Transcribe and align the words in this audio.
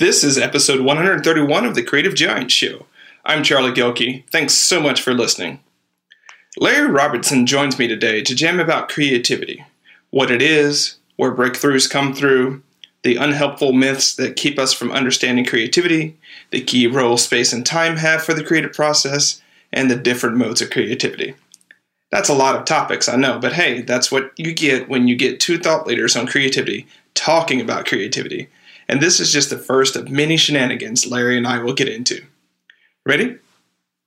This 0.00 0.24
is 0.24 0.38
episode 0.38 0.80
131 0.80 1.66
of 1.66 1.74
the 1.74 1.82
Creative 1.82 2.14
Giant 2.14 2.50
Show. 2.50 2.86
I'm 3.22 3.42
Charlie 3.42 3.70
Gilkey. 3.70 4.24
Thanks 4.30 4.54
so 4.54 4.80
much 4.80 5.02
for 5.02 5.12
listening. 5.12 5.60
Larry 6.56 6.90
Robertson 6.90 7.44
joins 7.44 7.78
me 7.78 7.86
today 7.86 8.22
to 8.22 8.34
jam 8.34 8.60
about 8.60 8.88
creativity 8.88 9.62
what 10.08 10.30
it 10.30 10.40
is, 10.40 10.96
where 11.16 11.34
breakthroughs 11.34 11.90
come 11.90 12.14
through, 12.14 12.62
the 13.02 13.16
unhelpful 13.16 13.74
myths 13.74 14.14
that 14.14 14.36
keep 14.36 14.58
us 14.58 14.72
from 14.72 14.90
understanding 14.90 15.44
creativity, 15.44 16.16
the 16.50 16.62
key 16.62 16.86
role 16.86 17.18
space 17.18 17.52
and 17.52 17.66
time 17.66 17.98
have 17.98 18.22
for 18.22 18.32
the 18.32 18.42
creative 18.42 18.72
process, 18.72 19.42
and 19.70 19.90
the 19.90 19.96
different 19.96 20.38
modes 20.38 20.62
of 20.62 20.70
creativity. 20.70 21.34
That's 22.10 22.30
a 22.30 22.34
lot 22.34 22.56
of 22.56 22.64
topics, 22.64 23.06
I 23.06 23.16
know, 23.16 23.38
but 23.38 23.52
hey, 23.52 23.82
that's 23.82 24.10
what 24.10 24.32
you 24.38 24.54
get 24.54 24.88
when 24.88 25.08
you 25.08 25.14
get 25.14 25.40
two 25.40 25.58
thought 25.58 25.86
leaders 25.86 26.16
on 26.16 26.26
creativity 26.26 26.86
talking 27.12 27.60
about 27.60 27.84
creativity 27.84 28.48
and 28.90 29.00
this 29.00 29.20
is 29.20 29.32
just 29.32 29.50
the 29.50 29.56
first 29.56 29.94
of 29.94 30.10
many 30.10 30.36
shenanigans 30.36 31.06
Larry 31.06 31.36
and 31.36 31.46
I 31.46 31.62
will 31.62 31.74
get 31.74 31.88
into. 31.88 32.24
Ready? 33.06 33.36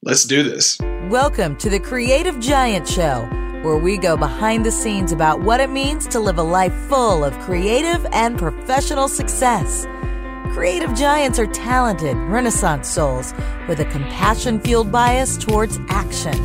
Let's 0.01 0.25
do 0.25 0.43
this. 0.43 0.77
Welcome 1.09 1.55
to 1.59 1.69
the 1.69 1.79
Creative 1.79 2.37
Giant 2.41 2.85
Show, 2.85 3.21
where 3.63 3.77
we 3.77 3.97
go 3.97 4.17
behind 4.17 4.65
the 4.65 4.71
scenes 4.71 5.13
about 5.13 5.41
what 5.41 5.61
it 5.61 5.69
means 5.69 6.05
to 6.07 6.19
live 6.19 6.37
a 6.37 6.43
life 6.43 6.73
full 6.89 7.23
of 7.23 7.33
creative 7.39 8.05
and 8.11 8.37
professional 8.37 9.07
success. 9.07 9.85
Creative 10.53 10.93
giants 10.93 11.39
are 11.39 11.47
talented, 11.47 12.17
renaissance 12.17 12.89
souls 12.89 13.33
with 13.69 13.79
a 13.79 13.85
compassion 13.85 14.59
fueled 14.59 14.91
bias 14.91 15.37
towards 15.37 15.79
action. 15.87 16.35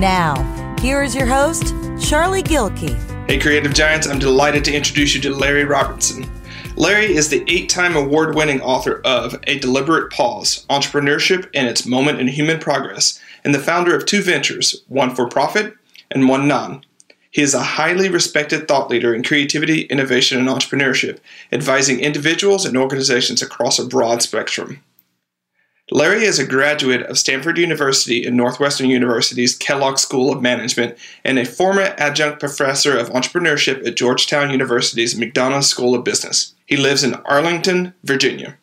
Now, 0.00 0.34
here 0.80 1.02
is 1.02 1.14
your 1.14 1.26
host, 1.26 1.74
Charlie 2.00 2.42
Gilkey. 2.42 2.96
Hey, 3.28 3.38
Creative 3.38 3.74
Giants, 3.74 4.06
I'm 4.06 4.18
delighted 4.18 4.64
to 4.64 4.72
introduce 4.72 5.14
you 5.14 5.20
to 5.20 5.34
Larry 5.34 5.66
Robertson. 5.66 6.39
Larry 6.80 7.14
is 7.14 7.28
the 7.28 7.44
eight 7.46 7.68
time 7.68 7.94
award 7.94 8.34
winning 8.34 8.62
author 8.62 9.02
of 9.04 9.38
A 9.46 9.58
Deliberate 9.58 10.10
Pause 10.10 10.64
Entrepreneurship 10.70 11.46
and 11.52 11.68
Its 11.68 11.84
Moment 11.84 12.20
in 12.20 12.28
Human 12.28 12.58
Progress, 12.58 13.20
and 13.44 13.54
the 13.54 13.58
founder 13.58 13.94
of 13.94 14.06
two 14.06 14.22
ventures, 14.22 14.82
one 14.88 15.14
for 15.14 15.28
profit 15.28 15.74
and 16.10 16.26
one 16.26 16.48
non. 16.48 16.82
He 17.30 17.42
is 17.42 17.52
a 17.52 17.62
highly 17.62 18.08
respected 18.08 18.66
thought 18.66 18.88
leader 18.88 19.14
in 19.14 19.22
creativity, 19.22 19.82
innovation, 19.82 20.38
and 20.38 20.48
entrepreneurship, 20.48 21.18
advising 21.52 22.00
individuals 22.00 22.64
and 22.64 22.78
organizations 22.78 23.42
across 23.42 23.78
a 23.78 23.84
broad 23.84 24.22
spectrum. 24.22 24.82
Larry 25.92 26.24
is 26.24 26.38
a 26.38 26.46
graduate 26.46 27.02
of 27.02 27.18
Stanford 27.18 27.58
University 27.58 28.24
and 28.24 28.36
Northwestern 28.36 28.88
University's 28.88 29.56
Kellogg 29.56 29.98
School 29.98 30.32
of 30.32 30.40
Management 30.40 30.96
and 31.24 31.36
a 31.36 31.44
former 31.44 31.94
adjunct 31.98 32.38
professor 32.38 32.96
of 32.96 33.10
entrepreneurship 33.10 33.84
at 33.84 33.96
Georgetown 33.96 34.50
University's 34.50 35.16
McDonough 35.16 35.64
School 35.64 35.96
of 35.96 36.04
Business. 36.04 36.54
He 36.66 36.76
lives 36.76 37.02
in 37.02 37.14
Arlington, 37.14 37.92
Virginia. 38.04 38.56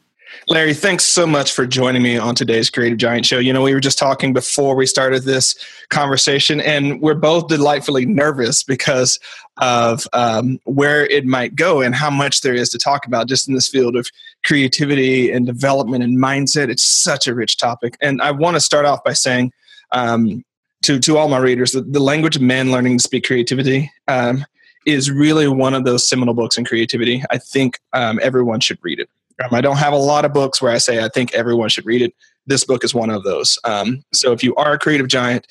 Larry, 0.47 0.73
thanks 0.73 1.05
so 1.05 1.27
much 1.27 1.51
for 1.51 1.65
joining 1.65 2.01
me 2.01 2.17
on 2.17 2.33
today's 2.33 2.69
Creative 2.69 2.97
Giant 2.97 3.25
Show. 3.25 3.39
You 3.39 3.51
know, 3.51 3.61
we 3.61 3.73
were 3.73 3.81
just 3.81 3.97
talking 3.97 4.31
before 4.31 4.77
we 4.77 4.85
started 4.85 5.23
this 5.23 5.55
conversation, 5.89 6.61
and 6.61 7.01
we're 7.01 7.15
both 7.15 7.47
delightfully 7.47 8.05
nervous 8.05 8.63
because 8.63 9.19
of 9.59 10.07
um, 10.13 10.59
where 10.65 11.05
it 11.07 11.25
might 11.25 11.55
go 11.55 11.81
and 11.81 11.95
how 11.95 12.09
much 12.09 12.41
there 12.41 12.53
is 12.53 12.69
to 12.69 12.77
talk 12.77 13.05
about 13.05 13.27
just 13.27 13.47
in 13.47 13.53
this 13.53 13.67
field 13.67 13.95
of 13.95 14.07
creativity 14.45 15.31
and 15.31 15.45
development 15.45 16.03
and 16.03 16.17
mindset. 16.17 16.69
It's 16.69 16.83
such 16.83 17.27
a 17.27 17.33
rich 17.33 17.57
topic. 17.57 17.97
And 18.01 18.21
I 18.21 18.31
want 18.31 18.55
to 18.55 18.59
start 18.59 18.85
off 18.85 19.03
by 19.03 19.13
saying 19.13 19.51
um, 19.91 20.43
to, 20.83 20.99
to 20.99 21.17
all 21.17 21.27
my 21.27 21.39
readers 21.39 21.71
that 21.71 21.91
the 21.91 21.99
language 21.99 22.35
of 22.35 22.41
man 22.41 22.71
learning 22.71 22.97
to 22.97 23.03
speak 23.03 23.25
creativity 23.25 23.91
um, 24.07 24.45
is 24.85 25.11
really 25.11 25.47
one 25.47 25.73
of 25.73 25.83
those 25.83 26.07
seminal 26.07 26.33
books 26.33 26.57
in 26.57 26.65
creativity. 26.65 27.23
I 27.29 27.37
think 27.37 27.79
um, 27.93 28.19
everyone 28.21 28.59
should 28.59 28.79
read 28.81 28.99
it. 28.99 29.09
Um, 29.43 29.53
I 29.53 29.61
don't 29.61 29.77
have 29.77 29.93
a 29.93 29.97
lot 29.97 30.25
of 30.25 30.33
books 30.33 30.61
where 30.61 30.71
I 30.71 30.77
say 30.77 31.03
I 31.03 31.09
think 31.09 31.33
everyone 31.33 31.69
should 31.69 31.85
read 31.85 32.01
it. 32.01 32.13
This 32.45 32.63
book 32.63 32.83
is 32.83 32.95
one 32.95 33.09
of 33.09 33.23
those. 33.23 33.59
Um, 33.65 34.03
so 34.13 34.31
if 34.31 34.43
you 34.43 34.55
are 34.55 34.73
a 34.73 34.79
creative 34.79 35.07
giant, 35.07 35.47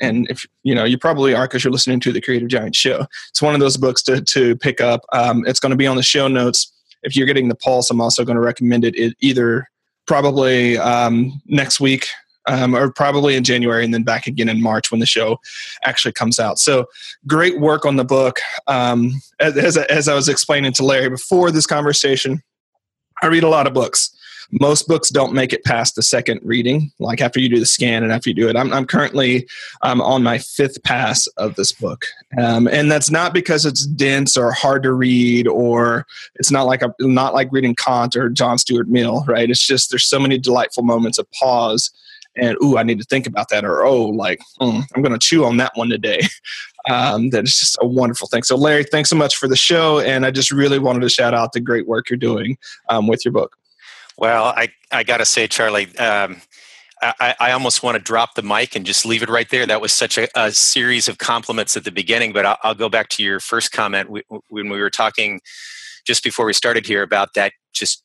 and 0.00 0.26
if 0.30 0.46
you 0.62 0.74
know 0.74 0.84
you 0.84 0.98
probably 0.98 1.34
are 1.34 1.46
because 1.46 1.64
you're 1.64 1.72
listening 1.72 2.00
to 2.00 2.12
the 2.12 2.20
Creative 2.20 2.48
Giant 2.48 2.74
show, 2.74 3.06
it's 3.30 3.42
one 3.42 3.54
of 3.54 3.60
those 3.60 3.76
books 3.76 4.02
to 4.04 4.20
to 4.20 4.56
pick 4.56 4.80
up. 4.80 5.04
Um, 5.12 5.44
it's 5.46 5.60
going 5.60 5.70
to 5.70 5.76
be 5.76 5.86
on 5.86 5.96
the 5.96 6.02
show 6.02 6.28
notes. 6.28 6.72
If 7.02 7.16
you're 7.16 7.26
getting 7.26 7.48
the 7.48 7.54
pulse, 7.54 7.90
I'm 7.90 8.00
also 8.00 8.24
going 8.24 8.36
to 8.36 8.42
recommend 8.42 8.84
it, 8.84 8.96
it 8.96 9.14
either 9.20 9.68
probably 10.06 10.78
um, 10.78 11.40
next 11.46 11.80
week 11.80 12.08
um, 12.46 12.74
or 12.74 12.90
probably 12.90 13.36
in 13.36 13.44
January 13.44 13.84
and 13.84 13.92
then 13.92 14.02
back 14.02 14.26
again 14.26 14.48
in 14.48 14.62
March 14.62 14.90
when 14.90 15.00
the 15.00 15.06
show 15.06 15.38
actually 15.84 16.12
comes 16.12 16.38
out. 16.38 16.58
So 16.58 16.86
great 17.26 17.60
work 17.60 17.84
on 17.84 17.96
the 17.96 18.04
book. 18.04 18.40
Um, 18.66 19.20
as, 19.40 19.56
as, 19.56 19.76
as 19.76 20.08
I 20.08 20.14
was 20.14 20.28
explaining 20.28 20.72
to 20.74 20.84
Larry 20.84 21.10
before 21.10 21.50
this 21.50 21.66
conversation, 21.66 22.42
I 23.22 23.26
read 23.26 23.44
a 23.44 23.48
lot 23.48 23.66
of 23.66 23.74
books. 23.74 24.16
Most 24.52 24.88
books 24.88 25.10
don't 25.10 25.32
make 25.32 25.52
it 25.52 25.64
past 25.64 25.96
the 25.96 26.02
second 26.02 26.40
reading, 26.42 26.92
like 26.98 27.20
after 27.20 27.40
you 27.40 27.48
do 27.48 27.58
the 27.58 27.66
scan 27.66 28.02
and 28.02 28.12
after 28.12 28.30
you 28.30 28.34
do 28.34 28.48
it. 28.48 28.56
I'm, 28.56 28.72
I'm 28.72 28.86
currently 28.86 29.46
um, 29.82 30.00
on 30.00 30.22
my 30.22 30.38
fifth 30.38 30.82
pass 30.82 31.26
of 31.36 31.54
this 31.56 31.72
book. 31.72 32.06
Um, 32.40 32.68
and 32.68 32.90
that's 32.90 33.10
not 33.10 33.34
because 33.34 33.64
it's 33.64 33.86
dense 33.86 34.36
or 34.36 34.52
hard 34.52 34.82
to 34.84 34.92
read 34.92 35.48
or 35.48 36.06
it's 36.36 36.50
not 36.50 36.66
like 36.66 36.82
a, 36.82 36.94
not 37.00 37.34
like 37.34 37.48
reading 37.50 37.74
Kant 37.74 38.16
or 38.16 38.28
John 38.28 38.58
Stuart 38.58 38.88
Mill, 38.88 39.24
right? 39.26 39.50
It's 39.50 39.66
just 39.66 39.90
there's 39.90 40.04
so 40.04 40.18
many 40.18 40.38
delightful 40.38 40.82
moments 40.82 41.18
of 41.18 41.30
pause 41.32 41.90
and 42.36 42.56
ooh, 42.62 42.76
I 42.76 42.82
need 42.82 42.98
to 42.98 43.04
think 43.04 43.26
about 43.26 43.48
that, 43.48 43.64
or 43.64 43.84
oh, 43.84 44.04
like 44.04 44.40
mm, 44.60 44.84
I'm 44.94 45.02
going 45.02 45.18
to 45.18 45.26
chew 45.26 45.44
on 45.44 45.56
that 45.56 45.72
one 45.74 45.88
today. 45.88 46.20
Um, 46.88 47.30
that 47.30 47.42
is 47.42 47.58
just 47.58 47.78
a 47.80 47.84
wonderful 47.84 48.28
thing. 48.28 48.44
So, 48.44 48.54
Larry, 48.54 48.84
thanks 48.84 49.10
so 49.10 49.16
much 49.16 49.34
for 49.34 49.48
the 49.48 49.56
show, 49.56 49.98
and 49.98 50.24
I 50.24 50.30
just 50.30 50.52
really 50.52 50.78
wanted 50.78 51.00
to 51.00 51.08
shout 51.08 51.34
out 51.34 51.50
the 51.50 51.58
great 51.58 51.88
work 51.88 52.08
you're 52.08 52.16
doing 52.16 52.56
um, 52.88 53.08
with 53.08 53.24
your 53.24 53.32
book. 53.32 53.56
Well, 54.18 54.46
I 54.46 54.68
I 54.90 55.02
got 55.02 55.18
to 55.18 55.24
say, 55.24 55.46
Charlie. 55.46 55.94
Um, 55.96 56.40
I, 57.02 57.34
I, 57.38 57.52
almost 57.52 57.82
want 57.82 57.96
to 57.96 58.02
drop 58.02 58.36
the 58.36 58.42
mic 58.42 58.74
and 58.74 58.86
just 58.86 59.04
leave 59.04 59.22
it 59.22 59.28
right 59.28 59.48
there. 59.50 59.66
That 59.66 59.82
was 59.82 59.92
such 59.92 60.16
a, 60.16 60.28
a 60.34 60.50
series 60.50 61.08
of 61.08 61.18
compliments 61.18 61.76
at 61.76 61.84
the 61.84 61.92
beginning, 61.92 62.32
but 62.32 62.46
I'll, 62.46 62.56
I'll 62.62 62.74
go 62.74 62.88
back 62.88 63.10
to 63.10 63.22
your 63.22 63.38
first 63.38 63.70
comment 63.70 64.08
when 64.48 64.70
we 64.70 64.80
were 64.80 64.88
talking 64.88 65.40
just 66.06 66.24
before 66.24 66.46
we 66.46 66.54
started 66.54 66.86
here 66.86 67.02
about 67.02 67.34
that 67.34 67.52
just 67.74 68.02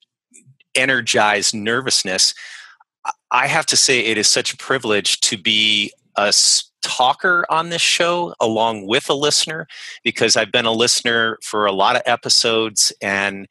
energized 0.75 1.53
nervousness. 1.55 2.33
I 3.31 3.47
have 3.47 3.65
to 3.67 3.77
say, 3.77 4.01
it 4.01 4.17
is 4.17 4.27
such 4.27 4.53
a 4.53 4.57
privilege 4.57 5.21
to 5.21 5.37
be 5.37 5.93
a 6.17 6.33
talker 6.81 7.45
on 7.49 7.69
this 7.69 7.81
show 7.81 8.33
along 8.39 8.87
with 8.87 9.09
a 9.09 9.13
listener 9.13 9.67
because 10.03 10.35
I've 10.35 10.51
been 10.51 10.65
a 10.65 10.71
listener 10.71 11.37
for 11.43 11.65
a 11.65 11.71
lot 11.71 11.95
of 11.95 12.01
episodes 12.05 12.91
and 13.01 13.47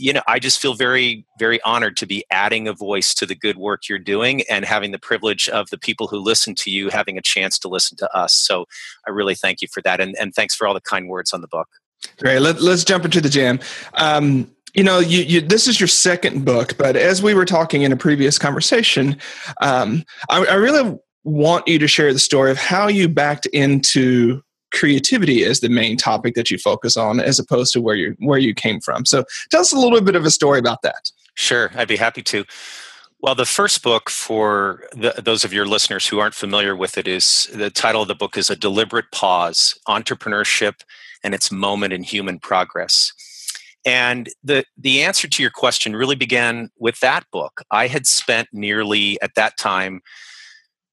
you 0.00 0.14
know, 0.14 0.22
I 0.26 0.38
just 0.38 0.60
feel 0.60 0.74
very, 0.74 1.26
very 1.38 1.60
honored 1.62 1.96
to 1.98 2.06
be 2.06 2.24
adding 2.30 2.66
a 2.66 2.72
voice 2.72 3.12
to 3.14 3.26
the 3.26 3.34
good 3.34 3.58
work 3.58 3.88
you're 3.88 3.98
doing 3.98 4.42
and 4.48 4.64
having 4.64 4.92
the 4.92 4.98
privilege 4.98 5.48
of 5.50 5.68
the 5.70 5.78
people 5.78 6.06
who 6.06 6.18
listen 6.18 6.54
to 6.56 6.70
you 6.70 6.88
having 6.88 7.18
a 7.18 7.22
chance 7.22 7.58
to 7.60 7.68
listen 7.68 7.98
to 7.98 8.16
us. 8.16 8.34
So 8.34 8.64
I 9.06 9.10
really 9.10 9.34
thank 9.34 9.60
you 9.60 9.68
for 9.72 9.82
that. 9.82 10.00
And, 10.00 10.16
and 10.18 10.34
thanks 10.34 10.54
for 10.54 10.66
all 10.66 10.72
the 10.72 10.80
kind 10.80 11.08
words 11.08 11.34
on 11.34 11.42
the 11.42 11.48
book. 11.48 11.68
Great. 12.18 12.40
Let, 12.40 12.56
us 12.56 12.82
jump 12.82 13.04
into 13.04 13.20
the 13.20 13.28
jam. 13.28 13.60
Um, 13.94 14.50
you 14.72 14.84
know 14.84 15.00
you, 15.00 15.22
you, 15.22 15.40
this 15.40 15.66
is 15.66 15.80
your 15.80 15.88
second 15.88 16.44
book 16.44 16.78
but 16.78 16.94
as 16.94 17.20
we 17.20 17.34
were 17.34 17.44
talking 17.44 17.82
in 17.82 17.90
a 17.90 17.96
previous 17.96 18.38
conversation 18.38 19.16
um, 19.60 20.04
I, 20.28 20.44
I, 20.44 20.54
really 20.54 20.96
want 21.24 21.66
you 21.66 21.80
to 21.80 21.88
share 21.88 22.12
the 22.12 22.20
story 22.20 22.52
of 22.52 22.56
how 22.56 22.86
you 22.86 23.08
backed 23.08 23.46
into 23.46 24.42
creativity 24.72 25.44
as 25.44 25.60
the 25.60 25.68
main 25.68 25.96
topic 25.96 26.34
that 26.34 26.50
you 26.50 26.58
focus 26.58 26.96
on 26.96 27.20
as 27.20 27.38
opposed 27.38 27.72
to 27.72 27.80
where 27.80 27.96
you 27.96 28.16
where 28.18 28.38
you 28.38 28.54
came 28.54 28.80
from. 28.80 29.04
So 29.04 29.24
tell 29.50 29.60
us 29.60 29.72
a 29.72 29.78
little 29.78 30.00
bit 30.00 30.16
of 30.16 30.24
a 30.24 30.30
story 30.30 30.58
about 30.58 30.82
that. 30.82 31.10
Sure 31.34 31.70
i'd 31.74 31.88
be 31.88 31.96
happy 31.96 32.22
to. 32.22 32.44
Well 33.20 33.34
the 33.34 33.46
first 33.46 33.82
book 33.82 34.08
for 34.08 34.84
the, 34.92 35.20
those 35.22 35.44
of 35.44 35.52
your 35.52 35.66
listeners 35.66 36.06
who 36.06 36.18
aren't 36.18 36.34
familiar 36.34 36.74
with 36.74 36.96
it 36.98 37.06
is 37.06 37.50
the 37.54 37.70
title 37.70 38.02
of 38.02 38.08
the 38.08 38.14
book 38.14 38.36
is 38.36 38.50
a 38.50 38.56
deliberate 38.56 39.10
pause 39.12 39.78
entrepreneurship 39.88 40.82
and 41.22 41.34
its 41.34 41.52
moment 41.52 41.92
in 41.92 42.02
human 42.02 42.38
progress. 42.38 43.12
And 43.84 44.28
the, 44.44 44.64
the 44.76 45.02
answer 45.02 45.26
to 45.28 45.42
your 45.42 45.50
question 45.50 45.96
really 45.96 46.16
began 46.16 46.70
with 46.78 47.00
that 47.00 47.24
book. 47.32 47.62
I 47.70 47.86
had 47.86 48.06
spent 48.06 48.48
nearly, 48.52 49.20
at 49.22 49.34
that 49.36 49.56
time, 49.56 50.02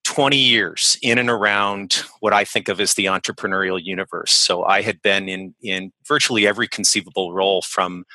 20 0.08 0.38
years 0.38 0.96
in 1.02 1.18
and 1.18 1.28
around 1.28 2.02
what 2.20 2.32
I 2.32 2.42
think 2.42 2.70
of 2.70 2.80
as 2.80 2.94
the 2.94 3.04
entrepreneurial 3.04 3.78
universe. 3.78 4.32
So 4.32 4.64
I 4.64 4.80
had 4.80 5.02
been 5.02 5.28
in, 5.28 5.54
in 5.62 5.92
virtually 6.06 6.46
every 6.46 6.66
conceivable 6.66 7.34
role 7.34 7.60
from 7.60 8.06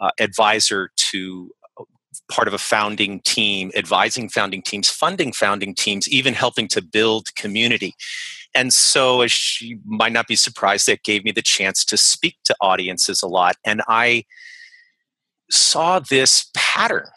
uh, 0.00 0.12
advisor 0.20 0.90
to 0.96 1.50
uh, 1.80 1.82
part 2.30 2.46
of 2.46 2.54
a 2.54 2.58
founding 2.58 3.20
team, 3.22 3.72
advising 3.74 4.28
founding 4.28 4.62
teams, 4.62 4.88
funding 4.88 5.32
founding 5.32 5.74
teams, 5.74 6.08
even 6.08 6.32
helping 6.32 6.68
to 6.68 6.80
build 6.80 7.34
community. 7.34 7.96
And 8.54 8.72
so, 8.72 9.22
as 9.22 9.60
you 9.60 9.80
might 9.84 10.12
not 10.12 10.28
be 10.28 10.36
surprised, 10.36 10.86
that 10.86 11.02
gave 11.02 11.24
me 11.24 11.32
the 11.32 11.42
chance 11.42 11.84
to 11.86 11.96
speak 11.96 12.36
to 12.44 12.54
audiences 12.60 13.20
a 13.20 13.26
lot. 13.26 13.56
And 13.64 13.82
I 13.88 14.26
saw 15.50 15.98
this 15.98 16.48
pattern 16.54 17.08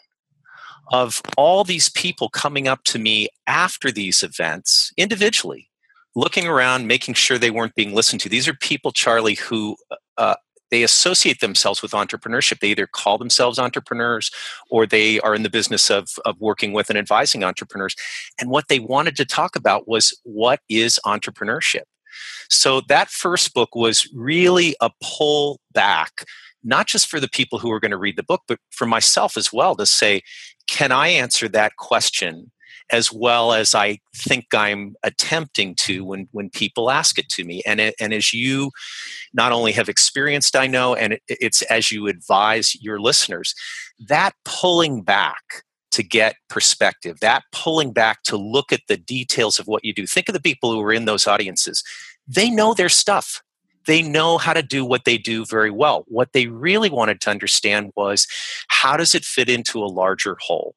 of 0.92 1.22
all 1.36 1.64
these 1.64 1.88
people 1.88 2.28
coming 2.28 2.68
up 2.68 2.84
to 2.84 2.98
me 2.98 3.28
after 3.46 3.90
these 3.90 4.22
events 4.22 4.92
individually, 4.96 5.68
looking 6.14 6.46
around, 6.46 6.86
making 6.86 7.14
sure 7.14 7.38
they 7.38 7.50
weren't 7.50 7.74
being 7.74 7.94
listened 7.94 8.20
to. 8.20 8.28
These 8.28 8.48
are 8.48 8.54
people, 8.54 8.92
Charlie, 8.92 9.34
who 9.34 9.76
uh, 10.16 10.36
they 10.70 10.82
associate 10.82 11.40
themselves 11.40 11.82
with 11.82 11.92
entrepreneurship. 11.92 12.60
They 12.60 12.68
either 12.68 12.86
call 12.86 13.18
themselves 13.18 13.58
entrepreneurs 13.58 14.30
or 14.70 14.86
they 14.86 15.20
are 15.20 15.34
in 15.34 15.42
the 15.42 15.50
business 15.50 15.90
of, 15.90 16.08
of 16.24 16.40
working 16.40 16.72
with 16.72 16.90
and 16.90 16.98
advising 16.98 17.44
entrepreneurs. 17.44 17.94
And 18.40 18.50
what 18.50 18.68
they 18.68 18.80
wanted 18.80 19.16
to 19.16 19.24
talk 19.24 19.56
about 19.56 19.86
was 19.86 20.18
what 20.24 20.60
is 20.68 20.98
entrepreneurship? 21.06 21.84
So 22.48 22.80
that 22.82 23.10
first 23.10 23.54
book 23.54 23.74
was 23.74 24.08
really 24.14 24.76
a 24.80 24.90
pull 25.02 25.60
back, 25.72 26.24
not 26.66 26.86
just 26.86 27.08
for 27.08 27.20
the 27.20 27.28
people 27.28 27.58
who 27.58 27.70
are 27.72 27.80
going 27.80 27.92
to 27.92 27.96
read 27.96 28.16
the 28.16 28.22
book, 28.22 28.42
but 28.46 28.58
for 28.70 28.86
myself 28.86 29.36
as 29.36 29.52
well 29.52 29.74
to 29.76 29.86
say, 29.86 30.22
can 30.66 30.92
I 30.92 31.08
answer 31.08 31.48
that 31.48 31.76
question 31.76 32.50
as 32.90 33.12
well 33.12 33.52
as 33.52 33.74
I 33.74 33.98
think 34.14 34.46
I'm 34.54 34.94
attempting 35.02 35.74
to 35.76 36.04
when, 36.04 36.28
when 36.32 36.50
people 36.50 36.90
ask 36.90 37.18
it 37.18 37.28
to 37.30 37.44
me. 37.44 37.62
And, 37.66 37.80
it, 37.80 37.94
and 37.98 38.14
as 38.14 38.32
you 38.32 38.70
not 39.34 39.52
only 39.52 39.72
have 39.72 39.88
experienced, 39.88 40.54
I 40.54 40.66
know, 40.66 40.94
and 40.94 41.14
it, 41.14 41.22
it's 41.28 41.62
as 41.62 41.90
you 41.90 42.06
advise 42.06 42.80
your 42.80 43.00
listeners, 43.00 43.54
that 44.08 44.34
pulling 44.44 45.02
back 45.02 45.64
to 45.92 46.02
get 46.02 46.36
perspective, 46.48 47.18
that 47.20 47.42
pulling 47.52 47.92
back 47.92 48.22
to 48.24 48.36
look 48.36 48.72
at 48.72 48.82
the 48.86 48.96
details 48.96 49.58
of 49.58 49.66
what 49.66 49.84
you 49.84 49.92
do. 49.92 50.06
Think 50.06 50.28
of 50.28 50.34
the 50.34 50.40
people 50.40 50.72
who 50.72 50.80
are 50.82 50.92
in 50.92 51.06
those 51.06 51.26
audiences. 51.26 51.82
They 52.28 52.50
know 52.50 52.74
their 52.74 52.88
stuff. 52.88 53.42
They 53.86 54.02
know 54.02 54.38
how 54.38 54.52
to 54.52 54.62
do 54.62 54.84
what 54.84 55.04
they 55.04 55.18
do 55.18 55.44
very 55.44 55.70
well. 55.70 56.04
What 56.08 56.32
they 56.32 56.46
really 56.46 56.90
wanted 56.90 57.20
to 57.22 57.30
understand 57.30 57.92
was 57.96 58.26
how 58.68 58.96
does 58.96 59.14
it 59.14 59.24
fit 59.24 59.48
into 59.48 59.82
a 59.82 59.86
larger 59.86 60.36
whole? 60.40 60.74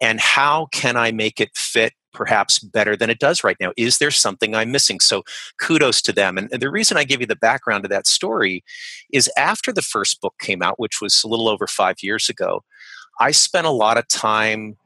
and 0.00 0.20
how 0.20 0.66
can 0.72 0.96
I 0.96 1.12
make 1.12 1.40
it 1.40 1.50
fit 1.54 1.92
perhaps 2.12 2.58
better 2.58 2.96
than 2.96 3.10
it 3.10 3.18
does 3.18 3.44
right 3.44 3.56
now? 3.60 3.72
Is 3.76 3.98
there 3.98 4.10
something 4.10 4.54
I'm 4.54 4.72
missing? 4.72 5.00
So 5.00 5.22
kudos 5.60 6.00
to 6.02 6.12
them. 6.12 6.38
And 6.38 6.48
the 6.48 6.70
reason 6.70 6.96
I 6.96 7.04
give 7.04 7.20
you 7.20 7.26
the 7.26 7.36
background 7.36 7.84
to 7.84 7.88
that 7.88 8.06
story 8.06 8.64
is 9.12 9.30
after 9.36 9.72
the 9.72 9.82
first 9.82 10.20
book 10.20 10.34
came 10.40 10.62
out, 10.62 10.78
which 10.78 11.00
was 11.00 11.22
a 11.22 11.28
little 11.28 11.48
over 11.48 11.66
five 11.66 11.96
years 12.02 12.28
ago, 12.28 12.64
I 13.20 13.30
spent 13.30 13.66
a 13.66 13.70
lot 13.70 13.98
of 13.98 14.08
time 14.08 14.76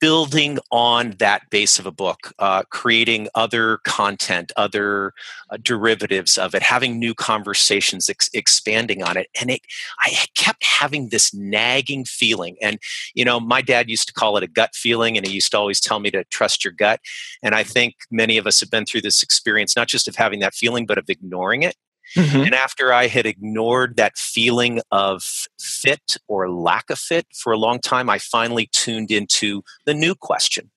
building 0.00 0.58
on 0.70 1.10
that 1.18 1.48
base 1.50 1.78
of 1.78 1.86
a 1.86 1.90
book, 1.90 2.32
uh, 2.38 2.62
creating 2.70 3.28
other 3.34 3.78
content, 3.78 4.52
other 4.56 5.12
uh, 5.50 5.58
derivatives 5.62 6.38
of 6.38 6.54
it, 6.54 6.62
having 6.62 6.98
new 6.98 7.14
conversations, 7.14 8.08
ex- 8.08 8.30
expanding 8.32 9.02
on 9.02 9.16
it, 9.16 9.28
and 9.40 9.50
it, 9.50 9.60
I 10.00 10.26
kept 10.34 10.64
having 10.64 11.08
this 11.08 11.34
nagging 11.34 12.04
feeling. 12.04 12.56
And 12.60 12.78
you 13.14 13.24
know, 13.24 13.40
my 13.40 13.62
dad 13.62 13.90
used 13.90 14.06
to 14.08 14.14
call 14.14 14.36
it 14.36 14.42
a 14.42 14.48
gut 14.48 14.74
feeling, 14.74 15.16
and 15.16 15.26
he 15.26 15.32
used 15.32 15.50
to 15.52 15.58
always 15.58 15.80
tell 15.80 16.00
me 16.00 16.10
to 16.10 16.24
trust 16.24 16.64
your 16.64 16.72
gut. 16.72 17.00
And 17.42 17.54
I 17.54 17.62
think 17.62 17.94
many 18.10 18.38
of 18.38 18.46
us 18.46 18.60
have 18.60 18.70
been 18.70 18.84
through 18.84 19.02
this 19.02 19.22
experience, 19.22 19.76
not 19.76 19.88
just 19.88 20.08
of 20.08 20.16
having 20.16 20.40
that 20.40 20.54
feeling, 20.54 20.86
but 20.86 20.98
of 20.98 21.08
ignoring 21.08 21.62
it. 21.62 21.76
Mm-hmm. 22.16 22.40
And 22.40 22.54
after 22.54 22.92
I 22.92 23.06
had 23.06 23.26
ignored 23.26 23.96
that 23.96 24.16
feeling 24.16 24.80
of 24.90 25.22
fit 25.60 26.16
or 26.26 26.50
lack 26.50 26.90
of 26.90 26.98
fit 26.98 27.26
for 27.34 27.52
a 27.52 27.58
long 27.58 27.80
time, 27.80 28.08
I 28.08 28.18
finally 28.18 28.68
tuned 28.72 29.10
into 29.10 29.62
the 29.84 29.94
new 29.94 30.14
question. 30.14 30.70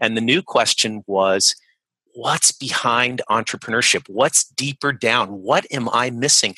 And 0.00 0.16
the 0.16 0.20
new 0.20 0.42
question 0.42 1.02
was 1.06 1.54
what's 2.14 2.52
behind 2.52 3.22
entrepreneurship? 3.28 4.08
What's 4.08 4.44
deeper 4.44 4.92
down? 4.92 5.42
What 5.42 5.66
am 5.70 5.88
I 5.92 6.10
missing? 6.10 6.54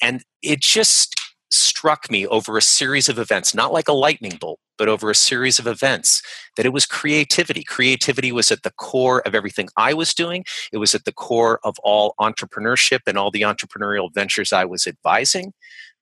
And 0.00 0.22
it 0.42 0.60
just 0.60 1.14
struck 1.50 2.10
me 2.10 2.26
over 2.26 2.56
a 2.56 2.62
series 2.62 3.08
of 3.08 3.18
events, 3.18 3.54
not 3.54 3.72
like 3.72 3.88
a 3.88 3.92
lightning 3.92 4.36
bolt, 4.40 4.58
but 4.78 4.88
over 4.88 5.10
a 5.10 5.14
series 5.14 5.58
of 5.58 5.66
events, 5.66 6.22
that 6.56 6.66
it 6.66 6.72
was 6.72 6.86
creativity. 6.86 7.64
Creativity 7.64 8.32
was 8.32 8.50
at 8.50 8.62
the 8.62 8.72
core 8.72 9.22
of 9.26 9.34
everything 9.34 9.68
I 9.76 9.94
was 9.94 10.14
doing. 10.14 10.44
It 10.72 10.78
was 10.78 10.94
at 10.94 11.04
the 11.04 11.12
core 11.12 11.60
of 11.64 11.76
all 11.82 12.14
entrepreneurship 12.20 13.00
and 13.06 13.18
all 13.18 13.30
the 13.30 13.42
entrepreneurial 13.42 14.12
ventures 14.12 14.52
I 14.52 14.64
was 14.64 14.86
advising. 14.86 15.52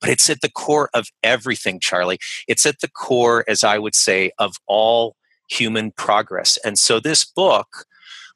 But 0.00 0.10
it's 0.10 0.28
at 0.28 0.40
the 0.40 0.50
core 0.50 0.90
of 0.94 1.08
everything, 1.22 1.78
Charlie. 1.80 2.18
It's 2.48 2.66
at 2.66 2.80
the 2.80 2.90
core, 2.90 3.44
as 3.46 3.62
I 3.62 3.78
would 3.78 3.94
say, 3.94 4.32
of 4.38 4.56
all 4.66 5.16
human 5.48 5.92
progress. 5.92 6.58
And 6.64 6.78
so 6.78 6.98
this 6.98 7.24
book 7.24 7.86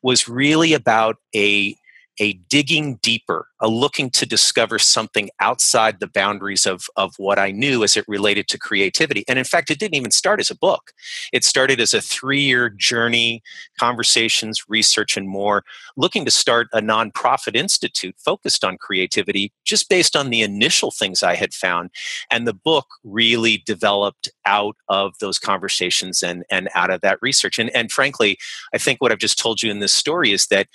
was 0.02 0.28
really 0.28 0.72
about 0.74 1.16
a 1.34 1.76
a 2.18 2.34
digging 2.48 2.96
deeper, 3.02 3.48
a 3.60 3.68
looking 3.68 4.10
to 4.10 4.26
discover 4.26 4.78
something 4.78 5.30
outside 5.40 6.00
the 6.00 6.06
boundaries 6.06 6.66
of, 6.66 6.86
of 6.96 7.14
what 7.18 7.38
I 7.38 7.50
knew 7.50 7.82
as 7.84 7.96
it 7.96 8.04
related 8.08 8.48
to 8.48 8.58
creativity. 8.58 9.24
And 9.28 9.38
in 9.38 9.44
fact, 9.44 9.70
it 9.70 9.78
didn't 9.78 9.96
even 9.96 10.10
start 10.10 10.40
as 10.40 10.50
a 10.50 10.56
book. 10.56 10.92
It 11.32 11.44
started 11.44 11.80
as 11.80 11.94
a 11.94 12.00
three 12.00 12.40
year 12.40 12.68
journey, 12.70 13.42
conversations, 13.78 14.64
research, 14.68 15.16
and 15.16 15.28
more, 15.28 15.64
looking 15.96 16.24
to 16.24 16.30
start 16.30 16.68
a 16.72 16.80
nonprofit 16.80 17.54
institute 17.56 18.14
focused 18.18 18.64
on 18.64 18.78
creativity 18.78 19.52
just 19.64 19.88
based 19.88 20.16
on 20.16 20.30
the 20.30 20.42
initial 20.42 20.90
things 20.90 21.22
I 21.22 21.34
had 21.34 21.54
found. 21.54 21.90
And 22.30 22.46
the 22.46 22.54
book 22.54 22.86
really 23.04 23.62
developed 23.66 24.30
out 24.44 24.76
of 24.88 25.18
those 25.20 25.38
conversations 25.38 26.22
and, 26.22 26.44
and 26.50 26.68
out 26.74 26.90
of 26.90 27.00
that 27.02 27.18
research. 27.20 27.58
And, 27.58 27.70
and 27.70 27.90
frankly, 27.90 28.38
I 28.72 28.78
think 28.78 29.00
what 29.00 29.12
I've 29.12 29.18
just 29.18 29.38
told 29.38 29.62
you 29.62 29.70
in 29.70 29.80
this 29.80 29.92
story 29.92 30.32
is 30.32 30.46
that 30.46 30.68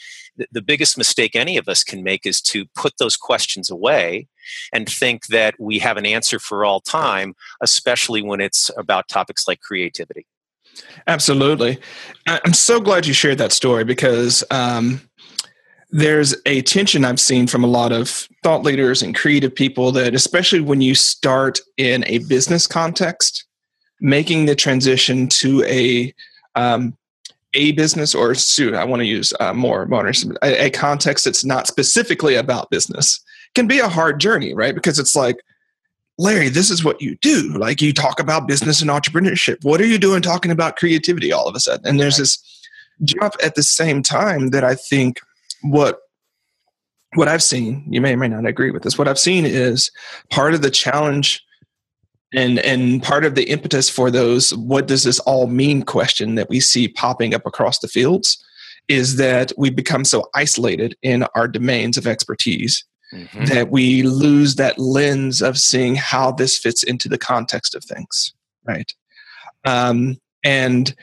the 0.51 0.61
biggest 0.61 0.97
mistake 0.97 1.35
any 1.35 1.57
of 1.57 1.67
us 1.67 1.83
can 1.83 2.03
make 2.03 2.25
is 2.25 2.41
to 2.41 2.65
put 2.75 2.93
those 2.97 3.17
questions 3.17 3.69
away 3.69 4.27
and 4.73 4.87
think 4.87 5.27
that 5.27 5.55
we 5.59 5.79
have 5.79 5.97
an 5.97 6.05
answer 6.05 6.39
for 6.39 6.65
all 6.65 6.79
time, 6.79 7.35
especially 7.61 8.21
when 8.21 8.41
it's 8.41 8.71
about 8.77 9.07
topics 9.07 9.47
like 9.47 9.61
creativity. 9.61 10.25
Absolutely. 11.07 11.79
I'm 12.27 12.53
so 12.53 12.79
glad 12.79 13.05
you 13.05 13.13
shared 13.13 13.37
that 13.39 13.51
story 13.51 13.83
because 13.83 14.43
um, 14.51 15.01
there's 15.89 16.33
a 16.45 16.61
tension 16.61 17.03
I've 17.03 17.19
seen 17.19 17.47
from 17.47 17.63
a 17.63 17.67
lot 17.67 17.91
of 17.91 18.27
thought 18.43 18.63
leaders 18.63 19.01
and 19.01 19.13
creative 19.13 19.53
people 19.53 19.91
that, 19.93 20.15
especially 20.15 20.61
when 20.61 20.81
you 20.81 20.95
start 20.95 21.59
in 21.77 22.05
a 22.07 22.19
business 22.19 22.67
context, 22.67 23.45
making 23.99 24.45
the 24.45 24.55
transition 24.55 25.27
to 25.27 25.63
a 25.65 26.13
um, 26.55 26.97
a 27.53 27.71
business 27.73 28.15
or 28.15 28.33
suit. 28.33 28.73
I 28.73 28.83
want 28.83 29.01
to 29.01 29.05
use 29.05 29.33
uh, 29.39 29.53
more 29.53 29.85
modern 29.85 30.13
a, 30.41 30.65
a 30.65 30.69
context 30.69 31.25
that's 31.25 31.43
not 31.43 31.67
specifically 31.67 32.35
about 32.35 32.69
business 32.69 33.19
can 33.55 33.67
be 33.67 33.79
a 33.79 33.89
hard 33.89 34.19
journey, 34.19 34.53
right? 34.53 34.73
Because 34.73 34.99
it's 34.99 35.15
like, 35.15 35.37
Larry, 36.17 36.49
this 36.49 36.69
is 36.69 36.83
what 36.83 37.01
you 37.01 37.15
do. 37.17 37.53
Like 37.57 37.81
you 37.81 37.93
talk 37.93 38.19
about 38.19 38.47
business 38.47 38.81
and 38.81 38.89
entrepreneurship. 38.89 39.63
What 39.63 39.81
are 39.81 39.85
you 39.85 39.97
doing 39.97 40.21
talking 40.21 40.51
about 40.51 40.77
creativity 40.77 41.31
all 41.31 41.47
of 41.47 41.55
a 41.55 41.59
sudden? 41.59 41.85
And 41.87 41.99
there's 41.99 42.17
this 42.17 42.37
jump 43.03 43.33
at 43.43 43.55
the 43.55 43.63
same 43.63 44.03
time 44.03 44.49
that 44.49 44.63
I 44.63 44.75
think 44.75 45.19
what 45.61 45.99
what 47.15 47.27
I've 47.27 47.43
seen, 47.43 47.83
you 47.89 47.99
may 47.99 48.13
or 48.13 48.17
may 48.17 48.29
not 48.29 48.45
agree 48.45 48.71
with 48.71 48.83
this. 48.83 48.97
What 48.97 49.09
I've 49.09 49.19
seen 49.19 49.45
is 49.45 49.91
part 50.29 50.53
of 50.53 50.61
the 50.61 50.71
challenge 50.71 51.43
and 52.33 52.59
and 52.59 53.03
part 53.03 53.25
of 53.25 53.35
the 53.35 53.49
impetus 53.49 53.89
for 53.89 54.09
those 54.09 54.53
what 54.55 54.87
does 54.87 55.03
this 55.03 55.19
all 55.19 55.47
mean 55.47 55.83
question 55.83 56.35
that 56.35 56.49
we 56.49 56.59
see 56.59 56.87
popping 56.87 57.33
up 57.33 57.45
across 57.45 57.79
the 57.79 57.87
fields 57.87 58.43
is 58.87 59.17
that 59.17 59.51
we 59.57 59.69
become 59.69 60.03
so 60.03 60.29
isolated 60.33 60.95
in 61.01 61.23
our 61.35 61.47
domains 61.47 61.97
of 61.97 62.07
expertise 62.07 62.83
mm-hmm. 63.13 63.45
that 63.45 63.69
we 63.69 64.03
lose 64.03 64.55
that 64.55 64.77
lens 64.79 65.41
of 65.41 65.57
seeing 65.57 65.95
how 65.95 66.31
this 66.31 66.57
fits 66.57 66.83
into 66.83 67.07
the 67.07 67.17
context 67.17 67.75
of 67.75 67.83
things 67.83 68.33
right 68.65 68.93
um, 69.65 70.17
and 70.43 70.95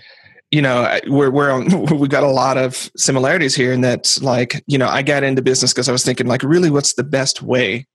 you 0.51 0.63
know 0.63 0.99
we're 1.09 1.31
we're 1.31 1.51
on 1.51 1.69
we 1.99 2.09
got 2.09 2.23
a 2.23 2.29
lot 2.29 2.57
of 2.57 2.91
similarities 2.97 3.55
here 3.55 3.73
in 3.73 3.83
that 3.83 4.19
like 4.23 4.63
you 4.67 4.79
know 4.79 4.89
i 4.89 5.03
got 5.03 5.23
into 5.23 5.43
business 5.43 5.73
because 5.73 5.89
i 5.89 5.93
was 5.93 6.05
thinking 6.05 6.27
like 6.27 6.43
really 6.43 6.71
what's 6.71 6.95
the 6.95 7.05
best 7.05 7.43
way 7.43 7.87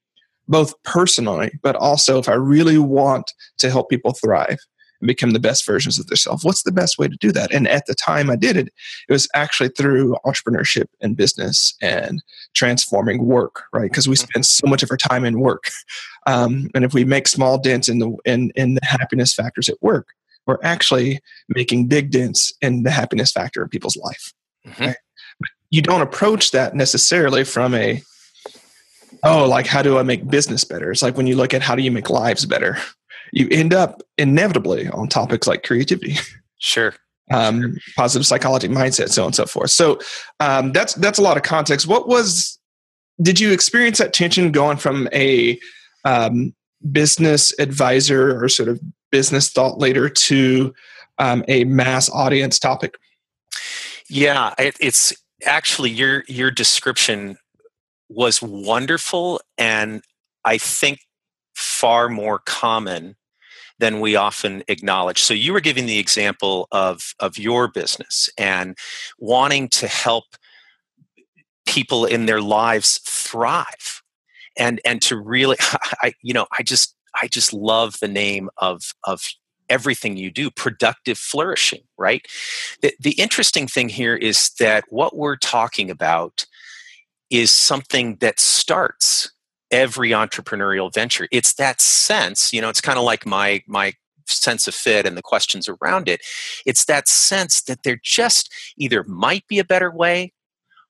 both 0.48 0.82
personally, 0.84 1.52
but 1.62 1.76
also 1.76 2.20
if 2.20 2.28
I 2.28 2.34
really 2.34 2.78
want 2.78 3.32
to 3.60 3.70
help 3.70 3.90
people 3.90 4.14
thrive 4.14 4.60
and 5.00 5.08
become 5.08 5.32
the 5.32 5.40
best 5.40 5.66
versions 5.66 6.00
of 6.00 6.08
themselves, 6.08 6.44
what's 6.44 6.64
the 6.64 6.72
best 6.72 6.98
way 6.98 7.08
to 7.08 7.16
do 7.18 7.32
that? 7.32 7.54
And 7.54 7.68
at 7.68 7.86
the 7.86 7.96
time 7.96 8.30
I 8.30 8.36
did 8.36 8.58
it, 8.58 8.68
it 8.68 9.12
was 9.12 9.28
actually 9.34 9.70
through 9.70 10.16
entrepreneurship 10.26 10.86
and 11.02 11.16
business 11.16 11.76
and 11.82 12.22
transforming 12.54 13.26
work, 13.26 13.64
right? 13.74 13.90
Because 13.90 14.08
we 14.08 14.16
mm-hmm. 14.16 14.28
spend 14.30 14.46
so 14.46 14.68
much 14.68 14.84
of 14.84 14.92
our 14.92 14.98
time 14.98 15.26
in 15.26 15.40
work. 15.40 15.70
Um, 16.26 16.70
and 16.74 16.86
if 16.86 16.94
we 16.94 17.04
make 17.04 17.28
small 17.28 17.58
dents 17.58 17.90
in 17.90 18.00
the 18.00 18.16
in, 18.24 18.50
in 18.56 18.76
the 18.76 18.86
happiness 18.86 19.34
factors 19.34 19.68
at 19.68 19.76
work, 19.82 20.08
we're 20.48 20.58
actually 20.64 21.20
making 21.50 21.88
big 21.88 22.12
dents 22.12 22.54
in 22.62 22.84
the 22.84 22.92
happiness 22.92 23.30
factor 23.30 23.62
in 23.62 23.68
people's 23.68 23.98
life. 23.98 24.34
Mm-hmm. 24.66 24.86
Right? 24.86 24.96
You 25.70 25.82
don't 25.82 26.00
approach 26.00 26.52
that 26.52 26.76
necessarily 26.76 27.44
from 27.44 27.74
a 27.74 28.02
oh, 29.24 29.48
like 29.48 29.68
how 29.68 29.82
do 29.82 29.98
I 29.98 30.04
make 30.04 30.30
business 30.30 30.64
better? 30.64 30.92
It's 30.92 31.02
like 31.02 31.18
when 31.18 31.28
you 31.28 31.36
look 31.36 31.54
at 31.54 31.62
how 31.62 31.76
do 31.76 31.82
you 31.82 31.92
make 31.92 32.10
lives 32.10 32.46
better, 32.46 32.78
you 33.32 33.48
end 33.52 33.74
up 33.74 34.04
inevitably 34.18 34.88
on 34.90 35.08
topics 35.08 35.48
like 35.48 35.64
creativity. 35.64 36.18
Sure. 36.60 36.94
Um, 37.30 37.62
sure. 37.62 37.72
positive 37.98 38.26
psychology, 38.26 38.70
mindset, 38.70 39.10
so 39.10 39.24
on 39.24 39.28
and 39.28 39.36
so 39.36 39.46
forth. 39.46 39.72
So 39.72 40.00
um, 40.40 40.72
that's 40.72 40.94
that's 40.94 41.20
a 41.20 41.22
lot 41.22 41.36
of 41.36 41.44
context. 41.44 41.88
What 41.88 42.08
was? 42.08 42.58
Did 43.22 43.38
you 43.38 43.52
experience 43.52 43.98
that 43.98 44.14
tension 44.14 44.52
going 44.52 44.78
from 44.78 45.10
a 45.12 45.60
um, 46.06 46.54
business 46.92 47.54
advisor 47.60 48.42
or 48.42 48.48
sort 48.48 48.70
of 48.70 48.80
business 49.12 49.50
thought 49.50 49.78
leader 49.78 50.08
to 50.08 50.74
um, 51.20 51.44
a 51.48 51.66
mass 51.66 52.10
audience 52.12 52.60
topic? 52.60 52.96
Yeah, 54.10 54.54
it, 54.58 54.78
it's 54.80 55.14
actually 55.46 55.90
your 55.90 56.24
your 56.28 56.50
description 56.50 57.38
was 58.10 58.42
wonderful 58.42 59.42
and 59.58 60.04
I 60.46 60.58
think 60.58 61.00
far 61.56 62.10
more 62.10 62.40
common 62.40 63.16
than 63.80 64.00
we 64.00 64.16
often 64.16 64.64
acknowledge. 64.68 65.22
So 65.22 65.34
you 65.34 65.54
were 65.54 65.60
giving 65.60 65.86
the 65.86 66.00
example 66.00 66.68
of 66.72 67.14
of 67.20 67.38
your 67.38 67.68
business 67.68 68.30
and 68.38 68.78
wanting 69.20 69.70
to 69.70 69.88
help 69.88 70.26
people 71.66 72.06
in 72.06 72.26
their 72.26 72.42
lives 72.42 73.00
thrive 73.06 74.02
and 74.58 74.80
and 74.86 75.02
to 75.02 75.18
really 75.18 75.58
I 76.02 76.14
you 76.22 76.34
know 76.34 76.48
I 76.58 76.64
just 76.64 76.96
I 77.22 77.28
just 77.28 77.54
love 77.54 78.00
the 78.00 78.08
name 78.08 78.50
of 78.58 78.94
of 79.06 79.22
everything 79.70 80.18
you 80.18 80.30
do 80.30 80.52
productive 80.52 81.18
flourishing 81.18 81.82
right 81.98 82.28
the, 82.82 82.94
the 83.00 83.14
interesting 83.14 83.66
thing 83.66 83.88
here 83.88 84.16
is 84.16 84.52
that 84.60 84.84
what 84.90 85.16
we're 85.16 85.38
talking 85.38 85.90
about 85.90 86.46
is 87.34 87.52
something 87.52 88.18
that 88.18 88.40
starts 88.40 89.32
every 89.72 90.12
entrepreneurial 90.12 90.94
venture. 90.94 91.28
It's 91.32 91.54
that 91.56 91.82
sense 91.82 92.54
you 92.54 92.62
know 92.62 92.70
it's 92.70 92.82
kind 92.82 93.00
of 93.00 93.04
like 93.04 93.26
my 93.26 93.62
my 93.68 93.94
sense 94.26 94.68
of 94.68 94.76
fit 94.76 95.06
and 95.06 95.18
the 95.18 95.22
questions 95.22 95.68
around 95.68 96.08
it. 96.08 96.22
It's 96.66 96.86
that 96.86 97.08
sense 97.08 97.64
that 97.64 97.84
there 97.84 98.00
just 98.02 98.52
either 98.78 99.04
might 99.04 99.48
be 99.48 99.60
a 99.60 99.66
better 99.66 99.92
way 99.92 100.34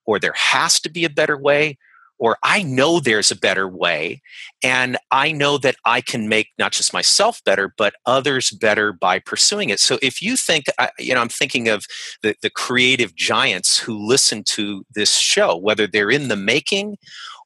or 0.06 0.20
there 0.20 0.34
has 0.36 0.80
to 0.82 0.90
be 0.92 1.06
a 1.06 1.10
better 1.10 1.38
way 1.38 1.78
or 2.20 2.38
I 2.44 2.64
know 2.64 3.00
there's 3.00 3.32
a 3.32 3.36
better 3.36 3.68
way, 3.68 4.22
and 4.64 4.98
I 5.12 5.32
know 5.32 5.58
that 5.58 5.76
I 5.86 6.02
can 6.02 6.30
make 6.30 6.50
not 6.58 6.72
just 6.72 6.94
myself 6.94 7.44
better, 7.44 7.74
but 7.78 7.96
others 8.06 8.52
better 8.52 8.94
by 8.94 9.20
pursuing 9.20 9.70
it. 9.70 9.80
So 9.80 10.00
if 10.02 10.22
you 10.22 10.38
think, 10.38 10.66
uh, 10.78 10.88
you 11.00 11.14
know, 11.14 11.22
I'm 11.22 11.30
thinking 11.30 11.68
of 11.68 11.86
the, 12.22 12.36
the 12.42 12.50
creative 12.50 13.16
giants 13.16 13.78
who 13.78 13.98
listen 13.98 14.44
to 14.46 14.86
this 14.96 15.18
show, 15.18 15.58
whether 15.58 15.88
they're 15.88 16.12
in 16.12 16.28
the 16.28 16.36
making 16.36 16.98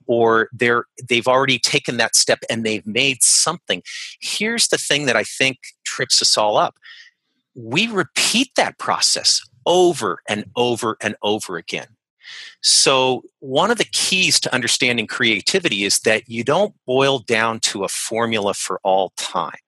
or 0.06 0.50
they're 0.54 0.86
they've 1.08 1.28
already 1.28 1.60
taken 1.60 1.98
that 1.98 2.16
step 2.16 2.40
and 2.50 2.66
they've 2.66 2.88
made 2.88 3.24
something. 3.24 3.82
Here's 4.22 4.68
the 4.70 4.78
thing 4.78 5.06
that 5.06 5.16
I 5.16 5.24
think 5.24 5.58
trips 5.86 6.22
us 6.22 6.38
all 6.38 6.58
up. 6.58 6.76
We 7.56 7.88
repeat 7.88 8.52
that 8.56 8.78
process 8.78 9.42
over 9.66 10.22
and 10.30 10.46
over 10.56 10.98
and 11.02 11.16
over 11.22 11.58
again 11.58 11.88
so, 12.62 13.24
one 13.40 13.72
of 13.72 13.78
the 13.78 13.86
keys 13.92 14.40
to 14.42 14.54
understanding 14.54 15.08
creativity 15.08 15.84
is 15.84 16.00
that 16.00 16.28
you 16.28 16.44
don't 16.44 16.74
boil 16.86 17.20
down 17.20 17.60
to 17.62 17.84
a 17.84 17.88
formula 17.88 18.54
for 18.54 18.80
all 18.84 19.14
time. 19.16 19.60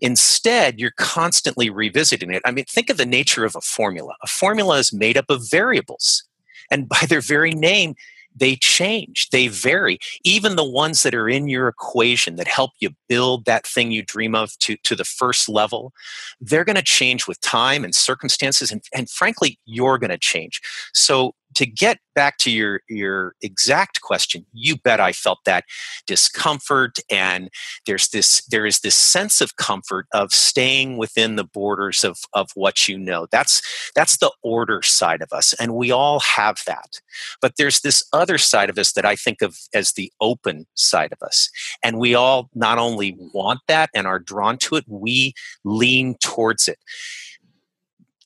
Instead, 0.00 0.80
you're 0.80 0.92
constantly 0.96 1.70
revisiting 1.70 2.32
it. 2.32 2.42
I 2.44 2.50
mean, 2.50 2.64
think 2.64 2.90
of 2.90 2.96
the 2.96 3.06
nature 3.06 3.44
of 3.44 3.56
a 3.56 3.60
formula. 3.60 4.14
A 4.22 4.26
formula 4.26 4.78
is 4.78 4.92
made 4.92 5.16
up 5.16 5.26
of 5.28 5.48
variables. 5.48 6.24
And 6.70 6.88
by 6.88 7.06
their 7.08 7.20
very 7.20 7.52
name, 7.52 7.94
they 8.34 8.56
change, 8.56 9.28
they 9.30 9.48
vary. 9.48 9.98
Even 10.24 10.56
the 10.56 10.68
ones 10.68 11.02
that 11.02 11.14
are 11.14 11.28
in 11.28 11.48
your 11.48 11.68
equation 11.68 12.36
that 12.36 12.48
help 12.48 12.70
you 12.80 12.90
build 13.08 13.44
that 13.44 13.66
thing 13.66 13.92
you 13.92 14.02
dream 14.02 14.34
of 14.34 14.56
to, 14.58 14.76
to 14.84 14.96
the 14.96 15.04
first 15.04 15.48
level, 15.48 15.92
they're 16.40 16.64
going 16.64 16.76
to 16.76 16.82
change 16.82 17.26
with 17.26 17.40
time 17.40 17.84
and 17.84 17.94
circumstances. 17.94 18.72
And, 18.72 18.82
and 18.94 19.10
frankly, 19.10 19.58
you're 19.66 19.98
going 19.98 20.10
to 20.10 20.18
change. 20.18 20.60
So 20.94 21.34
to 21.54 21.66
get 21.66 21.98
back 22.14 22.38
to 22.38 22.50
your 22.50 22.80
your 22.88 23.34
exact 23.42 24.00
question 24.02 24.44
you 24.52 24.76
bet 24.76 25.00
i 25.00 25.12
felt 25.12 25.38
that 25.46 25.64
discomfort 26.06 26.98
and 27.10 27.48
there's 27.86 28.08
this 28.08 28.44
there 28.46 28.66
is 28.66 28.80
this 28.80 28.94
sense 28.94 29.40
of 29.40 29.56
comfort 29.56 30.06
of 30.12 30.32
staying 30.32 30.96
within 30.96 31.36
the 31.36 31.44
borders 31.44 32.04
of 32.04 32.18
of 32.34 32.50
what 32.54 32.88
you 32.88 32.98
know. 32.98 33.26
That's 33.30 33.62
that's 33.94 34.18
the 34.18 34.32
order 34.42 34.82
side 34.82 35.22
of 35.22 35.32
us 35.32 35.54
and 35.54 35.74
we 35.74 35.90
all 35.90 36.20
have 36.20 36.58
that. 36.66 37.00
But 37.40 37.54
there's 37.56 37.80
this 37.80 38.04
other 38.12 38.38
side 38.38 38.70
of 38.70 38.78
us 38.78 38.92
that 38.92 39.04
i 39.04 39.16
think 39.16 39.42
of 39.42 39.56
as 39.74 39.92
the 39.92 40.12
open 40.20 40.66
side 40.74 41.12
of 41.12 41.22
us 41.22 41.50
and 41.82 41.98
we 41.98 42.14
all 42.14 42.50
not 42.54 42.78
only 42.78 43.16
want 43.34 43.60
that 43.68 43.90
and 43.94 44.06
are 44.06 44.18
drawn 44.18 44.58
to 44.58 44.76
it 44.76 44.84
we 44.86 45.34
lean 45.64 46.16
towards 46.20 46.68
it. 46.68 46.78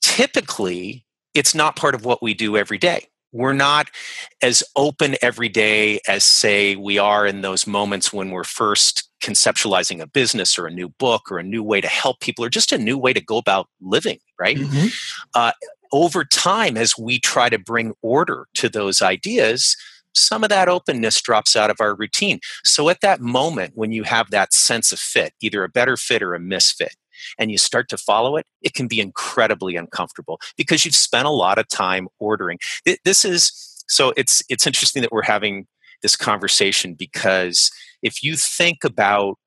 Typically 0.01 1.05
it's 1.33 1.53
not 1.53 1.75
part 1.75 1.95
of 1.95 2.05
what 2.05 2.21
we 2.21 2.33
do 2.33 2.57
every 2.57 2.77
day 2.77 3.07
we're 3.31 3.53
not 3.53 3.89
as 4.41 4.63
open 4.75 5.15
every 5.21 5.49
day 5.49 5.99
as 6.07 6.23
say 6.23 6.75
we 6.75 6.97
are 6.97 7.25
in 7.25 7.41
those 7.41 7.67
moments 7.67 8.13
when 8.13 8.31
we're 8.31 8.43
first 8.43 9.09
conceptualizing 9.21 9.99
a 9.99 10.07
business 10.07 10.57
or 10.57 10.67
a 10.67 10.71
new 10.71 10.89
book 10.89 11.31
or 11.31 11.39
a 11.39 11.43
new 11.43 11.63
way 11.63 11.81
to 11.81 11.87
help 11.87 12.19
people 12.19 12.45
or 12.45 12.49
just 12.49 12.71
a 12.71 12.77
new 12.77 12.97
way 12.97 13.13
to 13.13 13.21
go 13.21 13.37
about 13.37 13.67
living 13.81 14.19
right 14.39 14.57
mm-hmm. 14.57 14.87
uh, 15.33 15.51
over 15.91 16.23
time 16.23 16.77
as 16.77 16.97
we 16.97 17.19
try 17.19 17.49
to 17.49 17.57
bring 17.57 17.93
order 18.01 18.47
to 18.53 18.69
those 18.69 19.01
ideas 19.01 19.75
some 20.13 20.43
of 20.43 20.49
that 20.49 20.67
openness 20.67 21.21
drops 21.21 21.55
out 21.55 21.69
of 21.69 21.77
our 21.79 21.95
routine 21.95 22.39
so 22.63 22.89
at 22.89 23.01
that 23.01 23.21
moment 23.21 23.73
when 23.75 23.91
you 23.91 24.03
have 24.03 24.29
that 24.31 24.53
sense 24.53 24.91
of 24.91 24.99
fit 24.99 25.33
either 25.41 25.63
a 25.63 25.69
better 25.69 25.97
fit 25.97 26.21
or 26.21 26.33
a 26.33 26.39
misfit 26.39 26.95
and 27.37 27.51
you 27.51 27.57
start 27.57 27.89
to 27.89 27.97
follow 27.97 28.37
it, 28.37 28.45
it 28.61 28.73
can 28.73 28.87
be 28.87 28.99
incredibly 28.99 29.75
uncomfortable 29.75 30.39
because 30.55 30.85
you've 30.85 30.95
spent 30.95 31.27
a 31.27 31.31
lot 31.31 31.57
of 31.57 31.67
time 31.67 32.07
ordering. 32.19 32.59
This 33.03 33.25
is 33.25 33.51
so 33.87 34.13
it's 34.17 34.43
it's 34.49 34.67
interesting 34.67 35.01
that 35.01 35.11
we're 35.11 35.21
having 35.23 35.67
this 36.01 36.15
conversation 36.15 36.93
because 36.93 37.71
if 38.03 38.23
you 38.23 38.35
think 38.35 38.83
about 38.83 39.37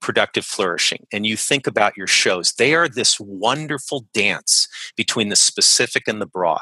productive 0.00 0.44
flourishing 0.44 1.06
and 1.12 1.26
you 1.26 1.36
think 1.36 1.66
about 1.66 1.96
your 1.96 2.06
shows, 2.06 2.52
they 2.52 2.74
are 2.74 2.88
this 2.88 3.18
wonderful 3.18 4.06
dance 4.12 4.68
between 4.96 5.28
the 5.28 5.36
specific 5.36 6.04
and 6.06 6.20
the 6.20 6.26
broad. 6.26 6.60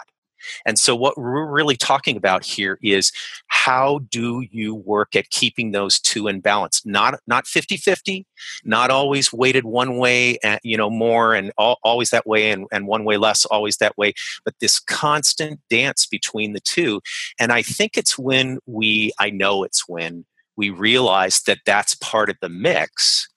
And 0.65 0.79
so, 0.79 0.95
what 0.95 1.17
we're 1.19 1.47
really 1.47 1.77
talking 1.77 2.17
about 2.17 2.45
here 2.45 2.79
is 2.83 3.13
how 3.49 4.01
do 4.11 4.45
you 4.51 4.75
work 4.75 5.17
at 5.17 5.31
keeping 5.31 5.73
those 5.73 5.99
two 6.01 6.29
in 6.29 6.41
balance? 6.41 6.85
Not 6.85 7.21
not 7.27 7.47
50 7.47 7.77
50, 7.77 8.27
not 8.65 8.91
always 8.91 9.33
weighted 9.33 9.65
one 9.65 9.97
way, 9.97 10.39
and, 10.43 10.61
you 10.63 10.77
know, 10.77 10.91
more 10.91 11.35
and 11.35 11.53
all, 11.57 11.79
always 11.83 12.11
that 12.11 12.27
way, 12.27 12.51
and, 12.51 12.67
and 12.73 12.87
one 12.87 13.05
way 13.05 13.17
less, 13.17 13.45
always 13.47 13.77
that 13.79 13.97
way, 13.97 14.13
but 14.45 14.55
this 14.61 14.79
constant 14.79 15.61
dance 15.71 16.07
between 16.07 16.53
the 16.53 16.61
two. 16.61 17.01
And 17.39 17.53
I 17.53 17.63
think 17.63 17.97
it's 17.97 18.19
when 18.19 18.59
we, 18.67 19.13
I 19.19 19.31
know 19.31 19.65
it's 19.65 19.89
when 19.89 20.25
we 20.57 20.71
realize 20.71 21.43
that 21.43 21.59
that's 21.67 21.95
part 21.95 22.31
of 22.31 22.37
the 22.41 22.49
mix 22.49 23.29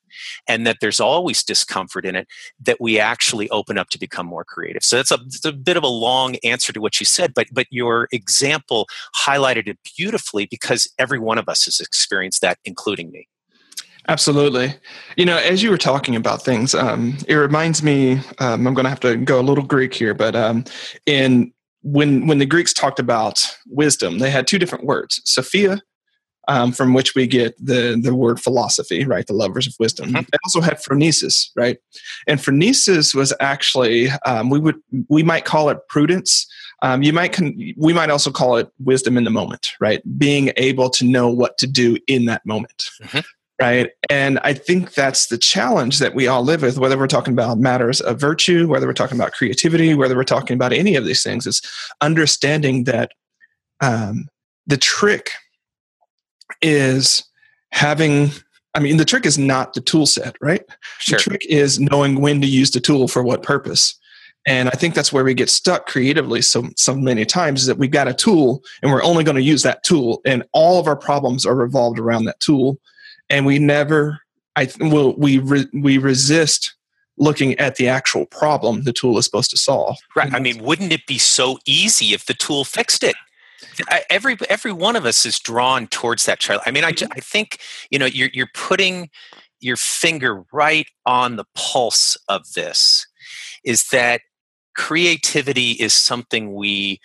and 0.47 0.65
that 0.65 0.77
there's 0.81 0.99
always 0.99 1.43
discomfort 1.43 2.05
in 2.05 2.15
it, 2.15 2.27
that 2.61 2.79
we 2.79 2.99
actually 2.99 3.49
open 3.49 3.77
up 3.77 3.89
to 3.89 3.99
become 3.99 4.25
more 4.25 4.43
creative. 4.43 4.83
So 4.83 4.97
that's 4.97 5.11
a, 5.11 5.49
a 5.49 5.51
bit 5.51 5.77
of 5.77 5.83
a 5.83 5.87
long 5.87 6.35
answer 6.37 6.73
to 6.73 6.81
what 6.81 6.99
you 6.99 7.05
said, 7.05 7.33
but 7.33 7.47
but 7.51 7.67
your 7.69 8.07
example 8.11 8.87
highlighted 9.25 9.67
it 9.67 9.79
beautifully 9.97 10.45
because 10.45 10.91
every 10.97 11.19
one 11.19 11.37
of 11.37 11.49
us 11.49 11.65
has 11.65 11.79
experienced 11.79 12.41
that, 12.41 12.57
including 12.65 13.11
me. 13.11 13.27
Absolutely. 14.07 14.73
You 15.17 15.25
know, 15.25 15.37
as 15.37 15.61
you 15.61 15.69
were 15.69 15.77
talking 15.77 16.15
about 16.15 16.41
things, 16.41 16.73
um, 16.73 17.17
it 17.27 17.35
reminds 17.35 17.83
me. 17.83 18.19
Um, 18.39 18.65
I'm 18.65 18.73
going 18.73 18.85
to 18.85 18.89
have 18.89 18.99
to 19.01 19.17
go 19.17 19.39
a 19.39 19.43
little 19.43 19.63
Greek 19.63 19.93
here, 19.93 20.15
but 20.15 20.35
um, 20.35 20.63
in 21.05 21.53
when 21.83 22.27
when 22.27 22.39
the 22.39 22.45
Greeks 22.45 22.73
talked 22.73 22.99
about 22.99 23.45
wisdom, 23.67 24.19
they 24.19 24.31
had 24.31 24.47
two 24.47 24.57
different 24.57 24.85
words: 24.85 25.21
Sophia 25.25 25.81
um, 26.49 26.71
from 26.71 26.93
which 26.93 27.15
we 27.15 27.27
get 27.27 27.55
the 27.63 27.97
the 28.01 28.13
word 28.13 28.41
philosophy, 28.41 29.05
right? 29.05 29.25
The 29.25 29.33
lovers 29.33 29.67
of 29.67 29.75
wisdom. 29.79 30.09
Mm-hmm. 30.09 30.21
They 30.31 30.37
also 30.43 30.61
had 30.61 30.81
phronesis, 30.81 31.51
right? 31.55 31.77
And 32.27 32.39
phronesis 32.39 33.15
was 33.15 33.33
actually 33.39 34.09
um, 34.25 34.49
we 34.49 34.59
would 34.59 34.81
we 35.07 35.23
might 35.23 35.45
call 35.45 35.69
it 35.69 35.87
prudence. 35.87 36.47
Um, 36.81 37.03
you 37.03 37.13
might 37.13 37.33
con- 37.33 37.73
we 37.77 37.93
might 37.93 38.09
also 38.09 38.31
call 38.31 38.57
it 38.57 38.69
wisdom 38.83 39.15
in 39.15 39.23
the 39.23 39.29
moment, 39.29 39.73
right? 39.79 40.01
Being 40.17 40.51
able 40.57 40.89
to 40.91 41.05
know 41.05 41.29
what 41.29 41.57
to 41.59 41.67
do 41.67 41.97
in 42.07 42.25
that 42.25 42.45
moment. 42.45 42.89
Mm-hmm. 43.01 43.19
Right. 43.61 43.89
And 44.09 44.39
I 44.45 44.53
think 44.53 44.93
that's 44.93 45.27
the 45.27 45.37
challenge 45.37 45.99
that 45.99 46.15
we 46.15 46.27
all 46.27 46.43
live 46.43 46.61
with, 46.61 46.77
whether 46.77 46.97
we're 46.97 47.07
talking 47.07 47.33
about 47.33 47.59
matters 47.59 47.99
of 47.99 48.17
virtue, 48.17 48.69
whether 48.69 48.87
we're 48.87 48.93
talking 48.93 49.17
about 49.17 49.33
creativity, 49.33 49.93
whether 49.93 50.15
we're 50.15 50.23
talking 50.23 50.55
about 50.55 50.71
any 50.71 50.95
of 50.95 51.03
these 51.03 51.23
things, 51.23 51.45
is 51.45 51.61
understanding 51.99 52.85
that 52.85 53.11
um, 53.81 54.29
the 54.65 54.77
trick 54.77 55.31
is 56.61 57.23
having 57.71 58.31
I 58.75 58.79
mean, 58.79 58.97
the 58.97 59.05
trick 59.05 59.25
is 59.25 59.37
not 59.37 59.73
the 59.73 59.81
tool 59.81 60.05
set, 60.05 60.35
right? 60.41 60.63
Sure. 60.99 61.17
The 61.17 61.23
trick 61.23 61.45
is 61.49 61.79
knowing 61.79 62.21
when 62.21 62.39
to 62.41 62.47
use 62.47 62.69
the 62.71 62.79
tool 62.79 63.07
for 63.07 63.23
what 63.23 63.41
purpose. 63.41 63.95
And 64.45 64.69
I 64.69 64.71
think 64.71 64.93
that's 64.93 65.11
where 65.11 65.23
we 65.23 65.33
get 65.33 65.49
stuck 65.49 65.85
creatively 65.85 66.41
so 66.41 66.69
so 66.75 66.95
many 66.95 67.25
times 67.25 67.61
is 67.61 67.67
that 67.67 67.77
we've 67.77 67.91
got 67.91 68.07
a 68.07 68.13
tool 68.13 68.63
and 68.81 68.91
we're 68.91 69.03
only 69.03 69.23
going 69.23 69.35
to 69.35 69.41
use 69.41 69.63
that 69.63 69.83
tool, 69.83 70.21
and 70.25 70.43
all 70.53 70.79
of 70.79 70.87
our 70.87 70.95
problems 70.95 71.45
are 71.45 71.55
revolved 71.55 71.99
around 71.99 72.25
that 72.25 72.39
tool, 72.39 72.79
and 73.29 73.45
we 73.45 73.59
never, 73.59 74.21
I 74.55 74.69
will 74.79 75.13
we 75.17 75.39
re, 75.39 75.65
we 75.73 75.97
resist 75.97 76.73
looking 77.17 77.59
at 77.59 77.75
the 77.75 77.89
actual 77.89 78.25
problem 78.27 78.83
the 78.83 78.93
tool 78.93 79.17
is 79.17 79.25
supposed 79.25 79.51
to 79.51 79.57
solve. 79.57 79.97
Right. 80.15 80.33
I 80.33 80.39
mean, 80.39 80.63
wouldn't 80.63 80.93
it 80.93 81.05
be 81.05 81.17
so 81.17 81.59
easy 81.65 82.13
if 82.13 82.25
the 82.25 82.33
tool 82.33 82.63
fixed 82.63 83.03
it? 83.03 83.15
Every 84.09 84.37
every 84.49 84.71
one 84.71 84.95
of 84.95 85.05
us 85.05 85.25
is 85.25 85.39
drawn 85.39 85.87
towards 85.87 86.25
that 86.25 86.39
child. 86.39 86.61
I 86.65 86.71
mean, 86.71 86.83
I, 86.83 86.91
mm-hmm. 86.91 87.11
I 87.15 87.19
think 87.19 87.59
you 87.89 87.99
know 87.99 88.05
you're 88.05 88.29
you're 88.33 88.49
putting 88.53 89.09
your 89.59 89.77
finger 89.77 90.43
right 90.53 90.87
on 91.05 91.35
the 91.35 91.45
pulse 91.55 92.17
of 92.27 92.53
this. 92.53 93.05
Is 93.63 93.89
that 93.89 94.21
creativity 94.75 95.71
is 95.71 95.93
something 95.93 96.53
we 96.53 96.99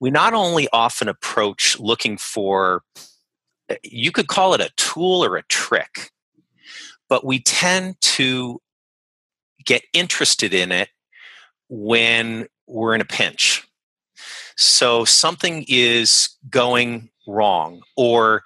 we 0.00 0.10
not 0.10 0.34
only 0.34 0.68
often 0.72 1.08
approach 1.08 1.78
looking 1.78 2.16
for 2.16 2.82
you 3.82 4.12
could 4.12 4.28
call 4.28 4.54
it 4.54 4.60
a 4.60 4.70
tool 4.76 5.24
or 5.24 5.36
a 5.36 5.42
trick, 5.44 6.10
but 7.08 7.24
we 7.24 7.40
tend 7.40 8.00
to 8.00 8.60
get 9.64 9.82
interested 9.92 10.54
in 10.54 10.72
it 10.72 10.88
when 11.68 12.46
we're 12.66 12.94
in 12.94 13.00
a 13.00 13.06
pinch. 13.06 13.67
So 14.58 15.04
something 15.04 15.64
is 15.68 16.30
going 16.50 17.10
wrong, 17.28 17.82
or 17.96 18.42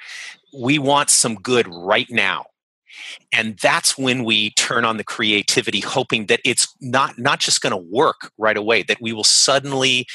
we 0.54 0.78
want 0.78 1.08
some 1.08 1.36
good 1.36 1.66
right 1.66 2.10
now. 2.10 2.44
And 3.32 3.58
that's 3.58 3.96
when 3.96 4.22
we 4.22 4.50
turn 4.50 4.84
on 4.84 4.98
the 4.98 5.04
creativity, 5.04 5.80
hoping 5.80 6.26
that 6.26 6.40
it's 6.44 6.68
not, 6.82 7.18
not 7.18 7.40
just 7.40 7.62
going 7.62 7.70
to 7.70 7.76
work 7.90 8.30
right 8.36 8.58
away, 8.58 8.82
that 8.82 9.00
we 9.00 9.14
will 9.14 9.24
suddenly 9.24 10.06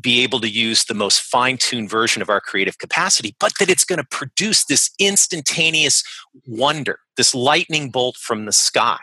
be 0.00 0.22
able 0.24 0.40
to 0.40 0.48
use 0.48 0.84
the 0.84 0.94
most 0.94 1.20
fine 1.20 1.56
tuned 1.56 1.88
version 1.88 2.20
of 2.20 2.28
our 2.28 2.40
creative 2.40 2.78
capacity, 2.78 3.36
but 3.38 3.52
that 3.60 3.70
it's 3.70 3.84
going 3.84 3.98
to 3.98 4.06
produce 4.10 4.64
this 4.64 4.90
instantaneous 4.98 6.02
wonder, 6.48 6.98
this 7.16 7.32
lightning 7.32 7.90
bolt 7.90 8.16
from 8.16 8.44
the 8.44 8.52
sky. 8.52 8.98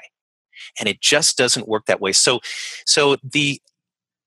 And 0.80 0.90
it 0.90 1.00
just 1.00 1.38
doesn't 1.38 1.68
work 1.68 1.86
that 1.86 2.02
way. 2.02 2.12
So, 2.12 2.42
so 2.86 3.16
the 3.24 3.62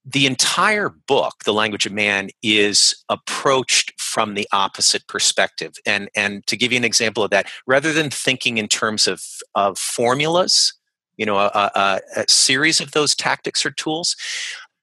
the 0.05 0.27
entire 0.27 0.89
book, 0.89 1.45
The 1.45 1.53
Language 1.53 1.87
of 1.87 1.93
Man, 1.93 2.31
is 2.43 2.95
approached 3.09 4.01
from 4.01 4.35
the 4.35 4.49
opposite 4.53 5.07
perspective. 5.07 5.75
And, 5.87 6.09
and 6.17 6.47
to 6.49 6.57
give 6.57 6.73
you 6.73 6.79
an 6.79 6.85
example 6.85 7.23
of 7.23 7.31
that, 7.31 7.47
rather 7.67 7.93
than 7.93 8.11
thinking 8.11 8.59
in 8.59 8.69
terms 8.69 9.07
of, 9.07 9.23
of 9.55 9.79
formulas, 9.79 10.75
you 11.17 11.27
know, 11.27 11.39
a, 11.39 11.71
a, 11.75 12.01
a 12.17 12.25
series 12.29 12.81
of 12.81 12.93
those 12.93 13.15
tactics 13.15 13.65
or 13.65 13.71
tools, 13.71 14.17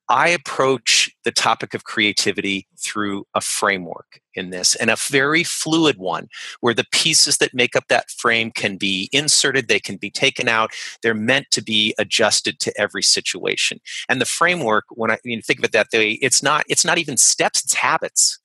I 0.10 0.30
approach 0.30 1.12
the 1.24 1.32
topic 1.32 1.75
of 1.75 1.84
creativity 1.84 2.68
through 2.80 3.28
a 3.36 3.42
framework 3.42 4.20
in 4.34 4.50
this 4.50 4.74
and 4.75 4.89
a 4.89 4.96
very 4.96 5.44
fluid 5.44 5.98
one 5.98 6.28
where 6.62 6.74
the 6.74 6.88
pieces 6.92 7.38
that 7.38 7.54
make 7.54 7.75
up 7.75 7.86
that 7.89 8.10
frame 8.10 8.50
can 8.51 8.78
be 8.78 9.10
inserted, 9.12 9.68
they 9.68 9.80
can 9.80 9.98
be 9.98 10.10
taken 10.10 10.48
out, 10.48 10.72
they're 11.04 11.13
meant 11.13 11.51
to 11.51 11.62
be 11.62 11.94
adjusted 12.00 12.60
to 12.62 12.82
every 12.82 13.04
situation. 13.04 13.80
And 14.08 14.20
the 14.20 14.25
framework, 14.25 14.86
when 14.89 15.12
I 15.12 15.20
you 15.24 15.42
think 15.44 15.60
of 15.60 15.66
it 15.66 15.74
that 15.74 15.88
way, 15.94 16.13
it's 16.13 16.42
not 16.42 16.63
it's 16.68 16.86
not 16.86 16.98
even 16.98 17.16
steps, 17.16 17.63
it's 17.63 17.75
habits. 17.75 18.39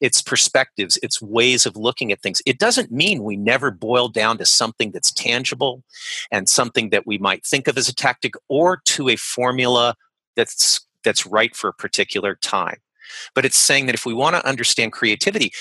It's 0.00 0.22
perspectives, 0.22 0.98
it's 1.02 1.20
ways 1.20 1.66
of 1.66 1.76
looking 1.76 2.12
at 2.12 2.22
things. 2.22 2.40
It 2.46 2.58
doesn't 2.58 2.92
mean 2.92 3.24
we 3.24 3.36
never 3.36 3.70
boil 3.70 4.08
down 4.08 4.38
to 4.38 4.46
something 4.46 4.92
that's 4.92 5.10
tangible 5.12 5.82
and 6.30 6.48
something 6.48 6.90
that 6.90 7.06
we 7.06 7.18
might 7.18 7.44
think 7.44 7.66
of 7.66 7.76
as 7.76 7.88
a 7.88 7.94
tactic 7.94 8.34
or 8.48 8.80
to 8.86 9.08
a 9.08 9.16
formula 9.16 9.94
that's 10.36 10.86
that's 11.04 11.26
right 11.26 11.54
for 11.54 11.68
a 11.68 11.74
particular 11.74 12.36
time. 12.36 12.78
But 13.34 13.44
it's 13.44 13.58
saying 13.58 13.86
that 13.86 13.94
if 13.94 14.06
we 14.06 14.14
want 14.14 14.36
to 14.36 14.46
understand 14.46 14.92
creativity, 14.92 15.52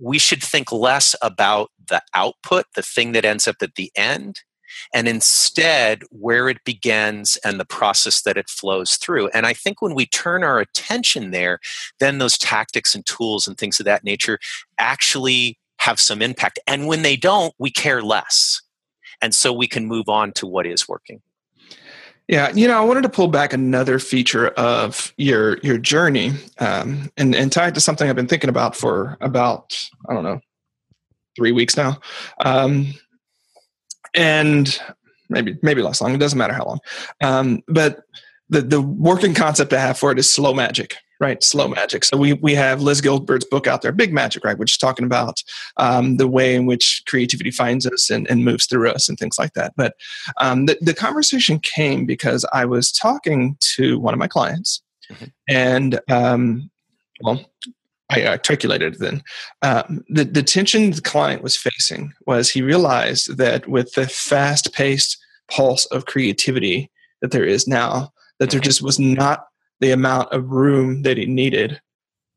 we 0.00 0.18
should 0.18 0.42
think 0.42 0.70
less 0.72 1.14
about 1.22 1.70
the 1.88 2.02
output, 2.14 2.66
the 2.74 2.82
thing 2.82 3.12
that 3.12 3.24
ends 3.24 3.48
up 3.48 3.56
at 3.60 3.74
the 3.74 3.90
end, 3.96 4.42
and 4.94 5.08
instead 5.08 6.02
where 6.10 6.48
it 6.48 6.62
begins 6.64 7.36
and 7.44 7.58
the 7.58 7.64
process 7.64 8.22
that 8.22 8.36
it 8.36 8.48
flows 8.48 8.96
through. 8.96 9.28
And 9.28 9.46
I 9.46 9.52
think 9.52 9.82
when 9.82 9.94
we 9.94 10.06
turn 10.06 10.44
our 10.44 10.60
attention 10.60 11.30
there, 11.30 11.58
then 12.00 12.18
those 12.18 12.38
tactics 12.38 12.94
and 12.94 13.04
tools 13.06 13.48
and 13.48 13.56
things 13.56 13.80
of 13.80 13.86
that 13.86 14.04
nature 14.04 14.38
actually 14.78 15.58
have 15.78 15.98
some 16.00 16.22
impact. 16.22 16.58
And 16.66 16.86
when 16.86 17.02
they 17.02 17.16
don't, 17.16 17.54
we 17.58 17.70
care 17.70 18.02
less. 18.02 18.62
And 19.20 19.34
so 19.34 19.52
we 19.52 19.66
can 19.66 19.86
move 19.86 20.08
on 20.08 20.32
to 20.32 20.46
what 20.46 20.66
is 20.66 20.88
working. 20.88 21.22
Yeah, 22.28 22.52
you 22.54 22.68
know, 22.68 22.76
I 22.76 22.84
wanted 22.84 23.04
to 23.04 23.08
pull 23.08 23.28
back 23.28 23.54
another 23.54 23.98
feature 23.98 24.48
of 24.48 25.14
your 25.16 25.56
your 25.62 25.78
journey, 25.78 26.32
um, 26.58 27.10
and 27.16 27.34
and 27.34 27.50
tie 27.50 27.68
it 27.68 27.74
to 27.74 27.80
something 27.80 28.08
I've 28.08 28.16
been 28.16 28.28
thinking 28.28 28.50
about 28.50 28.76
for 28.76 29.16
about 29.22 29.82
I 30.08 30.12
don't 30.12 30.24
know 30.24 30.40
three 31.36 31.52
weeks 31.52 31.74
now, 31.74 31.98
um, 32.44 32.92
and 34.14 34.78
maybe 35.30 35.58
maybe 35.62 35.80
less 35.80 36.02
long. 36.02 36.14
It 36.14 36.18
doesn't 36.18 36.38
matter 36.38 36.52
how 36.52 36.64
long, 36.64 36.80
um, 37.22 37.62
but 37.66 38.00
the 38.48 38.62
the 38.62 38.80
working 38.80 39.34
concept 39.34 39.72
I 39.72 39.80
have 39.80 39.98
for 39.98 40.12
it 40.12 40.18
is 40.18 40.28
slow 40.28 40.54
magic 40.54 40.96
right? 41.20 41.42
Slow 41.42 41.68
magic. 41.68 42.04
So 42.04 42.16
we 42.16 42.34
we 42.34 42.54
have 42.54 42.82
Liz 42.82 43.00
Gilbert's 43.00 43.44
book 43.44 43.66
out 43.66 43.82
there, 43.82 43.92
Big 43.92 44.12
Magic, 44.12 44.44
right? 44.44 44.58
Which 44.58 44.72
is 44.72 44.78
talking 44.78 45.04
about 45.04 45.42
um, 45.76 46.16
the 46.16 46.28
way 46.28 46.54
in 46.54 46.66
which 46.66 47.02
creativity 47.06 47.50
finds 47.50 47.86
us 47.86 48.10
and, 48.10 48.28
and 48.30 48.44
moves 48.44 48.66
through 48.66 48.90
us 48.90 49.08
and 49.08 49.18
things 49.18 49.38
like 49.38 49.54
that. 49.54 49.72
But 49.76 49.94
um, 50.40 50.66
the 50.66 50.78
the 50.80 50.94
conversation 50.94 51.58
came 51.58 52.06
because 52.06 52.44
I 52.52 52.64
was 52.64 52.92
talking 52.92 53.56
to 53.60 53.98
one 53.98 54.14
of 54.14 54.20
my 54.20 54.28
clients, 54.28 54.82
mm-hmm. 55.10 55.24
and 55.48 56.00
um, 56.08 56.70
well. 57.20 57.44
I 58.10 58.26
articulated 58.26 58.94
it 58.94 59.00
then. 59.00 59.22
Um, 59.60 60.02
the, 60.08 60.24
the 60.24 60.42
tension 60.42 60.92
the 60.92 61.02
client 61.02 61.42
was 61.42 61.58
facing 61.58 62.14
was 62.24 62.48
he 62.48 62.62
realized 62.62 63.36
that 63.36 63.68
with 63.68 63.92
the 63.92 64.08
fast 64.08 64.72
paced 64.72 65.18
pulse 65.50 65.84
of 65.84 66.06
creativity 66.06 66.90
that 67.20 67.32
there 67.32 67.44
is 67.44 67.68
now, 67.68 68.14
that 68.38 68.50
there 68.50 68.60
just 68.60 68.82
was 68.82 68.98
not 68.98 69.46
the 69.80 69.90
amount 69.90 70.32
of 70.32 70.50
room 70.50 71.02
that 71.02 71.16
he 71.16 71.26
needed 71.26 71.80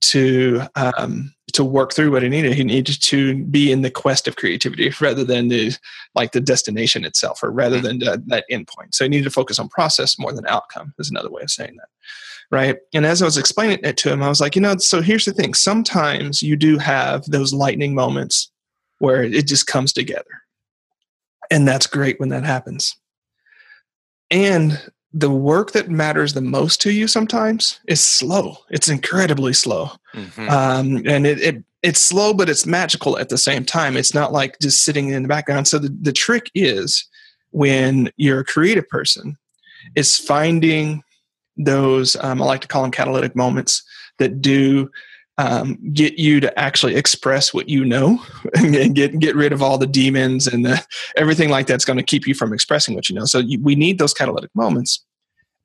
to 0.01 0.61
um, 0.75 1.33
to 1.53 1.63
work 1.63 1.93
through 1.93 2.11
what 2.11 2.23
he 2.23 2.29
needed. 2.29 2.53
He 2.53 2.63
needed 2.63 3.01
to 3.01 3.43
be 3.45 3.71
in 3.71 3.81
the 3.81 3.91
quest 3.91 4.27
of 4.27 4.35
creativity 4.35 4.91
rather 4.99 5.23
than 5.23 5.47
the 5.47 5.77
like 6.15 6.31
the 6.31 6.41
destination 6.41 7.05
itself, 7.05 7.43
or 7.43 7.51
rather 7.51 7.77
mm-hmm. 7.77 7.85
than 7.85 7.99
the, 7.99 8.23
that 8.27 8.45
endpoint. 8.51 8.93
So 8.93 9.05
he 9.05 9.09
needed 9.09 9.25
to 9.25 9.29
focus 9.29 9.59
on 9.59 9.69
process 9.69 10.17
more 10.17 10.33
than 10.33 10.47
outcome. 10.47 10.93
Is 10.97 11.09
another 11.09 11.29
way 11.29 11.43
of 11.43 11.51
saying 11.51 11.77
that, 11.77 11.89
right? 12.49 12.77
And 12.93 13.05
as 13.05 13.21
I 13.21 13.25
was 13.25 13.37
explaining 13.37 13.79
it 13.83 13.97
to 13.97 14.11
him, 14.11 14.23
I 14.23 14.29
was 14.29 14.41
like, 14.41 14.55
you 14.55 14.61
know, 14.61 14.75
so 14.77 15.01
here's 15.01 15.25
the 15.25 15.33
thing. 15.33 15.53
Sometimes 15.53 16.41
you 16.41 16.55
do 16.55 16.77
have 16.77 17.25
those 17.25 17.53
lightning 17.53 17.93
moments 17.93 18.51
where 18.99 19.23
it 19.23 19.47
just 19.47 19.67
comes 19.67 19.93
together, 19.93 20.41
and 21.49 21.67
that's 21.67 21.87
great 21.87 22.19
when 22.19 22.29
that 22.29 22.43
happens. 22.43 22.95
And 24.29 24.81
the 25.13 25.29
work 25.29 25.71
that 25.71 25.89
matters 25.89 26.33
the 26.33 26.41
most 26.41 26.81
to 26.81 26.91
you 26.91 27.07
sometimes 27.07 27.79
is 27.87 27.99
slow. 27.99 28.57
It's 28.69 28.87
incredibly 28.87 29.53
slow, 29.53 29.91
mm-hmm. 30.13 30.49
um, 30.49 31.03
and 31.05 31.27
it, 31.27 31.39
it 31.41 31.63
it's 31.83 32.01
slow, 32.01 32.33
but 32.33 32.49
it's 32.49 32.65
magical 32.65 33.17
at 33.17 33.29
the 33.29 33.37
same 33.37 33.65
time. 33.65 33.97
It's 33.97 34.13
not 34.13 34.31
like 34.31 34.59
just 34.59 34.83
sitting 34.83 35.09
in 35.09 35.23
the 35.23 35.27
background. 35.27 35.67
So 35.67 35.79
the, 35.79 35.89
the 36.01 36.13
trick 36.13 36.51
is 36.53 37.07
when 37.49 38.11
you're 38.17 38.41
a 38.41 38.45
creative 38.45 38.87
person, 38.87 39.37
is 39.95 40.17
finding 40.17 41.03
those 41.57 42.15
um, 42.17 42.41
I 42.41 42.45
like 42.45 42.61
to 42.61 42.67
call 42.67 42.83
them 42.83 42.91
catalytic 42.91 43.35
moments 43.35 43.83
that 44.19 44.41
do 44.41 44.89
um, 45.37 45.77
get 45.93 46.19
you 46.19 46.39
to 46.39 46.59
actually 46.59 46.95
express 46.95 47.53
what 47.53 47.69
you 47.69 47.85
know 47.85 48.21
and 48.55 48.95
get 48.95 49.19
get 49.19 49.35
rid 49.35 49.53
of 49.53 49.61
all 49.61 49.77
the 49.77 49.87
demons 49.87 50.47
and 50.47 50.65
the, 50.65 50.85
everything 51.15 51.49
like 51.49 51.67
that's 51.67 51.85
going 51.85 51.97
to 51.97 52.03
keep 52.03 52.27
you 52.27 52.33
from 52.33 52.53
expressing 52.53 52.95
what 52.95 53.09
you 53.09 53.15
know. 53.15 53.25
So 53.25 53.39
you, 53.39 53.59
we 53.59 53.75
need 53.75 53.97
those 53.97 54.13
catalytic 54.13 54.51
moments. 54.55 55.03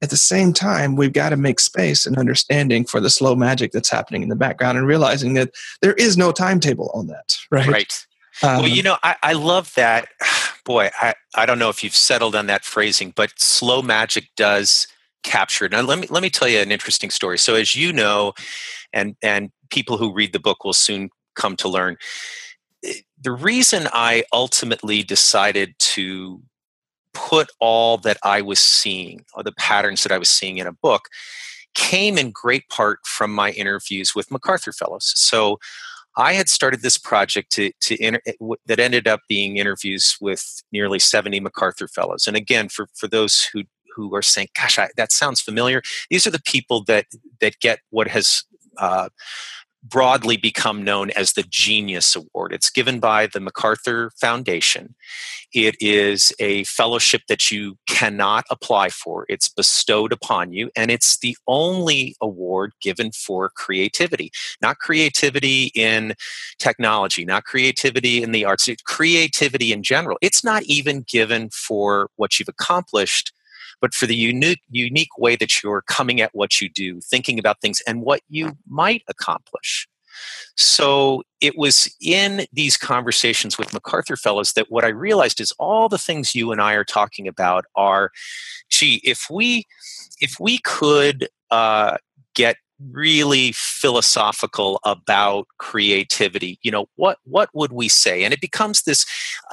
At 0.02 0.10
the 0.10 0.16
same 0.16 0.52
time, 0.52 0.94
we've 0.94 1.12
got 1.12 1.30
to 1.30 1.36
make 1.36 1.58
space 1.58 2.04
and 2.04 2.18
understanding 2.18 2.84
for 2.84 3.00
the 3.00 3.08
slow 3.08 3.34
magic 3.34 3.72
that's 3.72 3.88
happening 3.88 4.22
in 4.22 4.28
the 4.28 4.36
background 4.36 4.76
and 4.76 4.86
realizing 4.86 5.34
that 5.34 5.50
there 5.80 5.94
is 5.94 6.18
no 6.18 6.32
timetable 6.32 6.90
on 6.92 7.06
that. 7.06 7.36
Right. 7.50 7.66
Right. 7.66 8.06
Um, 8.42 8.58
well, 8.58 8.68
you 8.68 8.82
know, 8.82 8.98
I, 9.02 9.16
I 9.22 9.32
love 9.32 9.72
that. 9.74 10.08
Boy, 10.66 10.90
I, 11.00 11.14
I 11.34 11.46
don't 11.46 11.58
know 11.58 11.70
if 11.70 11.84
you've 11.84 11.94
settled 11.94 12.34
on 12.34 12.46
that 12.48 12.64
phrasing, 12.64 13.12
but 13.14 13.30
slow 13.38 13.82
magic 13.82 14.28
does 14.36 14.88
capture 15.22 15.66
it. 15.66 15.72
Now, 15.72 15.82
let 15.82 15.98
me 15.98 16.06
let 16.10 16.22
me 16.22 16.30
tell 16.30 16.48
you 16.48 16.58
an 16.58 16.72
interesting 16.72 17.10
story. 17.10 17.38
So, 17.38 17.54
as 17.54 17.76
you 17.76 17.92
know, 17.92 18.34
and 18.92 19.16
and 19.22 19.50
people 19.76 19.98
who 19.98 20.18
read 20.20 20.32
the 20.32 20.46
book 20.48 20.64
will 20.64 20.80
soon 20.88 21.10
come 21.34 21.54
to 21.54 21.68
learn. 21.68 21.98
Eh, 22.82 22.94
the 23.20 23.32
reason 23.32 23.88
I 23.92 24.24
ultimately 24.32 25.02
decided 25.02 25.74
to 25.96 26.42
put 27.12 27.48
all 27.60 27.98
that 27.98 28.16
I 28.22 28.40
was 28.40 28.58
seeing, 28.58 29.24
or 29.34 29.42
the 29.42 29.52
patterns 29.52 30.02
that 30.02 30.12
I 30.12 30.18
was 30.18 30.30
seeing 30.30 30.56
in 30.56 30.66
a 30.66 30.72
book, 30.72 31.02
came 31.74 32.16
in 32.16 32.30
great 32.30 32.66
part 32.70 33.00
from 33.04 33.30
my 33.34 33.50
interviews 33.50 34.14
with 34.14 34.30
MacArthur 34.30 34.72
Fellows. 34.72 35.12
So 35.14 35.58
I 36.16 36.32
had 36.32 36.48
started 36.48 36.80
this 36.80 36.96
project 36.96 37.52
to, 37.52 37.70
to 37.82 38.02
inter, 38.02 38.20
eh, 38.26 38.32
that 38.64 38.80
ended 38.80 39.06
up 39.06 39.20
being 39.28 39.58
interviews 39.58 40.16
with 40.22 40.62
nearly 40.72 40.98
70 40.98 41.38
MacArthur 41.40 41.88
Fellows. 41.88 42.26
And 42.26 42.34
again, 42.34 42.70
for, 42.70 42.88
for 42.94 43.08
those 43.08 43.44
who 43.44 43.62
who 43.94 44.14
are 44.14 44.22
saying, 44.22 44.48
"Gosh, 44.54 44.78
I, 44.78 44.88
that 44.98 45.10
sounds 45.10 45.40
familiar," 45.40 45.80
these 46.10 46.26
are 46.26 46.30
the 46.30 46.46
people 46.54 46.84
that 46.84 47.06
that 47.40 47.54
get 47.60 47.78
what 47.88 48.08
has 48.08 48.44
uh, 48.76 49.08
broadly 49.88 50.36
become 50.36 50.82
known 50.82 51.10
as 51.10 51.32
the 51.32 51.44
Genius 51.44 52.16
Award. 52.16 52.52
It's 52.52 52.70
given 52.70 53.00
by 53.00 53.26
the 53.26 53.40
MacArthur 53.40 54.10
Foundation. 54.20 54.94
It 55.52 55.76
is 55.80 56.32
a 56.38 56.64
fellowship 56.64 57.22
that 57.28 57.50
you 57.50 57.76
cannot 57.88 58.44
apply 58.50 58.88
for, 58.90 59.24
it's 59.28 59.48
bestowed 59.48 60.12
upon 60.12 60.52
you, 60.52 60.70
and 60.76 60.90
it's 60.90 61.18
the 61.18 61.36
only 61.46 62.16
award 62.20 62.72
given 62.80 63.12
for 63.12 63.50
creativity. 63.50 64.30
Not 64.60 64.78
creativity 64.78 65.70
in 65.74 66.14
technology, 66.58 67.24
not 67.24 67.44
creativity 67.44 68.22
in 68.22 68.32
the 68.32 68.44
arts, 68.44 68.68
creativity 68.84 69.72
in 69.72 69.82
general. 69.82 70.18
It's 70.20 70.42
not 70.44 70.62
even 70.64 71.04
given 71.08 71.50
for 71.50 72.10
what 72.16 72.38
you've 72.38 72.48
accomplished 72.48 73.32
but 73.80 73.94
for 73.94 74.06
the 74.06 74.16
unique 74.16 74.60
unique 74.70 75.16
way 75.18 75.36
that 75.36 75.62
you're 75.62 75.82
coming 75.82 76.20
at 76.20 76.34
what 76.34 76.60
you 76.60 76.68
do, 76.68 77.00
thinking 77.00 77.38
about 77.38 77.60
things 77.60 77.80
and 77.86 78.02
what 78.02 78.20
you 78.28 78.56
might 78.68 79.02
accomplish. 79.08 79.88
So 80.56 81.22
it 81.40 81.58
was 81.58 81.94
in 82.00 82.46
these 82.52 82.76
conversations 82.76 83.58
with 83.58 83.72
MacArthur 83.72 84.16
Fellows 84.16 84.54
that 84.54 84.70
what 84.70 84.84
I 84.84 84.88
realized 84.88 85.40
is 85.40 85.52
all 85.58 85.88
the 85.88 85.98
things 85.98 86.34
you 86.34 86.52
and 86.52 86.60
I 86.60 86.72
are 86.74 86.84
talking 86.84 87.28
about 87.28 87.66
are, 87.74 88.10
gee, 88.70 89.00
if 89.04 89.26
we 89.30 89.66
if 90.20 90.40
we 90.40 90.58
could 90.58 91.28
uh, 91.50 91.98
get 92.34 92.56
really 92.80 93.52
philosophical 93.52 94.80
about 94.84 95.46
creativity 95.58 96.58
you 96.62 96.70
know 96.70 96.88
what 96.96 97.18
what 97.24 97.48
would 97.54 97.72
we 97.72 97.88
say? 97.88 98.24
And 98.24 98.32
it 98.34 98.40
becomes 98.40 98.82
this 98.82 99.06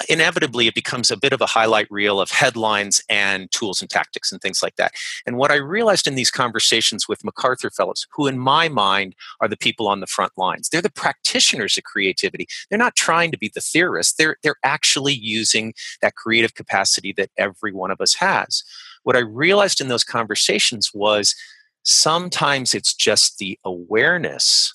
inevitably 0.09 0.67
it 0.67 0.75
becomes 0.75 1.11
a 1.11 1.17
bit 1.17 1.33
of 1.33 1.41
a 1.41 1.45
highlight 1.45 1.87
reel 1.89 2.19
of 2.19 2.31
headlines 2.31 3.03
and 3.09 3.51
tools 3.51 3.81
and 3.81 3.89
tactics 3.89 4.31
and 4.31 4.41
things 4.41 4.63
like 4.63 4.75
that. 4.77 4.93
And 5.25 5.37
what 5.37 5.51
i 5.51 5.55
realized 5.55 6.07
in 6.07 6.15
these 6.15 6.31
conversations 6.31 7.07
with 7.07 7.23
macarthur 7.23 7.69
fellows 7.69 8.07
who 8.13 8.27
in 8.27 8.39
my 8.39 8.69
mind 8.69 9.15
are 9.39 9.47
the 9.47 9.57
people 9.57 9.87
on 9.87 9.99
the 9.99 10.07
front 10.07 10.33
lines 10.37 10.69
they're 10.69 10.81
the 10.81 10.89
practitioners 10.89 11.77
of 11.77 11.83
creativity. 11.83 12.47
They're 12.69 12.79
not 12.79 12.95
trying 12.95 13.31
to 13.31 13.37
be 13.37 13.51
the 13.53 13.61
theorists. 13.61 14.13
They're 14.13 14.37
they're 14.43 14.55
actually 14.63 15.13
using 15.13 15.73
that 16.01 16.15
creative 16.15 16.55
capacity 16.55 17.13
that 17.13 17.29
every 17.37 17.73
one 17.73 17.91
of 17.91 18.01
us 18.01 18.15
has. 18.15 18.63
What 19.03 19.15
i 19.15 19.19
realized 19.19 19.81
in 19.81 19.87
those 19.87 20.03
conversations 20.03 20.91
was 20.93 21.35
Sometimes 21.83 22.73
it's 22.73 22.93
just 22.93 23.37
the 23.37 23.59
awareness 23.63 24.73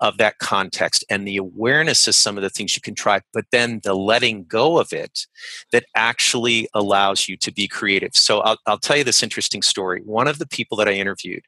of 0.00 0.18
that 0.18 0.38
context 0.38 1.04
and 1.08 1.26
the 1.26 1.36
awareness 1.36 2.08
of 2.08 2.14
some 2.16 2.36
of 2.36 2.42
the 2.42 2.50
things 2.50 2.74
you 2.74 2.82
can 2.82 2.94
try, 2.94 3.20
but 3.32 3.44
then 3.52 3.80
the 3.84 3.94
letting 3.94 4.44
go 4.44 4.78
of 4.78 4.92
it 4.92 5.26
that 5.70 5.84
actually 5.94 6.68
allows 6.74 7.28
you 7.28 7.36
to 7.36 7.52
be 7.52 7.68
creative. 7.68 8.10
So 8.14 8.40
I'll, 8.40 8.58
I'll 8.66 8.78
tell 8.78 8.96
you 8.96 9.04
this 9.04 9.22
interesting 9.22 9.62
story. 9.62 10.02
One 10.04 10.26
of 10.26 10.40
the 10.40 10.46
people 10.46 10.76
that 10.78 10.88
I 10.88 10.92
interviewed 10.92 11.44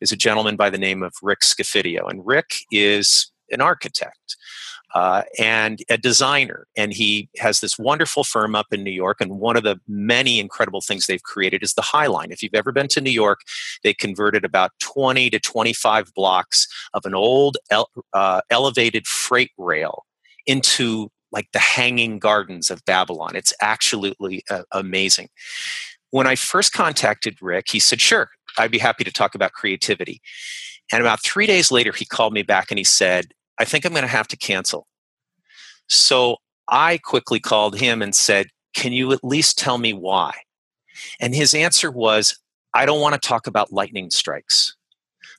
is 0.00 0.12
a 0.12 0.16
gentleman 0.16 0.54
by 0.54 0.70
the 0.70 0.78
name 0.78 1.02
of 1.02 1.12
Rick 1.22 1.40
Scofidio, 1.40 2.08
and 2.08 2.24
Rick 2.24 2.52
is 2.70 3.32
an 3.50 3.60
architect 3.60 4.36
uh, 4.94 5.22
and 5.38 5.80
a 5.90 5.98
designer. 5.98 6.66
And 6.76 6.92
he 6.92 7.28
has 7.38 7.60
this 7.60 7.78
wonderful 7.78 8.24
firm 8.24 8.54
up 8.54 8.66
in 8.72 8.82
New 8.82 8.90
York. 8.90 9.20
And 9.20 9.38
one 9.38 9.56
of 9.56 9.62
the 9.62 9.78
many 9.86 10.40
incredible 10.40 10.80
things 10.80 11.06
they've 11.06 11.22
created 11.22 11.62
is 11.62 11.74
the 11.74 11.82
High 11.82 12.06
Line. 12.06 12.30
If 12.30 12.42
you've 12.42 12.54
ever 12.54 12.72
been 12.72 12.88
to 12.88 13.00
New 13.00 13.10
York, 13.10 13.40
they 13.82 13.92
converted 13.92 14.44
about 14.44 14.72
20 14.80 15.30
to 15.30 15.38
25 15.38 16.14
blocks 16.14 16.66
of 16.94 17.04
an 17.04 17.14
old 17.14 17.58
uh, 18.12 18.40
elevated 18.50 19.06
freight 19.06 19.50
rail 19.58 20.04
into 20.46 21.10
like 21.30 21.48
the 21.52 21.58
hanging 21.58 22.18
gardens 22.18 22.70
of 22.70 22.84
Babylon. 22.86 23.36
It's 23.36 23.52
absolutely 23.60 24.42
uh, 24.50 24.62
amazing. 24.72 25.28
When 26.10 26.26
I 26.26 26.36
first 26.36 26.72
contacted 26.72 27.36
Rick, 27.42 27.66
he 27.70 27.80
said, 27.80 28.00
Sure, 28.00 28.30
I'd 28.56 28.70
be 28.70 28.78
happy 28.78 29.04
to 29.04 29.12
talk 29.12 29.34
about 29.34 29.52
creativity. 29.52 30.22
And 30.90 31.02
about 31.02 31.22
three 31.22 31.46
days 31.46 31.70
later, 31.70 31.92
he 31.92 32.06
called 32.06 32.32
me 32.32 32.42
back 32.42 32.70
and 32.70 32.78
he 32.78 32.84
said, 32.84 33.34
I 33.58 33.64
think 33.64 33.84
I'm 33.84 33.92
going 33.92 34.02
to 34.02 34.08
have 34.08 34.28
to 34.28 34.36
cancel. 34.36 34.86
So 35.88 36.36
I 36.68 36.98
quickly 36.98 37.40
called 37.40 37.78
him 37.78 38.02
and 38.02 38.14
said, 38.14 38.48
Can 38.74 38.92
you 38.92 39.12
at 39.12 39.24
least 39.24 39.58
tell 39.58 39.78
me 39.78 39.92
why? 39.92 40.32
And 41.20 41.34
his 41.34 41.54
answer 41.54 41.90
was, 41.90 42.38
I 42.74 42.86
don't 42.86 43.00
want 43.00 43.20
to 43.20 43.28
talk 43.28 43.46
about 43.46 43.72
lightning 43.72 44.10
strikes. 44.10 44.76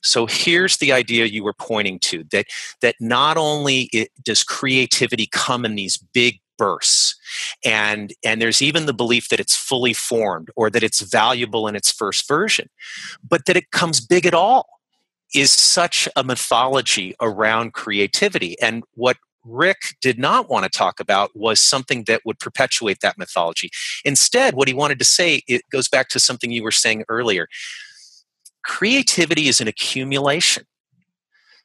So 0.02 0.26
here's 0.26 0.78
the 0.78 0.92
idea 0.92 1.26
you 1.26 1.44
were 1.44 1.54
pointing 1.54 1.98
to 2.00 2.24
that 2.32 2.46
that 2.80 2.96
not 3.00 3.36
only 3.36 3.88
it, 3.92 4.10
does 4.22 4.42
creativity 4.42 5.26
come 5.30 5.64
in 5.64 5.74
these 5.74 5.96
big 5.96 6.40
bursts 6.56 7.16
and 7.64 8.12
and 8.22 8.40
there's 8.40 8.60
even 8.60 8.84
the 8.84 8.92
belief 8.92 9.30
that 9.30 9.40
it's 9.40 9.56
fully 9.56 9.94
formed 9.94 10.50
or 10.56 10.68
that 10.68 10.82
it's 10.82 11.00
valuable 11.00 11.66
in 11.66 11.74
its 11.74 11.90
first 11.90 12.28
version 12.28 12.68
but 13.26 13.46
that 13.46 13.56
it 13.56 13.70
comes 13.70 13.98
big 13.98 14.26
at 14.26 14.34
all 14.34 14.79
is 15.34 15.50
such 15.50 16.08
a 16.16 16.24
mythology 16.24 17.14
around 17.20 17.72
creativity. 17.72 18.60
And 18.60 18.84
what 18.94 19.16
Rick 19.44 19.96
did 20.00 20.18
not 20.18 20.48
want 20.48 20.64
to 20.64 20.70
talk 20.70 21.00
about 21.00 21.30
was 21.34 21.60
something 21.60 22.04
that 22.04 22.22
would 22.24 22.38
perpetuate 22.38 23.00
that 23.00 23.18
mythology. 23.18 23.70
Instead, 24.04 24.54
what 24.54 24.68
he 24.68 24.74
wanted 24.74 24.98
to 24.98 25.04
say, 25.04 25.42
it 25.46 25.62
goes 25.70 25.88
back 25.88 26.08
to 26.10 26.20
something 26.20 26.50
you 26.50 26.62
were 26.62 26.70
saying 26.70 27.04
earlier. 27.08 27.48
Creativity 28.62 29.48
is 29.48 29.60
an 29.60 29.68
accumulation. 29.68 30.64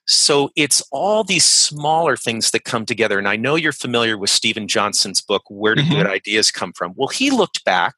So 0.07 0.51
it's 0.55 0.83
all 0.91 1.23
these 1.23 1.45
smaller 1.45 2.15
things 2.15 2.51
that 2.51 2.63
come 2.63 2.85
together. 2.85 3.17
And 3.17 3.27
I 3.27 3.35
know 3.35 3.55
you're 3.55 3.71
familiar 3.71 4.17
with 4.17 4.29
Steven 4.29 4.67
Johnson's 4.67 5.21
book, 5.21 5.43
Where 5.49 5.75
Do 5.75 5.81
mm-hmm. 5.81 5.93
Good 5.93 6.07
Ideas 6.07 6.51
Come 6.51 6.73
From? 6.73 6.93
Well, 6.95 7.07
he 7.07 7.31
looked 7.31 7.65
back 7.65 7.95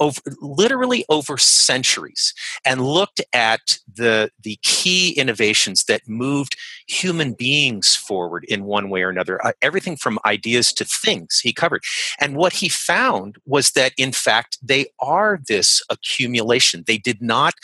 over 0.00 0.20
literally 0.40 1.04
over 1.08 1.38
centuries 1.38 2.34
and 2.64 2.80
looked 2.82 3.20
at 3.32 3.78
the 3.94 4.30
the 4.42 4.58
key 4.62 5.12
innovations 5.12 5.84
that 5.84 6.08
moved 6.08 6.56
human 6.88 7.32
beings 7.32 7.96
forward 7.96 8.44
in 8.48 8.64
one 8.64 8.90
way 8.90 9.02
or 9.02 9.08
another 9.08 9.44
uh, 9.44 9.52
everything 9.62 9.96
from 9.96 10.18
ideas 10.24 10.72
to 10.72 10.84
things 10.84 11.40
he 11.40 11.52
covered. 11.52 11.82
And 12.20 12.36
what 12.36 12.52
he 12.52 12.68
found 12.68 13.36
was 13.46 13.72
that 13.72 13.92
in 13.96 14.12
fact 14.12 14.58
they 14.62 14.86
are 15.00 15.40
this 15.48 15.82
accumulation. 15.90 16.84
They 16.86 16.98
did 16.98 17.22
not 17.22 17.54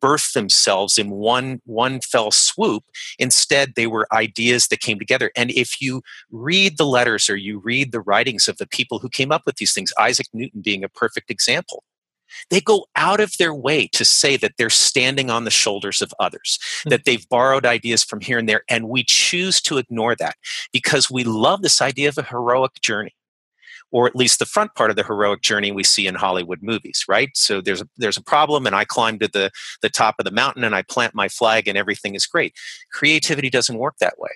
birth 0.00 0.32
themselves 0.32 0.98
in 0.98 1.10
one 1.10 1.60
one 1.64 2.00
fell 2.00 2.30
swoop. 2.30 2.84
Instead 3.18 3.74
they 3.74 3.86
were 3.86 4.08
ideas 4.12 4.68
that 4.68 4.80
came 4.80 4.98
together. 4.98 5.30
And 5.36 5.50
if 5.50 5.80
you 5.80 6.02
read 6.30 6.76
the 6.76 6.86
letters 6.86 7.30
or 7.30 7.36
you 7.36 7.58
read 7.58 7.92
the 7.92 8.00
writings 8.00 8.48
of 8.48 8.56
the 8.58 8.66
people 8.66 8.98
who 8.98 9.08
came 9.08 9.32
up 9.32 9.42
with 9.46 9.56
these 9.56 9.72
things 9.72 9.92
isaac 9.98 10.26
newton 10.32 10.60
being 10.60 10.84
a 10.84 10.88
perfect 10.88 11.30
example 11.30 11.67
they 12.50 12.60
go 12.60 12.86
out 12.96 13.20
of 13.20 13.36
their 13.38 13.54
way 13.54 13.86
to 13.88 14.04
say 14.04 14.36
that 14.36 14.52
they're 14.58 14.70
standing 14.70 15.30
on 15.30 15.44
the 15.44 15.50
shoulders 15.50 16.02
of 16.02 16.12
others, 16.18 16.58
mm-hmm. 16.60 16.90
that 16.90 17.04
they've 17.04 17.28
borrowed 17.28 17.66
ideas 17.66 18.04
from 18.04 18.20
here 18.20 18.38
and 18.38 18.48
there, 18.48 18.62
and 18.68 18.88
we 18.88 19.04
choose 19.04 19.60
to 19.62 19.78
ignore 19.78 20.14
that 20.16 20.36
because 20.72 21.10
we 21.10 21.24
love 21.24 21.62
this 21.62 21.82
idea 21.82 22.08
of 22.08 22.18
a 22.18 22.22
heroic 22.22 22.80
journey 22.80 23.14
or 23.90 24.06
at 24.06 24.16
least 24.16 24.38
the 24.38 24.46
front 24.46 24.74
part 24.74 24.90
of 24.90 24.96
the 24.96 25.04
heroic 25.04 25.40
journey 25.42 25.72
we 25.72 25.84
see 25.84 26.06
in 26.06 26.14
Hollywood 26.14 26.62
movies, 26.62 27.04
right? 27.08 27.30
So 27.34 27.60
there's 27.60 27.80
a, 27.80 27.88
there's 27.96 28.16
a 28.16 28.22
problem, 28.22 28.66
and 28.66 28.76
I 28.76 28.84
climb 28.84 29.18
to 29.20 29.28
the 29.28 29.50
the 29.82 29.88
top 29.88 30.16
of 30.18 30.24
the 30.24 30.30
mountain 30.30 30.64
and 30.64 30.74
I 30.74 30.82
plant 30.82 31.14
my 31.14 31.28
flag, 31.28 31.68
and 31.68 31.78
everything 31.78 32.14
is 32.14 32.26
great. 32.26 32.54
Creativity 32.92 33.50
doesn't 33.50 33.78
work 33.78 33.94
that 34.00 34.18
way, 34.18 34.30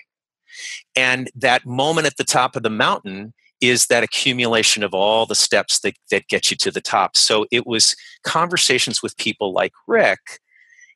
and 0.95 1.29
that 1.35 1.65
moment 1.65 2.07
at 2.07 2.17
the 2.17 2.23
top 2.23 2.55
of 2.55 2.63
the 2.63 2.69
mountain 2.69 3.33
is 3.63 3.87
that 3.87 4.03
accumulation 4.03 4.83
of 4.83 4.93
all 4.93 5.25
the 5.25 5.35
steps 5.35 5.79
that, 5.79 5.95
that 6.11 6.27
get 6.27 6.51
you 6.51 6.57
to 6.57 6.69
the 6.69 6.81
top. 6.81 7.15
So 7.15 7.45
it 7.49 7.65
was 7.65 7.95
conversations 8.23 9.01
with 9.01 9.17
people 9.17 9.53
like 9.53 9.71
Rick 9.87 10.39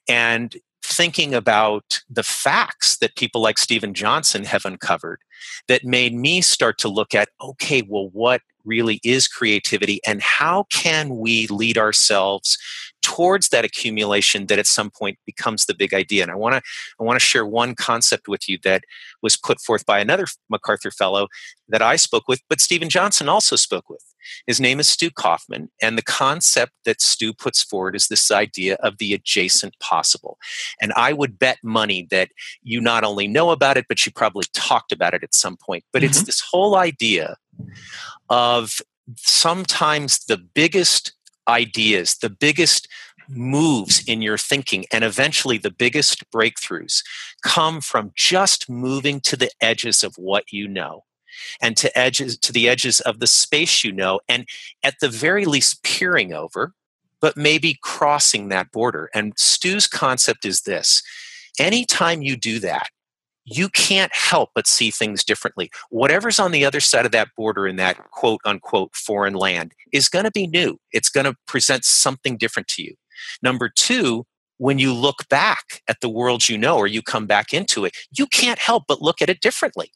and 0.09 0.55
thinking 0.83 1.33
about 1.33 2.01
the 2.09 2.23
facts 2.23 2.97
that 2.97 3.15
people 3.15 3.41
like 3.41 3.57
Steven 3.57 3.93
Johnson 3.93 4.43
have 4.43 4.65
uncovered 4.65 5.21
that 5.67 5.85
made 5.85 6.13
me 6.13 6.41
start 6.41 6.77
to 6.79 6.89
look 6.89 7.15
at 7.15 7.29
okay, 7.41 7.83
well, 7.87 8.09
what 8.11 8.41
really 8.67 8.99
is 9.03 9.27
creativity 9.27 9.99
and 10.05 10.21
how 10.21 10.65
can 10.69 11.17
we 11.17 11.47
lead 11.47 11.77
ourselves 11.77 12.57
towards 13.01 13.49
that 13.49 13.63
accumulation 13.63 14.47
that 14.47 14.59
at 14.59 14.67
some 14.67 14.89
point 14.89 15.17
becomes 15.25 15.65
the 15.65 15.73
big 15.73 15.93
idea? 15.93 16.21
And 16.23 16.31
i 16.31 16.35
want 16.35 16.55
to 16.55 16.61
i 16.99 17.03
want 17.03 17.19
to 17.19 17.25
share 17.25 17.45
one 17.45 17.73
concept 17.73 18.27
with 18.27 18.49
you 18.49 18.57
that 18.63 18.83
was 19.21 19.37
put 19.37 19.59
forth 19.61 19.85
by 19.85 19.99
another 19.99 20.25
macarthur 20.49 20.91
fellow 20.91 21.27
that 21.69 21.81
i 21.81 21.95
spoke 21.95 22.27
with 22.27 22.41
but 22.49 22.61
steven 22.61 22.89
johnson 22.89 23.29
also 23.29 23.55
spoke 23.55 23.89
with. 23.89 24.03
His 24.45 24.59
name 24.59 24.79
is 24.79 24.89
stu 24.89 25.09
Kauffman 25.09 25.69
and 25.81 25.97
the 25.97 26.01
concept 26.01 26.73
that 26.85 27.01
stu 27.01 27.33
puts 27.33 27.63
forward 27.63 27.95
is 27.95 28.07
this 28.07 28.29
idea 28.29 28.75
of 28.75 28.97
the 28.97 29.13
adjacent 29.13 29.79
possible. 29.79 30.37
And 30.81 30.91
i 30.95 31.13
would 31.13 31.39
bet 31.39 31.57
money 31.63 32.07
that 32.11 32.29
you 32.61 32.81
not 32.81 33.03
only 33.03 33.27
know 33.27 33.51
about 33.51 33.77
it 33.77 33.85
but 33.87 34.05
you 34.05 34.11
probably 34.11 34.45
talked 34.53 34.91
about 34.91 35.13
it 35.13 35.23
at 35.23 35.33
some 35.33 35.57
point 35.57 35.83
but 35.93 36.01
mm-hmm. 36.01 36.09
it's 36.09 36.23
this 36.23 36.41
whole 36.41 36.75
idea 36.75 37.37
of 38.29 38.81
sometimes 39.15 40.25
the 40.25 40.37
biggest 40.37 41.13
ideas, 41.47 42.17
the 42.17 42.29
biggest 42.29 42.87
moves 43.29 44.03
in 44.07 44.21
your 44.21 44.37
thinking, 44.37 44.85
and 44.91 45.03
eventually 45.03 45.57
the 45.57 45.71
biggest 45.71 46.29
breakthroughs 46.31 47.03
come 47.43 47.81
from 47.81 48.11
just 48.15 48.69
moving 48.69 49.19
to 49.21 49.35
the 49.35 49.51
edges 49.61 50.03
of 50.03 50.15
what 50.17 50.51
you 50.51 50.67
know 50.67 51.03
and 51.61 51.77
to 51.77 51.97
edges 51.97 52.37
to 52.37 52.51
the 52.51 52.67
edges 52.67 52.99
of 53.01 53.19
the 53.19 53.27
space 53.27 53.83
you 53.83 53.91
know 53.91 54.19
and 54.27 54.47
at 54.83 54.95
the 55.01 55.09
very 55.09 55.45
least 55.45 55.83
peering 55.83 56.33
over 56.33 56.73
but 57.19 57.37
maybe 57.37 57.77
crossing 57.81 58.49
that 58.49 58.71
border. 58.71 59.09
And 59.13 59.37
stu's 59.37 59.87
concept 59.87 60.45
is 60.45 60.61
this 60.61 61.01
anytime 61.59 62.21
you 62.21 62.35
do 62.35 62.59
that 62.59 62.87
you 63.49 63.69
can't 63.69 64.13
help 64.13 64.49
but 64.53 64.67
see 64.67 64.91
things 64.91 65.23
differently. 65.23 65.71
Whatever's 65.89 66.37
on 66.37 66.51
the 66.51 66.65
other 66.65 66.81
side 66.81 67.05
of 67.05 67.13
that 67.13 67.29
border 67.37 67.65
in 67.65 67.77
that 67.77 67.97
quote 68.11 68.41
unquote 68.45 68.93
foreign 68.93 69.33
land 69.33 69.73
is 69.93 70.09
going 70.09 70.25
to 70.25 70.31
be 70.31 70.47
new. 70.47 70.77
It's 70.91 71.09
going 71.09 71.25
to 71.25 71.35
present 71.47 71.85
something 71.85 72.37
different 72.37 72.67
to 72.69 72.83
you. 72.83 72.93
Number 73.41 73.69
two, 73.73 74.25
when 74.57 74.79
you 74.79 74.93
look 74.93 75.29
back 75.29 75.81
at 75.87 76.01
the 76.01 76.09
world 76.09 76.49
you 76.49 76.57
know 76.57 76.77
or 76.77 76.87
you 76.87 77.01
come 77.01 77.25
back 77.25 77.53
into 77.53 77.85
it, 77.85 77.95
you 78.11 78.27
can't 78.27 78.59
help 78.59 78.83
but 78.87 79.01
look 79.01 79.21
at 79.21 79.29
it 79.29 79.39
differently. 79.39 79.91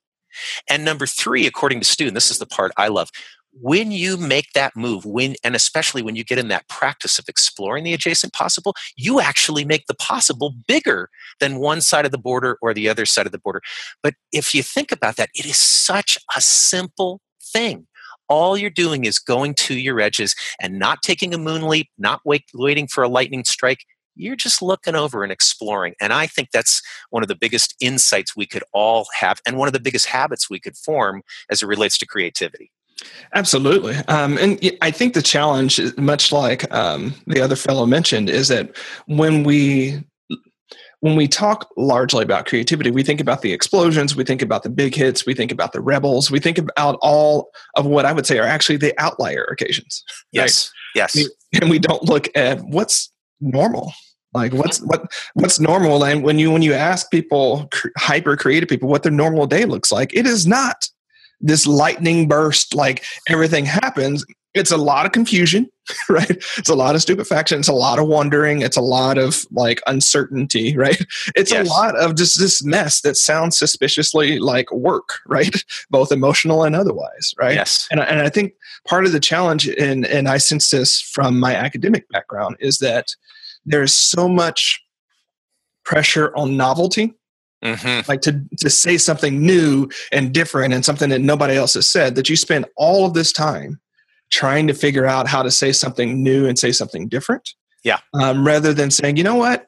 And 0.70 0.86
number 0.86 1.06
three, 1.06 1.46
according 1.46 1.82
to 1.82 1.86
Stu, 1.86 2.08
and 2.08 2.16
this 2.16 2.32
is 2.32 2.40
the 2.40 2.46
part 2.46 2.72
I 2.78 2.88
love, 2.88 3.10
when 3.54 3.92
you 3.92 4.18
make 4.18 4.54
that 4.54 4.76
move 4.76 5.06
when 5.06 5.36
and 5.44 5.56
especially 5.56 6.02
when 6.02 6.16
you 6.16 6.24
get 6.24 6.38
in 6.38 6.48
that 6.48 6.68
practice 6.70 7.20
of 7.20 7.28
exploring 7.28 7.84
the 7.84 7.94
adjacent 7.94 8.32
possible 8.34 8.74
you 8.96 9.20
actually 9.20 9.66
make 9.66 9.86
the 9.88 9.96
possible 9.96 10.54
bigger 10.68 11.10
than 11.40 11.60
one 11.60 11.82
side 11.82 12.06
of 12.06 12.12
the 12.12 12.18
border 12.18 12.58
or 12.62 12.74
the 12.74 12.88
other 12.88 13.06
side 13.06 13.26
of 13.26 13.32
the 13.32 13.40
border 13.40 13.62
but 14.02 14.14
if 14.32 14.56
you 14.56 14.64
think 14.64 14.92
about 14.92 15.18
that 15.18 15.30
it 15.34 15.46
is 15.46 15.58
such 15.58 16.18
a 16.36 16.42
simple 16.42 17.20
thing 17.42 17.88
all 18.30 18.58
you're 18.58 18.70
doing 18.70 19.04
is 19.04 19.20
going 19.20 19.54
to 19.54 19.76
your 19.76 20.00
edges 20.00 20.36
and 20.62 20.80
not 20.80 21.02
taking 21.02 21.34
a 21.34 21.38
moon 21.38 21.68
leap 21.68 21.90
not 21.98 22.22
wait, 22.24 22.46
waiting 22.54 22.88
for 22.88 23.04
a 23.04 23.10
lightning 23.10 23.44
strike 23.44 23.86
you're 24.16 24.36
just 24.36 24.62
looking 24.62 24.94
over 24.94 25.24
and 25.24 25.32
exploring. 25.32 25.96
And 26.02 26.12
I 26.12 26.28
think 26.28 26.52
that's 26.52 26.82
one 27.12 27.24
of 27.24 27.30
the 27.30 27.36
biggest 27.36 27.76
insights 27.80 28.36
we 28.36 28.46
could 28.46 28.64
all 28.74 29.08
have 29.18 29.40
and 29.46 29.58
one 29.58 29.68
of 29.68 29.74
the 29.74 29.80
biggest 29.80 30.08
habits 30.08 30.50
we 30.50 30.60
could 30.60 30.78
form 30.78 31.24
as 31.50 31.64
it 31.64 31.68
relates 31.68 31.98
to 32.00 32.06
creativity. 32.06 32.72
Absolutely. 33.34 33.96
Um, 34.08 34.38
and 34.38 34.60
I 34.82 34.92
think 34.92 35.14
the 35.14 35.22
challenge, 35.22 35.80
much 35.98 36.32
like 36.32 36.72
um, 36.74 37.14
the 37.28 37.42
other 37.42 37.56
fellow 37.56 37.86
mentioned, 37.86 38.30
is 38.30 38.48
that 38.50 38.76
when 39.08 39.44
we 39.44 40.04
when 41.00 41.16
we 41.16 41.28
talk 41.28 41.68
largely 41.78 42.24
about 42.24 42.46
creativity, 42.46 42.92
we 42.92 43.02
think 43.02 43.20
about 43.20 43.42
the 43.42 43.52
explosions, 43.52 44.16
we 44.16 44.24
think 44.24 44.44
about 44.44 44.62
the 44.62 44.70
big 44.70 44.94
hits, 44.94 45.26
we 45.26 45.34
think 45.34 45.52
about 45.52 45.74
the 45.74 45.82
rebels, 45.82 46.30
we 46.30 46.40
think 46.40 46.60
about 46.60 47.00
all 47.02 47.50
of 47.76 47.88
what 47.88 48.06
I 48.06 48.14
would 48.14 48.28
say 48.28 48.38
are 48.38 48.46
actually 48.46 48.78
the 48.78 48.94
outlier 49.00 49.44
occasions. 49.46 50.04
Yes. 50.32 50.72
Right? 50.94 51.04
Yes. 51.14 51.30
And 51.54 51.70
we 51.70 51.80
don't 51.80 52.04
look 52.04 52.28
at 52.36 52.60
what's 52.66 53.14
normal 53.40 53.94
like 54.34 54.54
what's 54.54 54.80
what 54.80 55.12
what's 55.34 55.60
normal 55.60 56.04
and 56.04 56.24
when 56.24 56.40
you 56.40 56.52
when 56.52 56.62
you 56.62 56.74
ask 56.74 57.10
people 57.12 57.70
hyper 57.98 58.36
creative 58.36 58.70
people 58.70 58.90
what 58.90 59.04
their 59.04 59.12
normal 59.12 59.46
day 59.46 59.66
looks 59.66 59.92
like 59.92 60.14
it 60.14 60.26
is 60.26 60.46
not 60.46 60.88
this 61.42 61.68
lightning 61.68 62.28
burst 62.28 62.74
like 62.74 63.04
everything 63.30 63.66
happens 63.66 64.26
it's 64.54 64.72
a 64.72 64.78
lot 64.78 65.06
of 65.06 65.12
confusion 65.12 65.70
right? 66.10 66.30
It's 66.58 66.70
a 66.70 66.76
lot 66.76 66.96
of 66.96 67.02
stupefaction 67.02 67.60
it's 67.60 67.68
a 67.68 67.74
lot 67.74 68.00
of 68.00 68.08
wondering 68.08 68.62
it's 68.62 68.78
a 68.78 68.82
lot 68.82 69.18
of 69.18 69.46
like 69.52 69.82
uncertainty 69.88 70.76
right? 70.78 71.02
It's 71.36 71.52
yes. 71.52 71.68
a 71.68 71.70
lot 71.70 71.98
of 71.98 72.16
just 72.16 72.40
this 72.40 72.64
mess 72.64 73.02
that 73.02 73.18
sounds 73.18 73.58
suspiciously 73.58 74.40
like 74.40 74.72
work 74.72 75.10
right? 75.28 75.56
Both 75.90 76.12
emotional 76.12 76.64
and 76.64 76.76
otherwise 76.76 77.34
right? 77.38 77.56
Yes. 77.56 77.88
And, 77.92 78.00
and 78.00 78.22
i 78.22 78.30
think 78.30 78.54
part 78.88 79.06
of 79.06 79.12
the 79.12 79.20
challenge 79.20 79.68
and 79.68 80.06
and 80.06 80.28
i 80.28 80.38
sense 80.38 80.70
this 80.72 81.02
from 81.02 81.40
my 81.40 81.56
academic 81.56 82.08
background 82.10 82.58
is 82.60 82.78
that 82.80 83.16
there's 83.66 83.94
so 83.94 84.28
much 84.28 84.82
pressure 85.84 86.36
on 86.36 86.58
novelty 86.58 87.14
Mm-hmm. 87.64 88.10
like 88.10 88.22
to 88.22 88.42
to 88.58 88.72
say 88.72 88.98
something 88.98 89.40
new 89.46 89.88
and 90.12 90.34
different 90.34 90.74
and 90.74 90.84
something 90.84 91.12
that 91.12 91.22
nobody 91.22 91.56
else 91.56 91.76
has 91.76 91.86
said 91.86 92.16
that 92.16 92.28
you 92.28 92.36
spend 92.36 92.66
all 92.76 93.06
of 93.06 93.14
this 93.14 93.32
time 93.32 93.80
trying 94.32 94.66
to 94.66 94.74
figure 94.74 95.06
out 95.06 95.28
how 95.28 95.44
to 95.44 95.52
say 95.52 95.72
something 95.72 96.24
new 96.24 96.48
and 96.48 96.58
say 96.58 96.72
something 96.72 97.08
different. 97.08 97.54
Yeah. 97.84 98.00
Um, 98.14 98.46
rather 98.48 98.74
than 98.74 98.90
saying 98.90 99.18
you 99.18 99.24
know 99.24 99.36
what? 99.36 99.68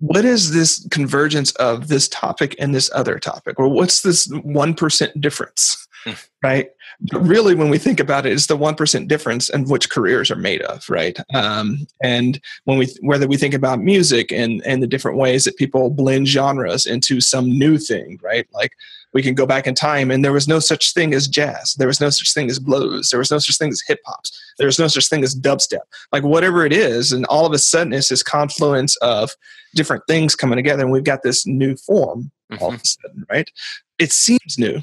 What 0.00 0.24
is 0.24 0.52
this 0.52 0.86
convergence 0.90 1.52
of 1.52 1.88
this 1.88 2.08
topic 2.08 2.56
and 2.58 2.74
this 2.74 2.90
other 2.94 3.18
topic? 3.18 3.58
Or 3.58 3.68
what's 3.68 4.02
this 4.02 4.28
1% 4.28 5.20
difference? 5.20 5.88
Mm. 6.04 6.28
right 6.42 6.70
but 7.00 7.20
really 7.20 7.54
when 7.54 7.70
we 7.70 7.78
think 7.78 8.00
about 8.00 8.26
it 8.26 8.32
it's 8.32 8.46
the 8.46 8.56
1% 8.56 9.08
difference 9.08 9.48
in 9.48 9.64
which 9.64 9.90
careers 9.90 10.30
are 10.30 10.36
made 10.36 10.62
of 10.62 10.88
right? 10.88 11.18
Um, 11.34 11.86
and 12.02 12.40
when 12.64 12.78
we 12.78 12.88
whether 13.00 13.26
we 13.26 13.36
think 13.36 13.54
about 13.54 13.80
music 13.80 14.32
and 14.32 14.62
and 14.64 14.82
the 14.82 14.86
different 14.86 15.18
ways 15.18 15.44
that 15.44 15.56
people 15.56 15.90
blend 15.90 16.28
genres 16.28 16.86
into 16.86 17.20
some 17.20 17.46
new 17.58 17.78
thing 17.78 18.18
right? 18.22 18.46
Like 18.52 18.72
we 19.14 19.22
can 19.22 19.34
go 19.34 19.46
back 19.46 19.66
in 19.66 19.74
time 19.74 20.10
and 20.10 20.24
there 20.24 20.32
was 20.32 20.48
no 20.48 20.58
such 20.58 20.92
thing 20.92 21.14
as 21.14 21.28
jazz. 21.28 21.74
There 21.74 21.88
was 21.88 22.00
no 22.00 22.10
such 22.10 22.34
thing 22.34 22.50
as 22.50 22.58
blues. 22.58 23.10
There 23.10 23.18
was 23.18 23.30
no 23.30 23.38
such 23.38 23.56
thing 23.56 23.70
as 23.70 23.82
hip 23.86 24.00
hops 24.04 24.38
there 24.58 24.66
was 24.66 24.78
no 24.78 24.88
such 24.88 25.08
thing 25.08 25.24
as 25.24 25.34
dubstep. 25.34 25.78
Like 26.12 26.24
whatever 26.24 26.66
it 26.66 26.72
is 26.72 27.12
and 27.12 27.24
all 27.26 27.46
of 27.46 27.52
a 27.52 27.58
sudden 27.58 27.92
it's 27.92 28.08
this 28.08 28.22
confluence 28.22 28.96
of 28.96 29.30
different 29.74 30.02
things 30.06 30.36
coming 30.36 30.56
together 30.56 30.82
and 30.82 30.92
we've 30.92 31.04
got 31.04 31.22
this 31.22 31.46
new 31.46 31.76
form 31.76 32.30
mm-hmm. 32.52 32.62
all 32.62 32.74
of 32.74 32.82
a 32.82 32.86
sudden 32.86 33.24
right? 33.30 33.50
It 33.98 34.12
seems 34.12 34.58
new 34.58 34.82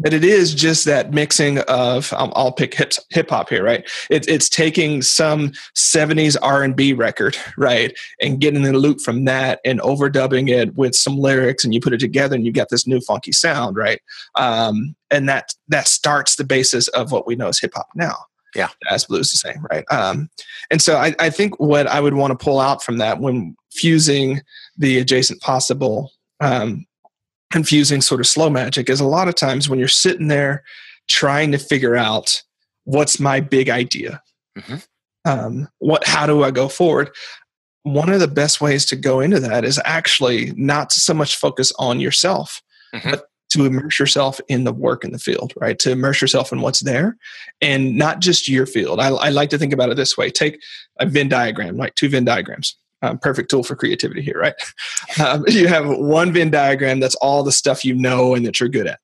but 0.00 0.14
it 0.14 0.24
is 0.24 0.54
just 0.54 0.86
that 0.86 1.12
mixing 1.12 1.58
of 1.60 2.12
um, 2.14 2.32
I'll 2.34 2.52
pick 2.52 2.74
hip 2.74 2.94
hip 3.10 3.30
hop 3.30 3.50
here, 3.50 3.62
right? 3.62 3.88
It's 4.08 4.26
it's 4.26 4.48
taking 4.48 5.02
some 5.02 5.50
'70s 5.76 6.36
R&B 6.40 6.94
record, 6.94 7.36
right, 7.58 7.96
and 8.20 8.40
getting 8.40 8.62
the 8.62 8.72
loop 8.72 9.00
from 9.00 9.26
that 9.26 9.60
and 9.64 9.78
overdubbing 9.80 10.48
it 10.48 10.74
with 10.74 10.94
some 10.94 11.18
lyrics, 11.18 11.64
and 11.64 11.74
you 11.74 11.80
put 11.80 11.92
it 11.92 12.00
together, 12.00 12.34
and 12.34 12.46
you 12.46 12.52
get 12.52 12.70
this 12.70 12.86
new 12.86 13.00
funky 13.00 13.32
sound, 13.32 13.76
right? 13.76 14.00
Um, 14.36 14.96
and 15.10 15.28
that 15.28 15.54
that 15.68 15.86
starts 15.86 16.36
the 16.36 16.44
basis 16.44 16.88
of 16.88 17.12
what 17.12 17.26
we 17.26 17.36
know 17.36 17.48
as 17.48 17.58
hip 17.58 17.72
hop 17.74 17.88
now. 17.94 18.16
Yeah, 18.54 18.70
as 18.90 19.04
blues 19.04 19.30
the 19.30 19.36
same, 19.36 19.64
right? 19.70 19.84
Um, 19.92 20.28
and 20.70 20.82
so 20.82 20.96
I, 20.96 21.14
I 21.20 21.30
think 21.30 21.60
what 21.60 21.86
I 21.86 22.00
would 22.00 22.14
want 22.14 22.32
to 22.32 22.42
pull 22.42 22.58
out 22.58 22.82
from 22.82 22.98
that 22.98 23.20
when 23.20 23.54
fusing 23.70 24.40
the 24.76 24.98
adjacent 24.98 25.40
possible 25.40 26.10
um, 26.40 26.86
confusing 27.50 28.00
sort 28.00 28.20
of 28.20 28.26
slow 28.26 28.48
magic 28.48 28.88
is 28.88 29.00
a 29.00 29.06
lot 29.06 29.28
of 29.28 29.34
times 29.34 29.68
when 29.68 29.78
you're 29.78 29.88
sitting 29.88 30.28
there 30.28 30.62
trying 31.08 31.52
to 31.52 31.58
figure 31.58 31.96
out 31.96 32.42
what's 32.84 33.20
my 33.20 33.40
big 33.40 33.68
idea. 33.68 34.22
Mm-hmm. 34.58 34.76
um, 35.30 35.68
what 35.78 36.04
how 36.04 36.26
do 36.26 36.42
i 36.42 36.50
go 36.50 36.68
forward? 36.68 37.10
One 37.84 38.10
of 38.10 38.20
the 38.20 38.28
best 38.28 38.60
ways 38.60 38.84
to 38.86 38.96
go 38.96 39.20
into 39.20 39.38
that 39.40 39.64
is 39.64 39.80
actually 39.84 40.52
not 40.56 40.92
so 40.92 41.14
much 41.14 41.36
focus 41.36 41.72
on 41.78 42.00
yourself 42.00 42.60
mm-hmm. 42.92 43.10
but 43.10 43.26
to 43.50 43.64
immerse 43.64 43.98
yourself 43.98 44.40
in 44.48 44.64
the 44.64 44.72
work 44.72 45.04
in 45.04 45.12
the 45.12 45.18
field 45.18 45.52
right? 45.56 45.78
To 45.80 45.92
immerse 45.92 46.20
yourself 46.20 46.52
in 46.52 46.60
what's 46.60 46.80
there 46.80 47.16
and 47.60 47.96
not 47.96 48.20
just 48.20 48.48
your 48.48 48.66
field. 48.66 49.00
I, 49.00 49.08
I 49.08 49.28
like 49.30 49.50
to 49.50 49.58
think 49.58 49.72
about 49.72 49.90
it 49.90 49.96
this 49.96 50.16
way. 50.16 50.30
Take 50.30 50.60
a 50.98 51.06
venn 51.06 51.28
diagram 51.28 51.76
like 51.76 51.94
two 51.94 52.08
venn 52.08 52.24
diagrams 52.24 52.76
um, 53.02 53.18
perfect 53.18 53.50
tool 53.50 53.62
for 53.62 53.76
creativity 53.76 54.22
here, 54.22 54.38
right? 54.38 54.54
Um, 55.18 55.44
you 55.48 55.66
have 55.66 55.86
one 55.88 56.32
Venn 56.32 56.50
diagram 56.50 57.00
that's 57.00 57.16
all 57.16 57.42
the 57.42 57.52
stuff 57.52 57.84
you 57.84 57.94
know 57.94 58.34
and 58.34 58.46
that 58.46 58.60
you're 58.60 58.68
good 58.68 58.86
at, 58.86 59.00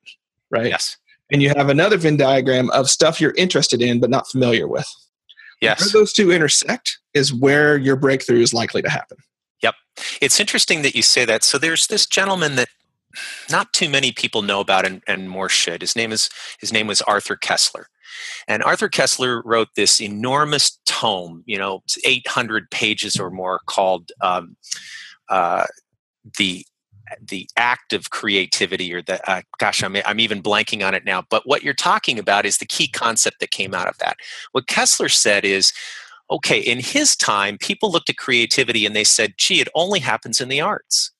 right? 0.50 0.66
Yes. 0.66 0.96
And 1.30 1.42
you 1.42 1.48
have 1.56 1.68
another 1.68 1.96
Venn 1.96 2.16
diagram 2.16 2.70
of 2.70 2.88
stuff 2.88 3.20
you're 3.20 3.34
interested 3.34 3.82
in 3.82 3.98
but 4.00 4.08
not 4.08 4.28
familiar 4.28 4.68
with. 4.68 4.86
Yes. 5.60 5.80
Where 5.80 6.00
those 6.00 6.12
two 6.12 6.30
intersect 6.30 6.98
is 7.12 7.34
where 7.34 7.76
your 7.76 7.96
breakthrough 7.96 8.40
is 8.40 8.54
likely 8.54 8.82
to 8.82 8.88
happen. 8.88 9.18
Yep. 9.62 9.74
It's 10.22 10.38
interesting 10.38 10.82
that 10.82 10.94
you 10.94 11.02
say 11.02 11.24
that. 11.24 11.42
So 11.42 11.58
there's 11.58 11.88
this 11.88 12.06
gentleman 12.06 12.54
that 12.56 12.68
not 13.50 13.72
too 13.72 13.88
many 13.88 14.12
people 14.12 14.42
know 14.42 14.60
about 14.60 14.86
and, 14.86 15.02
and 15.06 15.28
more 15.28 15.48
should. 15.48 15.80
His 15.80 15.96
name 15.96 16.12
is 16.12 16.30
his 16.60 16.72
name 16.72 16.86
was 16.86 17.02
Arthur 17.02 17.36
Koestler. 17.36 17.84
And 18.48 18.62
Arthur 18.62 18.88
Koestler 18.88 19.42
wrote 19.44 19.68
this 19.76 20.00
enormous 20.00 20.78
tome, 20.86 21.42
you 21.46 21.58
know, 21.58 21.82
800 22.04 22.70
pages 22.70 23.18
or 23.18 23.30
more, 23.30 23.60
called 23.66 24.12
um, 24.20 24.56
uh, 25.28 25.66
the 26.38 26.64
the 27.22 27.48
act 27.56 27.92
of 27.92 28.10
creativity 28.10 28.92
or 28.92 29.00
the 29.00 29.30
uh, 29.30 29.40
gosh 29.58 29.82
I'm, 29.82 29.96
I'm 30.04 30.18
even 30.18 30.42
blanking 30.42 30.84
on 30.84 30.92
it 30.92 31.04
now 31.04 31.22
but 31.30 31.46
what 31.46 31.62
you're 31.62 31.72
talking 31.72 32.18
about 32.18 32.44
is 32.44 32.58
the 32.58 32.66
key 32.66 32.88
concept 32.88 33.38
that 33.38 33.52
came 33.52 33.74
out 33.74 33.86
of 33.86 33.96
that. 33.98 34.16
What 34.50 34.66
Koestler 34.66 35.08
said 35.08 35.44
is 35.44 35.72
okay 36.32 36.58
in 36.58 36.80
his 36.80 37.14
time 37.14 37.58
people 37.58 37.92
looked 37.92 38.10
at 38.10 38.16
creativity 38.16 38.84
and 38.84 38.96
they 38.96 39.04
said 39.04 39.34
gee 39.36 39.60
it 39.60 39.68
only 39.74 40.00
happens 40.00 40.40
in 40.40 40.48
the 40.48 40.60
arts 40.60 41.12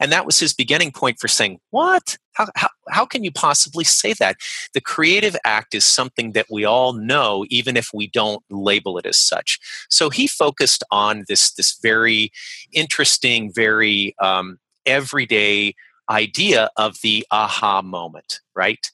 and 0.00 0.12
that 0.12 0.26
was 0.26 0.38
his 0.38 0.52
beginning 0.52 0.92
point 0.92 1.18
for 1.18 1.28
saying, 1.28 1.60
What? 1.70 2.16
How, 2.32 2.46
how, 2.54 2.68
how 2.88 3.04
can 3.04 3.24
you 3.24 3.32
possibly 3.32 3.82
say 3.82 4.12
that? 4.14 4.36
The 4.72 4.80
creative 4.80 5.36
act 5.44 5.74
is 5.74 5.84
something 5.84 6.32
that 6.32 6.46
we 6.48 6.64
all 6.64 6.92
know, 6.92 7.44
even 7.50 7.76
if 7.76 7.90
we 7.92 8.06
don't 8.06 8.44
label 8.48 8.96
it 8.96 9.06
as 9.06 9.16
such. 9.16 9.58
So 9.90 10.08
he 10.08 10.28
focused 10.28 10.84
on 10.92 11.24
this, 11.26 11.52
this 11.52 11.78
very 11.82 12.30
interesting, 12.72 13.52
very 13.52 14.14
um, 14.20 14.58
everyday 14.86 15.74
idea 16.10 16.70
of 16.76 16.96
the 17.02 17.26
aha 17.30 17.82
moment, 17.82 18.40
right? 18.54 18.90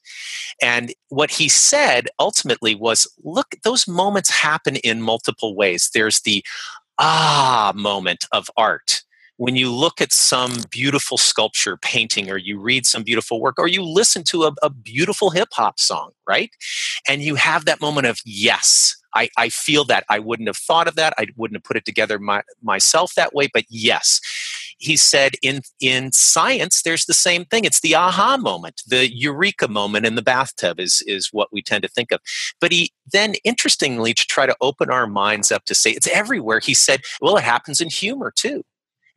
And 0.61 0.93
what 1.09 1.31
he 1.31 1.47
said 1.49 2.07
ultimately 2.19 2.75
was 2.75 3.07
look, 3.23 3.55
those 3.63 3.87
moments 3.87 4.29
happen 4.29 4.75
in 4.77 5.01
multiple 5.01 5.55
ways. 5.55 5.89
There's 5.93 6.21
the 6.21 6.43
ah 6.97 7.73
moment 7.75 8.25
of 8.31 8.49
art 8.57 9.03
when 9.37 9.55
you 9.55 9.71
look 9.71 10.01
at 10.01 10.13
some 10.13 10.53
beautiful 10.69 11.17
sculpture 11.17 11.77
painting 11.77 12.29
or 12.29 12.37
you 12.37 12.59
read 12.59 12.85
some 12.85 13.03
beautiful 13.03 13.41
work 13.41 13.55
or 13.57 13.67
you 13.67 13.83
listen 13.83 14.23
to 14.23 14.43
a, 14.43 14.53
a 14.61 14.69
beautiful 14.69 15.29
hip 15.29 15.49
hop 15.51 15.79
song, 15.79 16.11
right? 16.27 16.51
And 17.07 17.21
you 17.21 17.35
have 17.35 17.65
that 17.65 17.81
moment 17.81 18.07
of, 18.07 18.19
yes, 18.25 18.95
I, 19.13 19.29
I, 19.37 19.49
feel 19.49 19.85
that. 19.85 20.03
I 20.09 20.19
wouldn't 20.19 20.49
have 20.49 20.57
thought 20.57 20.87
of 20.87 20.95
that. 20.95 21.13
I 21.17 21.27
wouldn't 21.37 21.57
have 21.57 21.63
put 21.63 21.77
it 21.77 21.85
together 21.85 22.19
my, 22.19 22.43
myself 22.61 23.13
that 23.15 23.33
way, 23.33 23.47
but 23.53 23.65
yes. 23.69 24.19
He 24.77 24.97
said 24.97 25.35
in, 25.41 25.61
in 25.79 26.11
science, 26.11 26.81
there's 26.81 27.05
the 27.05 27.13
same 27.13 27.45
thing. 27.45 27.63
It's 27.63 27.79
the 27.79 27.95
aha 27.95 28.35
moment, 28.37 28.81
the 28.85 29.09
eureka 29.13 29.69
moment 29.69 30.05
in 30.05 30.15
the 30.15 30.21
bathtub 30.21 30.81
is, 30.81 31.01
is 31.07 31.29
what 31.31 31.47
we 31.53 31.61
tend 31.61 31.83
to 31.83 31.87
think 31.87 32.11
of. 32.11 32.19
But 32.59 32.73
he 32.73 32.91
then, 33.11 33.35
interestingly, 33.45 34.13
to 34.13 34.25
try 34.27 34.45
to 34.45 34.55
open 34.59 34.89
our 34.89 35.07
minds 35.07 35.49
up 35.49 35.63
to 35.65 35.75
say 35.75 35.91
it's 35.91 36.07
everywhere, 36.07 36.59
he 36.59 36.73
said, 36.73 37.01
well, 37.21 37.37
it 37.37 37.43
happens 37.43 37.79
in 37.79 37.89
humor 37.89 38.33
too. 38.35 38.63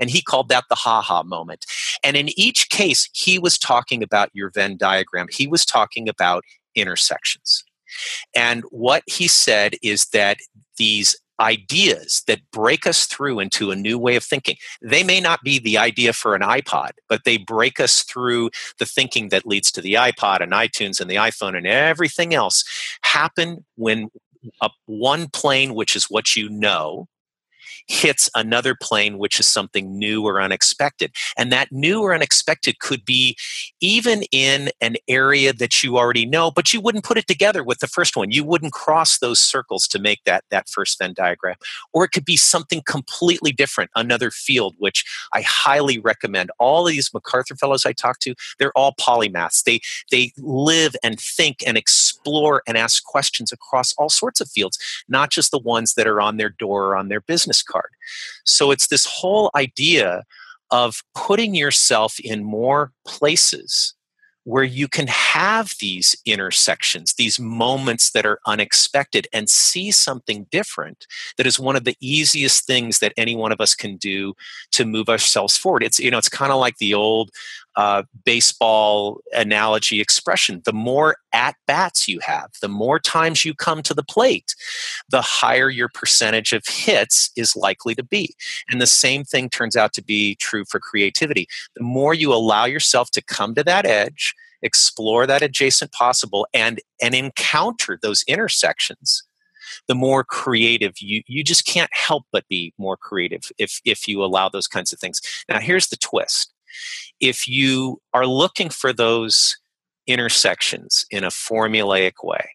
And 0.01 0.11
he 0.11 0.23
called 0.23 0.49
that 0.49 0.65
the 0.69 0.75
ha 0.75 1.01
ha 1.01 1.23
moment. 1.23 1.67
And 2.05 2.17
in 2.17 2.29
each 2.39 2.69
case, 2.71 3.09
he 3.13 3.39
was 3.39 3.59
talking 3.59 4.03
about 4.03 4.31
your 4.33 4.51
Venn 4.51 4.77
diagram. 4.77 5.27
He 5.31 5.47
was 5.47 5.65
talking 5.65 6.09
about 6.09 6.45
intersections. 6.75 7.65
And 8.35 8.65
what 8.71 9.03
he 9.07 9.29
said 9.29 9.75
is 9.83 10.07
that 10.07 10.39
these 10.77 11.17
ideas 11.41 12.23
that 12.27 12.41
break 12.51 12.87
us 12.87 13.07
through 13.07 13.39
into 13.41 13.71
a 13.71 13.77
new 13.77 13.99
way 13.99 14.17
of 14.17 14.25
thinking. 14.25 14.57
They 14.83 15.03
may 15.03 15.21
not 15.21 15.43
be 15.43 15.59
the 15.59 15.79
idea 15.79 16.13
for 16.13 16.35
an 16.35 16.43
iPod, 16.43 16.91
but 17.09 17.23
they 17.25 17.37
break 17.37 17.79
us 17.79 18.03
through 18.03 18.51
the 18.79 18.87
thinking 18.87 19.29
that 19.29 19.47
leads 19.47 19.71
to 19.73 19.81
the 19.81 19.95
iPod 19.95 20.41
and 20.41 20.53
iTunes 20.53 21.01
and 21.01 21.09
the 21.09 21.17
iPhone 21.17 21.57
and 21.57 21.67
everything 21.67 22.35
else 22.35 22.65
happen 23.03 23.65
when 23.77 24.09
one 24.87 25.29
plane, 25.29 25.75
which 25.75 25.95
is 25.95 26.05
what 26.05 26.37
you 26.37 26.49
know, 26.49 27.09
hits 27.89 28.29
another 28.35 28.75
plane, 28.75 29.19
which 29.19 29.41
is 29.41 29.47
something 29.47 29.99
new 29.99 30.23
or 30.23 30.41
unexpected. 30.41 31.11
And 31.37 31.51
that 31.51 31.73
new 31.73 32.03
or 32.03 32.15
unexpected 32.15 32.79
could 32.79 33.05
be 33.05 33.37
even 33.81 34.23
in 34.31 34.69
an 34.81 34.97
area 35.09 35.53
that 35.55 35.83
you 35.83 35.97
already 35.97 36.27
know, 36.27 36.51
but 36.51 36.73
you 36.73 36.81
wouldn't 36.81 37.05
put 37.05 37.17
it 37.17 37.27
together 37.27 37.65
with 37.65 37.79
the 37.79 37.87
first 37.87 38.17
one. 38.17 38.31
You 38.31 38.45
wouldn't 38.45 38.75
cross 38.75 39.19
those 39.19 39.39
circles 39.39 39.89
to 39.89 39.99
make 39.99 40.23
that, 40.25 40.45
that 40.51 40.69
first 40.69 40.99
Venn 40.99 41.15
diagram. 41.15 41.57
Or 41.93 42.05
it 42.05 42.11
could 42.11 42.27
be 42.27 42.37
something 42.37 42.83
completely 42.87 43.53
different, 43.53 43.91
another 43.97 44.31
field, 44.31 44.75
which 44.79 45.05
I 45.33 45.41
highly 45.41 45.99
recommend. 45.99 46.51
All 46.59 46.87
of 46.87 46.93
these 46.93 47.13
MacArthur 47.15 47.57
fellows 47.57 47.87
I 47.87 47.93
talk 47.93 48.19
to, 48.21 48.35
they're 48.59 48.77
all 48.77 48.95
polymaths. 49.01 49.63
They, 49.65 49.81
they 50.11 50.33
live 50.37 50.95
and 51.03 51.19
think 51.19 51.63
and 51.67 51.79
explore 51.79 52.63
and 52.67 52.77
ask 52.77 53.03
questions 53.05 53.51
across 53.51 53.95
all 53.95 54.11
sorts 54.11 54.43
of 54.43 54.51
fields, 54.51 54.79
not 55.09 55.31
just 55.31 55.51
the 55.51 55.59
ones 55.59 55.95
that 55.95 56.07
are 56.07 56.21
on 56.21 56.37
their 56.37 56.51
door 56.51 56.87
or 56.87 56.97
on 56.97 57.09
their 57.09 57.23
business 57.23 57.63
card 57.63 57.78
card. 57.79 57.91
So 58.45 58.71
it's 58.71 58.89
this 58.89 59.07
whole 59.07 59.51
idea 59.55 60.25
of 60.71 61.03
putting 61.15 61.55
yourself 61.55 62.19
in 62.21 62.45
more 62.45 62.93
places 63.07 63.95
where 64.45 64.65
you 64.65 64.89
can 64.89 65.07
have 65.09 65.75
these 65.79 66.17
intersections, 66.25 67.15
these 67.15 67.39
moments 67.39 68.13
that 68.13 68.25
are 68.25 68.39
unexpected, 68.47 69.29
and 69.31 69.49
see 69.51 69.91
something 69.91 70.47
different 70.51 71.07
that 71.37 71.47
is 71.47 71.61
one 71.61 71.77
of 71.77 71.85
the 71.85 71.97
easiest 72.01 72.67
things 72.67 72.99
that 72.99 73.13
any 73.19 73.37
one 73.37 73.53
of 73.53 73.61
us 73.61 73.75
can 73.75 73.97
do 73.99 74.33
to 74.73 74.87
move 74.87 75.11
ourselves 75.11 75.59
forward. 75.59 75.83
It's 75.83 76.01
you 76.01 76.11
know, 76.11 76.17
it's 76.17 76.31
kind 76.31 76.51
of 76.51 76.59
like 76.59 76.79
the 76.79 76.95
old 76.95 77.31
uh, 77.77 78.03
baseball 78.25 79.21
analogy 79.33 80.01
expression. 80.01 80.63
The 80.65 80.73
more 80.73 81.17
at 81.33 81.55
bats 81.67 82.09
you 82.09 82.19
have, 82.21 82.51
the 82.61 82.69
more 82.69 82.99
times 82.99 83.45
you 83.45 83.55
come 83.55 83.83
to 83.83 83.95
the 83.95 84.03
plate, 84.03 84.55
the 85.11 85.23
higher 85.23 85.71
your 85.71 85.89
percentage 85.89 86.53
of 86.53 86.65
hits 86.67 87.31
is 87.37 87.55
likely 87.55 87.95
to 87.95 88.03
be. 88.03 88.35
And 88.69 88.81
the 88.81 88.87
same 88.87 89.25
thing 89.25 89.49
turns 89.49 89.77
out 89.77 89.93
to 89.95 90.03
be 90.03 90.35
true 90.37 90.65
for 90.65 90.81
creativity. 90.81 91.47
The 91.77 91.85
more 91.85 92.15
you 92.15 92.33
allow 92.33 92.65
yourself 92.65 93.11
to 93.13 93.23
come 93.23 93.55
to 93.55 93.65
that 93.65 93.87
edge, 93.87 94.35
explore 94.63 95.27
that 95.27 95.43
adjacent 95.43 95.93
possible, 95.93 96.49
and, 96.53 96.81
and 97.01 97.15
encounter 97.15 97.99
those 98.03 98.25
intersections, 98.27 99.23
the 99.87 99.95
more 99.95 100.25
creative 100.25 100.95
you 100.99 101.23
you 101.27 101.45
just 101.45 101.67
can't 101.67 101.91
help 101.93 102.25
but 102.33 102.49
be 102.49 102.73
more 102.79 102.97
creative 102.97 103.53
if 103.59 103.81
if 103.85 104.09
you 104.09 104.25
allow 104.25 104.49
those 104.49 104.67
kinds 104.67 104.93
of 104.93 104.99
things 104.99 105.21
now 105.49 105.61
here's 105.61 105.89
the 105.89 105.97
twist 105.97 106.53
if 107.21 107.49
you 107.49 108.01
are 108.13 108.27
looking 108.27 108.71
for 108.71 108.93
those 108.93 109.57
intersections 110.07 111.07
in 111.11 111.25
a 111.25 111.29
formulaic 111.29 112.25
way, 112.25 112.51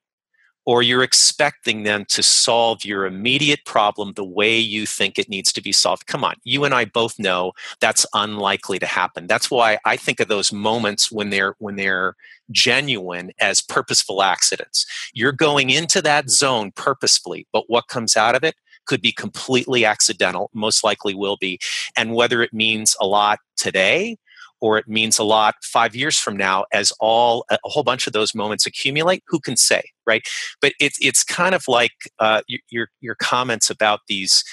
or 0.66 0.82
you're 0.82 1.04
expecting 1.04 1.84
them 1.84 2.06
to 2.06 2.24
solve 2.24 2.86
your 2.86 3.06
immediate 3.06 3.66
problem 3.66 4.14
the 4.14 4.24
way 4.24 4.58
you 4.58 4.86
think 4.86 5.20
it 5.20 5.28
needs 5.28 5.52
to 5.52 5.62
be 5.62 5.72
solved. 5.72 6.08
Come 6.08 6.24
on, 6.24 6.36
you 6.44 6.64
and 6.64 6.74
I 6.74 6.86
both 6.86 7.20
know 7.20 7.52
that's 7.82 8.06
unlikely 8.14 8.80
to 8.80 8.86
happen. 8.86 9.28
That's 9.28 9.52
why 9.52 9.78
I 9.86 9.98
think 9.98 10.20
of 10.20 10.30
those 10.30 10.54
moments 10.54 11.12
when 11.12 11.30
they're 11.30 11.56
when 11.60 11.76
they're 11.76 12.16
genuine 12.52 13.32
as 13.40 13.62
purposeful 13.62 14.24
accidents. 14.24 14.86
You're 15.14 15.32
going 15.32 15.70
into 15.70 16.02
that 16.02 16.30
zone 16.30 16.72
purposefully, 16.76 17.48
but 17.52 17.66
what 17.68 17.88
comes 17.88 18.16
out 18.16 18.36
of 18.36 18.44
it 18.44 18.56
could 18.86 19.02
be 19.02 19.12
completely 19.12 19.86
accidental, 19.86 20.50
most 20.54 20.84
likely 20.84 21.14
will 21.14 21.38
be. 21.38 21.60
And 21.96 22.14
whether 22.14 22.42
it 22.42 22.54
means 22.54 22.96
a 23.00 23.06
lot 23.06 23.40
today 23.56 24.18
or 24.64 24.78
it 24.78 24.88
means 24.88 25.20
a 25.20 25.24
lot 25.24 25.56
five 25.62 25.94
years 25.94 26.18
from 26.18 26.38
now 26.38 26.66
as 26.72 26.94
all 27.00 27.46
a 27.52 27.58
whole 27.66 27.84
bunch 27.84 28.08
of 28.08 28.14
those 28.14 28.34
moments 28.34 28.66
accumulate 28.66 29.22
who 29.28 29.40
can 29.40 29.58
say 29.58 29.84
right 30.08 30.26
but 30.62 30.74
it's 30.80 30.98
it's 31.02 31.24
kind 31.24 31.54
of 31.54 31.66
like 31.68 31.92
uh, 32.20 32.42
your 32.70 32.88
your 33.02 33.16
comments 33.16 33.70
about 33.70 34.00
these 34.08 34.44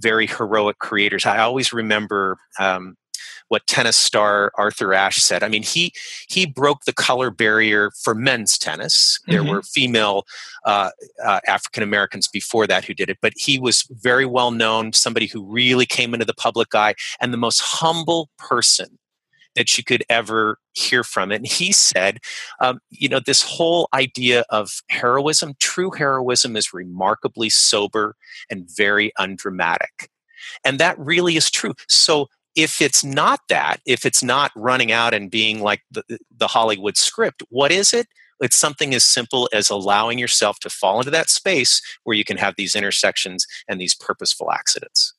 very 0.00 0.26
heroic 0.26 0.78
creators 0.78 1.24
i 1.24 1.38
always 1.38 1.72
remember 1.72 2.36
um, 2.58 2.96
what 3.50 3.66
tennis 3.66 3.96
star 3.96 4.52
Arthur 4.54 4.94
Ashe 4.94 5.20
said. 5.22 5.42
I 5.42 5.48
mean, 5.48 5.64
he 5.64 5.92
he 6.28 6.46
broke 6.46 6.84
the 6.84 6.92
color 6.92 7.30
barrier 7.30 7.90
for 8.02 8.14
men's 8.14 8.56
tennis. 8.56 9.20
There 9.26 9.40
mm-hmm. 9.40 9.50
were 9.50 9.62
female 9.62 10.24
uh, 10.64 10.90
uh, 11.22 11.40
African 11.46 11.82
Americans 11.82 12.28
before 12.28 12.66
that 12.68 12.84
who 12.84 12.94
did 12.94 13.10
it, 13.10 13.18
but 13.20 13.32
he 13.36 13.58
was 13.58 13.82
very 13.90 14.24
well 14.24 14.52
known, 14.52 14.92
somebody 14.92 15.26
who 15.26 15.42
really 15.42 15.84
came 15.84 16.14
into 16.14 16.24
the 16.24 16.34
public 16.34 16.74
eye, 16.74 16.94
and 17.20 17.32
the 17.32 17.38
most 17.38 17.60
humble 17.60 18.30
person 18.38 18.98
that 19.56 19.76
you 19.76 19.82
could 19.82 20.04
ever 20.08 20.58
hear 20.74 21.02
from 21.02 21.32
it. 21.32 21.36
And 21.36 21.46
he 21.46 21.72
said, 21.72 22.20
um, 22.60 22.78
you 22.90 23.08
know, 23.08 23.18
this 23.18 23.42
whole 23.42 23.88
idea 23.92 24.44
of 24.50 24.80
heroism, 24.88 25.54
true 25.58 25.90
heroism 25.90 26.56
is 26.56 26.72
remarkably 26.72 27.50
sober 27.50 28.14
and 28.48 28.70
very 28.76 29.12
undramatic. 29.18 30.08
And 30.64 30.78
that 30.78 30.96
really 31.00 31.36
is 31.36 31.50
true. 31.50 31.74
So 31.88 32.28
if 32.56 32.80
it's 32.80 33.04
not 33.04 33.40
that, 33.48 33.80
if 33.86 34.04
it's 34.04 34.22
not 34.22 34.50
running 34.56 34.92
out 34.92 35.14
and 35.14 35.30
being 35.30 35.60
like 35.60 35.82
the, 35.90 36.02
the 36.36 36.48
Hollywood 36.48 36.96
script, 36.96 37.42
what 37.48 37.70
is 37.70 37.92
it? 37.92 38.06
It's 38.40 38.56
something 38.56 38.94
as 38.94 39.04
simple 39.04 39.48
as 39.52 39.70
allowing 39.70 40.18
yourself 40.18 40.58
to 40.60 40.70
fall 40.70 40.98
into 40.98 41.10
that 41.10 41.28
space 41.28 41.82
where 42.04 42.16
you 42.16 42.24
can 42.24 42.38
have 42.38 42.54
these 42.56 42.74
intersections 42.74 43.46
and 43.68 43.80
these 43.80 43.94
purposeful 43.94 44.50
accidents. 44.50 45.12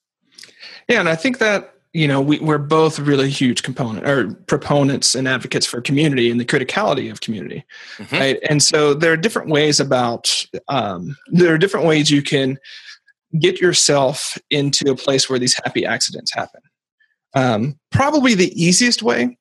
Yeah, 0.89 0.99
and 0.99 1.09
I 1.09 1.15
think 1.15 1.37
that 1.37 1.75
you 1.93 2.07
know 2.07 2.21
we, 2.21 2.39
we're 2.39 2.57
both 2.57 2.99
really 2.99 3.29
huge 3.29 3.63
component 3.63 4.07
or 4.07 4.33
proponents 4.47 5.13
and 5.13 5.27
advocates 5.27 5.65
for 5.65 5.81
community 5.81 6.31
and 6.31 6.39
the 6.39 6.45
criticality 6.45 7.11
of 7.11 7.19
community 7.19 7.65
mm-hmm. 7.97 8.15
right 8.15 8.39
and 8.49 8.63
so 8.63 8.93
there 8.93 9.11
are 9.11 9.17
different 9.17 9.49
ways 9.49 9.79
about 9.79 10.45
um, 10.69 11.17
there 11.27 11.53
are 11.53 11.57
different 11.57 11.85
ways 11.85 12.09
you 12.09 12.21
can 12.21 12.57
get 13.39 13.59
yourself 13.59 14.37
into 14.49 14.89
a 14.89 14.95
place 14.95 15.29
where 15.29 15.39
these 15.39 15.59
happy 15.65 15.85
accidents 15.85 16.33
happen 16.33 16.61
um, 17.33 17.77
probably 17.91 18.35
the 18.35 18.51
easiest 18.61 19.03
way 19.03 19.37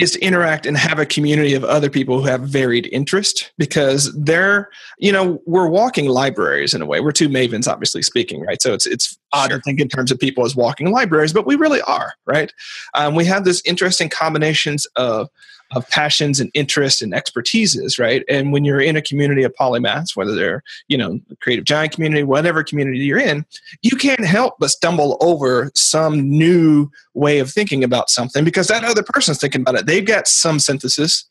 is 0.00 0.12
to 0.12 0.20
interact 0.20 0.64
and 0.64 0.78
have 0.78 0.98
a 0.98 1.04
community 1.04 1.52
of 1.52 1.62
other 1.62 1.90
people 1.90 2.20
who 2.20 2.26
have 2.26 2.40
varied 2.40 2.88
interest 2.90 3.52
because 3.58 4.12
they're 4.18 4.70
you 4.98 5.12
know 5.12 5.40
we're 5.46 5.68
walking 5.68 6.06
libraries 6.06 6.72
in 6.72 6.80
a 6.80 6.86
way. 6.86 7.00
We're 7.00 7.12
two 7.12 7.28
mavens 7.28 7.68
obviously 7.70 8.02
speaking 8.02 8.40
right? 8.40 8.60
So 8.62 8.72
it's 8.72 8.86
it's 8.86 9.18
odd 9.32 9.50
sure. 9.50 9.58
to 9.58 9.62
think 9.62 9.80
in 9.80 9.88
terms 9.88 10.10
of 10.10 10.18
people 10.18 10.44
as 10.44 10.56
walking 10.56 10.90
libraries 10.90 11.32
but 11.32 11.46
we 11.46 11.54
really 11.56 11.82
are 11.82 12.14
right? 12.26 12.52
Um, 12.94 13.14
we 13.14 13.26
have 13.26 13.44
this 13.44 13.62
interesting 13.64 14.08
combinations 14.08 14.86
of 14.96 15.28
of 15.72 15.88
passions 15.88 16.40
and 16.40 16.50
interests 16.54 17.00
and 17.00 17.12
expertises, 17.12 17.98
right? 17.98 18.24
And 18.28 18.52
when 18.52 18.64
you're 18.64 18.80
in 18.80 18.96
a 18.96 19.02
community 19.02 19.44
of 19.44 19.54
polymaths, 19.54 20.16
whether 20.16 20.34
they're, 20.34 20.62
you 20.88 20.98
know, 20.98 21.20
creative 21.40 21.64
giant 21.64 21.92
community, 21.92 22.24
whatever 22.24 22.64
community 22.64 22.98
you're 22.98 23.18
in, 23.18 23.46
you 23.82 23.96
can't 23.96 24.24
help 24.24 24.56
but 24.58 24.70
stumble 24.70 25.16
over 25.20 25.70
some 25.74 26.28
new 26.28 26.90
way 27.14 27.38
of 27.38 27.50
thinking 27.50 27.84
about 27.84 28.10
something 28.10 28.44
because 28.44 28.68
that 28.68 28.84
other 28.84 29.02
person's 29.02 29.38
thinking 29.38 29.60
about 29.60 29.76
it. 29.76 29.86
They've 29.86 30.04
got 30.04 30.26
some 30.26 30.58
synthesis, 30.58 31.24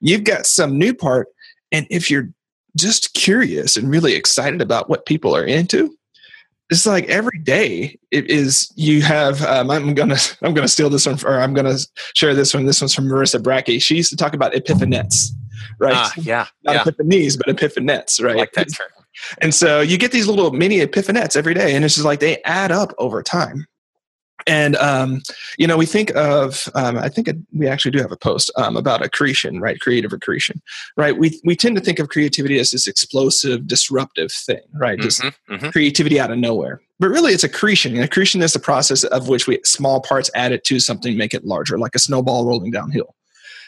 you've 0.00 0.24
got 0.24 0.46
some 0.46 0.78
new 0.78 0.94
part. 0.94 1.28
And 1.72 1.86
if 1.90 2.10
you're 2.10 2.28
just 2.76 3.14
curious 3.14 3.76
and 3.76 3.90
really 3.90 4.14
excited 4.14 4.60
about 4.60 4.88
what 4.88 5.06
people 5.06 5.34
are 5.34 5.44
into, 5.44 5.97
it's 6.70 6.86
like 6.86 7.06
every 7.08 7.38
day 7.38 7.98
it 8.10 8.30
is 8.30 8.72
you 8.76 9.02
have 9.02 9.42
um, 9.42 9.70
i'm 9.70 9.94
gonna 9.94 10.16
i'm 10.42 10.54
gonna 10.54 10.68
steal 10.68 10.90
this 10.90 11.06
one 11.06 11.18
or 11.24 11.40
i'm 11.40 11.54
gonna 11.54 11.76
share 12.14 12.34
this 12.34 12.54
one. 12.54 12.66
This 12.66 12.80
one's 12.80 12.94
from 12.94 13.06
marissa 13.06 13.40
brackey 13.40 13.80
she 13.80 13.96
used 13.96 14.10
to 14.10 14.16
talk 14.16 14.34
about 14.34 14.52
epiphanettes 14.52 15.30
right? 15.78 15.94
Uh, 15.94 16.10
yeah 16.16 16.46
not 16.64 16.74
yeah. 16.74 16.84
epiphanies 16.84 17.38
but 17.38 17.54
epiphanettes 17.54 18.22
right 18.22 18.36
I 18.36 18.40
like 18.40 18.52
that 18.52 18.68
term. 18.74 18.88
And 19.38 19.52
so 19.52 19.80
you 19.80 19.98
get 19.98 20.12
these 20.12 20.28
little 20.28 20.52
mini 20.52 20.78
epiphanettes 20.78 21.36
every 21.36 21.54
day 21.54 21.74
and 21.74 21.84
it's 21.84 21.94
just 21.94 22.04
like 22.04 22.20
they 22.20 22.40
add 22.44 22.70
up 22.70 22.92
over 22.98 23.22
time 23.22 23.66
and 24.48 24.76
um, 24.76 25.22
you 25.58 25.66
know 25.66 25.76
we 25.76 25.86
think 25.86 26.10
of 26.16 26.68
um, 26.74 26.98
i 26.98 27.08
think 27.08 27.28
we 27.52 27.68
actually 27.68 27.90
do 27.90 27.98
have 27.98 28.12
a 28.12 28.16
post 28.16 28.50
um, 28.56 28.76
about 28.76 29.04
accretion 29.04 29.60
right? 29.60 29.80
Creative 29.80 30.12
accretion 30.12 30.60
right? 30.96 31.16
We, 31.16 31.40
we 31.44 31.56
tend 31.56 31.76
to 31.76 31.82
think 31.82 31.98
of 31.98 32.08
creativity 32.08 32.58
as 32.58 32.70
this 32.70 32.86
explosive 32.86 33.66
disruptive 33.66 34.32
thing 34.32 34.60
right? 34.74 34.98
Just 34.98 35.20
mm-hmm, 35.20 35.54
mm-hmm. 35.54 35.68
creativity 35.70 36.18
out 36.18 36.30
of 36.30 36.38
nowhere. 36.38 36.80
But 37.00 37.10
really 37.10 37.32
it's 37.32 37.44
accretion. 37.44 37.94
And 37.94 38.04
accretion 38.04 38.42
is 38.42 38.52
the 38.52 38.58
process 38.58 39.04
of 39.04 39.28
which 39.28 39.46
we 39.46 39.60
small 39.64 40.00
parts 40.00 40.30
added 40.34 40.64
to 40.64 40.80
something 40.80 41.16
make 41.16 41.34
it 41.34 41.44
larger 41.44 41.78
like 41.78 41.94
a 41.94 41.98
snowball 41.98 42.46
rolling 42.46 42.70
downhill. 42.70 43.14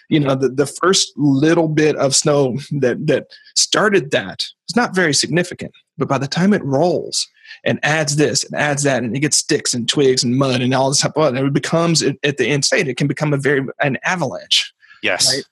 You 0.08 0.18
know 0.18 0.34
the, 0.34 0.48
the 0.48 0.66
first 0.66 1.12
little 1.16 1.68
bit 1.68 1.94
of 1.96 2.16
snow 2.16 2.58
that 2.80 3.06
that 3.06 3.28
started 3.54 4.10
that 4.10 4.44
is 4.68 4.74
not 4.74 4.92
very 4.92 5.14
significant 5.14 5.72
but 5.98 6.08
by 6.08 6.18
the 6.18 6.26
time 6.26 6.52
it 6.52 6.64
rolls 6.64 7.28
and 7.64 7.78
adds 7.82 8.16
this 8.16 8.44
and 8.44 8.54
adds 8.54 8.82
that, 8.84 9.02
and 9.02 9.16
it 9.16 9.20
gets 9.20 9.36
sticks 9.36 9.74
and 9.74 9.88
twigs 9.88 10.24
and 10.24 10.36
mud 10.36 10.60
and 10.60 10.74
all 10.74 10.88
this 10.88 11.00
stuff. 11.00 11.16
And 11.16 11.38
it 11.38 11.52
becomes 11.52 12.02
at 12.02 12.36
the 12.36 12.46
end 12.46 12.64
state, 12.64 12.88
it 12.88 12.96
can 12.96 13.06
become 13.06 13.32
a 13.32 13.38
very 13.38 13.66
an 13.80 13.98
avalanche. 14.04 14.72
Yes. 15.02 15.34
Right? 15.34 15.44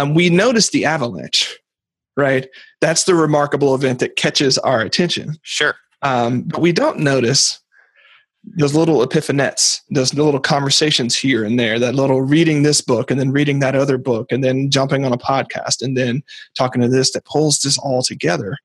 Um, 0.00 0.14
we 0.14 0.30
notice 0.30 0.70
the 0.70 0.84
avalanche, 0.84 1.58
right? 2.16 2.48
That's 2.80 3.04
the 3.04 3.14
remarkable 3.14 3.74
event 3.74 4.00
that 4.00 4.16
catches 4.16 4.58
our 4.58 4.80
attention. 4.80 5.36
Sure. 5.42 5.76
Um, 6.02 6.42
but 6.42 6.60
we 6.60 6.72
don't 6.72 6.98
notice 6.98 7.60
those 8.56 8.74
little 8.74 9.04
epiphanettes, 9.04 9.80
those 9.90 10.14
little 10.14 10.38
conversations 10.38 11.16
here 11.16 11.44
and 11.44 11.58
there, 11.58 11.78
that 11.78 11.94
little 11.94 12.22
reading 12.22 12.62
this 12.62 12.80
book 12.80 13.10
and 13.10 13.18
then 13.18 13.32
reading 13.32 13.58
that 13.58 13.74
other 13.74 13.98
book 13.98 14.30
and 14.30 14.44
then 14.44 14.70
jumping 14.70 15.04
on 15.04 15.12
a 15.12 15.18
podcast 15.18 15.82
and 15.82 15.96
then 15.96 16.22
talking 16.56 16.80
to 16.80 16.88
this 16.88 17.10
that 17.12 17.24
pulls 17.24 17.58
this 17.60 17.76
all 17.78 18.02
together. 18.02 18.56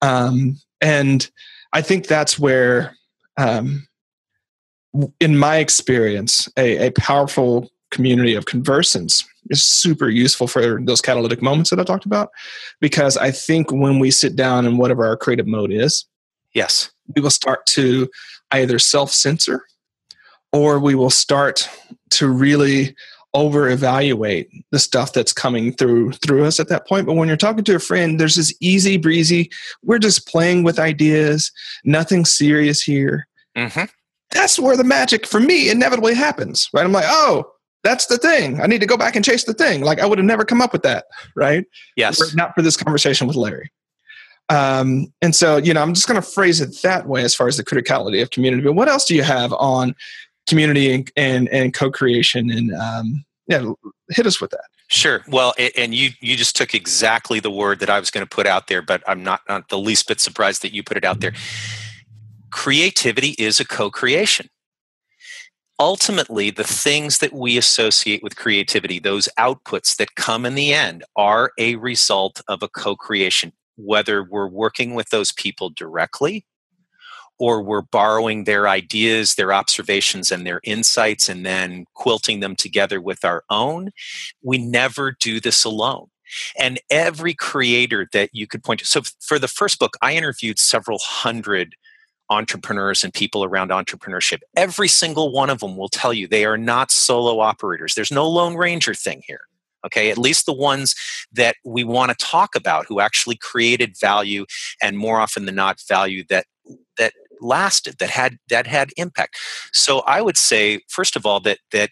Um, 0.00 0.56
and 0.80 1.30
I 1.72 1.82
think 1.82 2.06
that's 2.06 2.38
where, 2.38 2.96
um, 3.36 3.86
in 5.20 5.36
my 5.36 5.58
experience, 5.58 6.48
a, 6.56 6.88
a 6.88 6.90
powerful 6.92 7.70
community 7.90 8.34
of 8.34 8.46
conversants 8.46 9.24
is 9.50 9.62
super 9.62 10.08
useful 10.08 10.46
for 10.46 10.80
those 10.82 11.00
catalytic 11.00 11.40
moments 11.42 11.70
that 11.70 11.80
I 11.80 11.84
talked 11.84 12.06
about. 12.06 12.30
Because 12.80 13.16
I 13.16 13.30
think 13.30 13.70
when 13.72 13.98
we 13.98 14.10
sit 14.10 14.36
down 14.36 14.66
in 14.66 14.76
whatever 14.76 15.06
our 15.06 15.16
creative 15.16 15.46
mode 15.46 15.72
is, 15.72 16.06
yes, 16.54 16.90
we 17.14 17.22
will 17.22 17.30
start 17.30 17.66
to 17.66 18.08
either 18.50 18.78
self 18.78 19.12
censor 19.12 19.64
or 20.52 20.78
we 20.78 20.94
will 20.94 21.10
start 21.10 21.68
to 22.10 22.28
really 22.28 22.94
over 23.34 23.68
evaluate 23.68 24.50
the 24.70 24.78
stuff 24.78 25.12
that's 25.12 25.32
coming 25.32 25.72
through 25.72 26.12
through 26.12 26.44
us 26.44 26.58
at 26.58 26.68
that 26.68 26.86
point. 26.86 27.06
But 27.06 27.14
when 27.14 27.28
you're 27.28 27.36
talking 27.36 27.64
to 27.64 27.76
a 27.76 27.80
friend 27.80 28.18
there's 28.18 28.36
this 28.36 28.54
easy 28.60 28.96
breezy 28.96 29.50
we're 29.82 29.98
just 29.98 30.26
playing 30.26 30.62
with 30.62 30.78
ideas. 30.78 31.52
Nothing 31.84 32.24
serious 32.24 32.82
here. 32.82 33.26
Mm-hmm. 33.56 33.86
that's 34.30 34.56
where 34.56 34.76
the 34.76 34.84
magic 34.84 35.26
for 35.26 35.40
me 35.40 35.68
inevitably 35.68 36.14
happens 36.14 36.68
right? 36.72 36.84
I'm 36.84 36.92
like 36.92 37.06
oh 37.08 37.50
that's 37.84 38.06
the 38.06 38.18
thing. 38.18 38.60
I 38.60 38.66
need 38.66 38.80
to 38.80 38.86
go 38.86 38.96
back 38.96 39.16
and 39.16 39.24
chase 39.24 39.44
the 39.44 39.54
thing. 39.54 39.82
Like 39.82 40.00
i 40.00 40.06
would 40.06 40.18
have 40.18 40.26
never 40.26 40.44
come 40.44 40.60
up 40.60 40.72
with 40.72 40.82
that 40.82 41.06
right? 41.34 41.64
Yes. 41.96 42.34
Not 42.34 42.54
for 42.54 42.62
this 42.62 42.76
conversation 42.76 43.26
with 43.26 43.36
larry. 43.36 43.70
Um, 44.50 45.12
and 45.20 45.34
so, 45.34 45.58
you 45.58 45.74
know, 45.74 45.82
I'm 45.82 45.92
just 45.94 46.08
going 46.08 46.20
to 46.20 46.26
phrase 46.26 46.60
it 46.60 46.80
that 46.82 47.06
way 47.06 47.22
as 47.22 47.34
far 47.34 47.48
as 47.48 47.56
the 47.56 47.64
criticality 47.64 48.22
of 48.22 48.30
community. 48.30 48.62
But 48.62 48.72
what 48.72 48.88
else 48.88 49.04
do 49.04 49.14
you 49.14 49.22
have 49.22 49.52
on 49.52 49.94
community 50.48 50.92
and 50.92 51.10
and, 51.16 51.48
and 51.48 51.74
co-creation? 51.74 52.50
And 52.50 52.74
um, 52.74 53.24
yeah, 53.46 53.72
hit 54.10 54.26
us 54.26 54.40
with 54.40 54.50
that. 54.50 54.64
Sure. 54.88 55.22
Well, 55.28 55.54
and 55.76 55.94
you 55.94 56.10
you 56.20 56.36
just 56.36 56.56
took 56.56 56.74
exactly 56.74 57.40
the 57.40 57.50
word 57.50 57.80
that 57.80 57.90
I 57.90 58.00
was 58.00 58.10
going 58.10 58.26
to 58.26 58.34
put 58.34 58.46
out 58.46 58.68
there, 58.68 58.82
but 58.82 59.02
I'm 59.06 59.22
not, 59.22 59.42
not 59.48 59.68
the 59.68 59.78
least 59.78 60.08
bit 60.08 60.20
surprised 60.20 60.62
that 60.62 60.72
you 60.72 60.82
put 60.82 60.96
it 60.96 61.04
out 61.04 61.20
there. 61.20 61.32
Creativity 62.50 63.34
is 63.38 63.60
a 63.60 63.66
co-creation. 63.66 64.48
Ultimately, 65.78 66.50
the 66.50 66.64
things 66.64 67.18
that 67.18 67.32
we 67.32 67.56
associate 67.56 68.22
with 68.22 68.34
creativity, 68.34 68.98
those 68.98 69.28
outputs 69.38 69.96
that 69.96 70.16
come 70.16 70.44
in 70.44 70.54
the 70.54 70.72
end, 70.72 71.04
are 71.14 71.52
a 71.58 71.76
result 71.76 72.40
of 72.48 72.62
a 72.62 72.68
co 72.68 72.96
creation 72.96 73.52
whether 73.78 74.24
we're 74.24 74.48
working 74.48 74.94
with 74.94 75.08
those 75.10 75.32
people 75.32 75.70
directly 75.70 76.44
or 77.38 77.62
we're 77.62 77.82
borrowing 77.82 78.44
their 78.44 78.68
ideas, 78.68 79.34
their 79.34 79.52
observations, 79.52 80.32
and 80.32 80.46
their 80.46 80.60
insights 80.64 81.28
and 81.28 81.46
then 81.46 81.84
quilting 81.94 82.40
them 82.40 82.56
together 82.56 83.00
with 83.00 83.24
our 83.24 83.44
own. 83.50 83.90
We 84.42 84.58
never 84.58 85.16
do 85.18 85.40
this 85.40 85.64
alone. 85.64 86.08
And 86.58 86.78
every 86.90 87.32
creator 87.32 88.06
that 88.12 88.30
you 88.32 88.46
could 88.46 88.62
point 88.62 88.80
to. 88.80 88.86
So, 88.86 89.00
for 89.20 89.38
the 89.38 89.48
first 89.48 89.78
book, 89.78 89.96
I 90.02 90.14
interviewed 90.14 90.58
several 90.58 90.98
hundred 91.02 91.74
entrepreneurs 92.28 93.02
and 93.02 93.14
people 93.14 93.44
around 93.44 93.70
entrepreneurship. 93.70 94.40
Every 94.54 94.88
single 94.88 95.32
one 95.32 95.48
of 95.48 95.60
them 95.60 95.78
will 95.78 95.88
tell 95.88 96.12
you 96.12 96.28
they 96.28 96.44
are 96.44 96.58
not 96.58 96.90
solo 96.90 97.40
operators. 97.40 97.94
There's 97.94 98.12
no 98.12 98.28
Lone 98.28 98.56
Ranger 98.56 98.92
thing 98.92 99.22
here 99.26 99.40
okay 99.84 100.10
at 100.10 100.18
least 100.18 100.46
the 100.46 100.52
ones 100.52 100.94
that 101.32 101.56
we 101.64 101.84
want 101.84 102.10
to 102.10 102.24
talk 102.24 102.54
about 102.54 102.86
who 102.86 103.00
actually 103.00 103.36
created 103.36 103.96
value 104.00 104.44
and 104.82 104.98
more 104.98 105.20
often 105.20 105.44
than 105.46 105.54
not 105.54 105.80
value 105.88 106.24
that 106.28 106.46
that 106.96 107.12
lasted 107.40 107.96
that 107.98 108.10
had 108.10 108.38
that 108.48 108.66
had 108.66 108.90
impact 108.96 109.36
so 109.72 110.00
i 110.00 110.20
would 110.20 110.36
say 110.36 110.80
first 110.88 111.16
of 111.16 111.26
all 111.26 111.40
that 111.40 111.58
that 111.72 111.90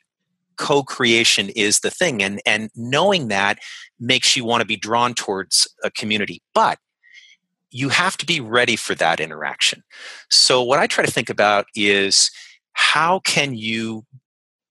co-creation 0.57 1.51
is 1.51 1.81
the 1.81 1.91
thing 1.91 2.23
and 2.23 2.41
and 2.47 2.71
knowing 2.75 3.29
that 3.29 3.59
makes 4.01 4.37
you 4.37 4.45
want 4.45 4.61
to 4.61 4.67
be 4.67 4.77
drawn 4.77 5.15
towards 5.15 5.69
a 5.85 5.91
community 5.91 6.41
but 6.55 6.79
you 7.71 7.89
have 7.91 8.17
to 8.17 8.25
be 8.25 8.41
ready 8.41 8.77
for 8.77 8.95
that 8.95 9.21
interaction 9.21 9.83
so 10.31 10.63
what 10.63 10.79
i 10.79 10.87
try 10.87 11.05
to 11.05 11.13
think 11.13 11.29
about 11.29 11.67
is 11.75 12.31
how 12.73 13.21
can 13.21 13.55
you 13.55 14.05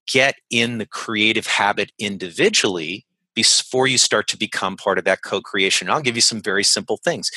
get 0.06 0.36
in 0.50 0.78
the 0.78 0.86
creative 0.86 1.46
habit 1.46 1.92
individually 1.98 3.04
before 3.36 3.86
you 3.86 3.98
start 3.98 4.26
to 4.28 4.38
become 4.38 4.76
part 4.76 4.98
of 4.98 5.04
that 5.04 5.22
co 5.22 5.40
creation. 5.40 5.86
and 5.86 5.94
I'll 5.94 6.02
give 6.02 6.16
you 6.16 6.22
some 6.22 6.40
very 6.40 6.64
simple 6.64 6.96
things. 6.96 7.30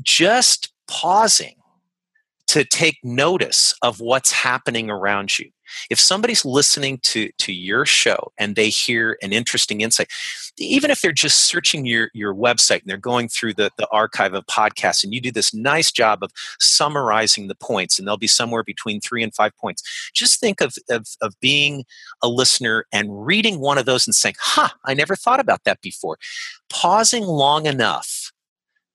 Just 0.00 0.72
pausing 0.86 1.56
to 2.52 2.64
take 2.64 2.98
notice 3.02 3.74
of 3.80 3.98
what's 4.00 4.30
happening 4.30 4.90
around 4.90 5.38
you. 5.38 5.48
If 5.88 5.98
somebody's 5.98 6.44
listening 6.44 6.98
to, 6.98 7.30
to 7.38 7.50
your 7.50 7.86
show 7.86 8.30
and 8.36 8.56
they 8.56 8.68
hear 8.68 9.16
an 9.22 9.32
interesting 9.32 9.80
insight, 9.80 10.08
even 10.58 10.90
if 10.90 11.00
they're 11.00 11.12
just 11.12 11.46
searching 11.46 11.86
your, 11.86 12.10
your 12.12 12.34
website 12.34 12.82
and 12.82 12.90
they're 12.90 12.98
going 12.98 13.28
through 13.28 13.54
the, 13.54 13.70
the 13.78 13.88
archive 13.90 14.34
of 14.34 14.44
podcasts 14.44 15.02
and 15.02 15.14
you 15.14 15.20
do 15.22 15.30
this 15.30 15.54
nice 15.54 15.90
job 15.90 16.18
of 16.22 16.30
summarizing 16.60 17.48
the 17.48 17.54
points 17.54 17.98
and 17.98 18.06
they'll 18.06 18.18
be 18.18 18.26
somewhere 18.26 18.62
between 18.62 19.00
three 19.00 19.22
and 19.22 19.34
five 19.34 19.56
points 19.56 20.10
just 20.12 20.38
think 20.38 20.60
of, 20.60 20.74
of, 20.90 21.06
of 21.22 21.32
being 21.40 21.86
a 22.22 22.28
listener 22.28 22.84
and 22.92 23.24
reading 23.24 23.60
one 23.60 23.78
of 23.78 23.86
those 23.86 24.06
and 24.06 24.14
saying 24.14 24.34
huh 24.38 24.68
i 24.84 24.92
never 24.92 25.16
thought 25.16 25.40
about 25.40 25.64
that 25.64 25.80
before 25.80 26.18
pausing 26.68 27.24
long 27.24 27.64
enough 27.64 28.31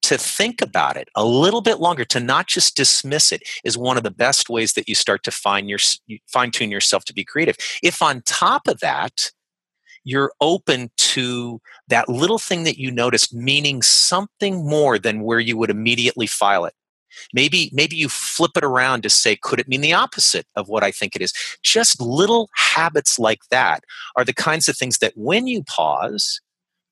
to 0.07 0.17
think 0.17 0.61
about 0.61 0.95
it 0.95 1.09
a 1.15 1.25
little 1.25 1.59
bit 1.59 1.79
longer 1.79 2.05
to 2.05 2.19
not 2.21 2.47
just 2.47 2.77
dismiss 2.77 3.33
it 3.33 3.43
is 3.65 3.77
one 3.77 3.97
of 3.97 4.03
the 4.03 4.11
best 4.11 4.49
ways 4.49 4.71
that 4.71 4.87
you 4.87 4.95
start 4.95 5.21
to 5.23 5.31
find 5.31 5.69
your 5.69 5.79
fine 6.27 6.49
tune 6.49 6.71
yourself 6.71 7.03
to 7.03 7.13
be 7.13 7.25
creative. 7.25 7.57
If 7.83 8.01
on 8.01 8.21
top 8.25 8.67
of 8.67 8.79
that 8.79 9.31
you're 10.05 10.31
open 10.39 10.89
to 10.95 11.59
that 11.89 12.07
little 12.07 12.39
thing 12.39 12.63
that 12.63 12.79
you 12.79 12.89
noticed 12.89 13.33
meaning 13.33 13.81
something 13.81 14.65
more 14.65 14.97
than 14.97 15.23
where 15.23 15.41
you 15.41 15.57
would 15.57 15.69
immediately 15.69 16.25
file 16.25 16.63
it 16.63 16.73
maybe 17.33 17.69
maybe 17.73 17.97
you 17.97 18.07
flip 18.07 18.51
it 18.55 18.63
around 18.63 19.01
to 19.01 19.09
say 19.09 19.35
could 19.35 19.59
it 19.59 19.67
mean 19.67 19.81
the 19.81 19.93
opposite 19.93 20.45
of 20.55 20.69
what 20.69 20.83
i 20.83 20.91
think 20.91 21.15
it 21.15 21.21
is? 21.21 21.33
Just 21.63 21.99
little 21.99 22.49
habits 22.55 23.19
like 23.19 23.41
that 23.51 23.83
are 24.15 24.23
the 24.23 24.33
kinds 24.33 24.69
of 24.69 24.77
things 24.77 24.99
that 24.99 25.13
when 25.15 25.47
you 25.47 25.63
pause 25.63 26.39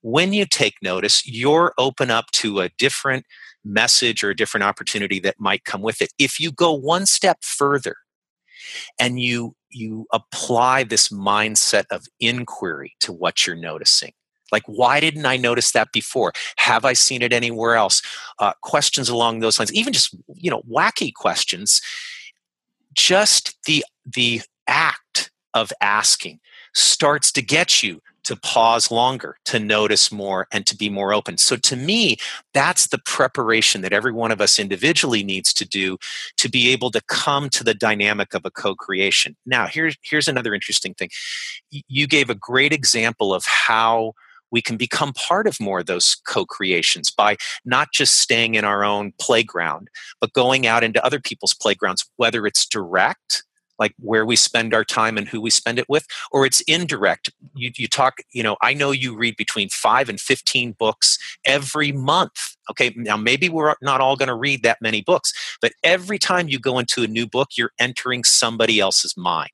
when 0.06 0.34
you 0.34 0.46
take 0.46 0.76
notice 0.84 1.26
you're 1.26 1.74
open 1.80 2.12
up 2.12 2.30
to 2.30 2.60
a 2.60 2.70
different 2.78 3.26
message 3.64 4.24
or 4.24 4.30
a 4.30 4.36
different 4.36 4.64
opportunity 4.64 5.20
that 5.20 5.40
might 5.40 5.66
come 5.66 5.82
with 5.82 6.00
it. 6.00 6.14
If 6.20 6.40
you 6.40 6.52
go 6.52 6.72
one 6.72 7.08
step 7.08 7.40
further 7.42 7.96
and 9.00 9.20
you 9.20 9.56
you 9.72 10.06
apply 10.14 10.84
this 10.84 11.10
mindset 11.10 11.86
of 11.90 12.06
inquiry 12.20 12.94
to 13.00 13.12
what 13.12 13.48
you're 13.48 13.56
noticing 13.56 14.14
like 14.52 14.62
why 14.68 15.00
didn't 15.00 15.26
i 15.26 15.38
notice 15.38 15.72
that 15.72 15.92
before? 15.92 16.34
Have 16.58 16.86
i 16.86 16.94
seen 16.94 17.24
it 17.24 17.34
anywhere 17.34 17.76
else? 17.76 18.04
Uh, 18.38 18.54
questions 18.62 19.10
along 19.10 19.40
those 19.40 19.58
lines 19.58 19.74
even 19.74 19.92
just 19.92 20.16
you 20.36 20.52
know 20.52 20.62
wacky 20.72 21.12
questions 21.12 21.82
just 22.94 23.58
the 23.66 23.84
the 24.06 24.42
act 24.68 25.32
of 25.56 25.74
asking 25.82 26.40
starts 26.76 27.32
to 27.32 27.42
get 27.42 27.82
you 27.82 28.02
to 28.26 28.36
pause 28.36 28.92
longer, 28.92 29.38
to 29.46 29.60
notice 29.60 30.12
more, 30.12 30.48
and 30.52 30.66
to 30.68 30.76
be 30.76 30.90
more 30.90 31.14
open. 31.14 31.38
So, 31.38 31.56
to 31.58 31.76
me, 31.76 32.18
that's 32.54 32.88
the 32.88 33.00
preparation 33.00 33.82
that 33.82 33.94
every 33.94 34.12
one 34.12 34.32
of 34.32 34.42
us 34.42 34.60
individually 34.60 35.24
needs 35.24 35.54
to 35.54 35.66
do 35.66 35.98
to 36.38 36.50
be 36.50 36.70
able 36.70 36.92
to 36.92 37.02
come 37.08 37.50
to 37.52 37.64
the 37.64 37.74
dynamic 37.74 38.34
of 38.34 38.46
a 38.46 38.52
co 38.52 38.76
creation. 38.76 39.36
Now, 39.46 39.68
here's, 39.68 39.96
here's 40.04 40.28
another 40.28 40.54
interesting 40.54 40.94
thing. 40.94 41.10
You 41.72 42.08
gave 42.08 42.30
a 42.30 42.36
great 42.36 42.74
example 42.74 43.34
of 43.34 43.46
how 43.46 44.14
we 44.52 44.62
can 44.62 44.78
become 44.78 45.14
part 45.14 45.48
of 45.48 45.60
more 45.60 45.80
of 45.80 45.86
those 45.86 46.16
co 46.26 46.46
creations 46.46 47.12
by 47.12 47.38
not 47.66 47.90
just 47.94 48.20
staying 48.20 48.56
in 48.56 48.66
our 48.66 48.84
own 48.84 49.14
playground, 49.20 49.90
but 50.22 50.34
going 50.34 50.68
out 50.68 50.84
into 50.84 51.04
other 51.06 51.20
people's 51.20 51.54
playgrounds, 51.54 52.10
whether 52.18 52.46
it's 52.46 52.66
direct 52.66 53.44
like 53.80 53.94
where 54.00 54.26
we 54.26 54.36
spend 54.36 54.74
our 54.74 54.84
time 54.84 55.18
and 55.18 55.28
who 55.28 55.42
we 55.42 55.50
spend 55.50 55.80
it 55.80 55.86
with 55.90 56.06
or 56.32 56.46
it's 56.46 56.62
indirect. 56.62 57.32
You, 57.54 57.72
you 57.76 57.88
talk 57.88 58.20
you 58.32 58.44
know 58.44 58.58
i 58.62 58.74
know 58.74 58.92
you 58.92 59.16
read 59.16 59.38
between 59.38 59.70
5 59.70 60.10
and 60.10 60.20
15 60.20 60.74
books 60.74 61.18
every 61.46 61.92
month 61.92 62.56
okay? 62.70 62.94
Now 62.96 63.18
maybe 63.18 63.50
we're 63.50 63.76
not 63.82 64.02
all 64.02 64.16
going 64.16 64.28
to 64.28 64.36
read 64.36 64.64
that 64.64 64.82
many 64.82 65.02
books 65.02 65.34
but 65.62 65.74
every 65.84 66.18
time 66.18 66.50
you 66.50 66.60
go 66.60 66.80
into 66.80 67.04
a 67.04 67.08
new 67.08 67.28
book 67.28 67.50
you're 67.58 67.72
entering 67.80 68.24
somebody 68.24 68.80
else's 68.80 69.16
mind. 69.16 69.52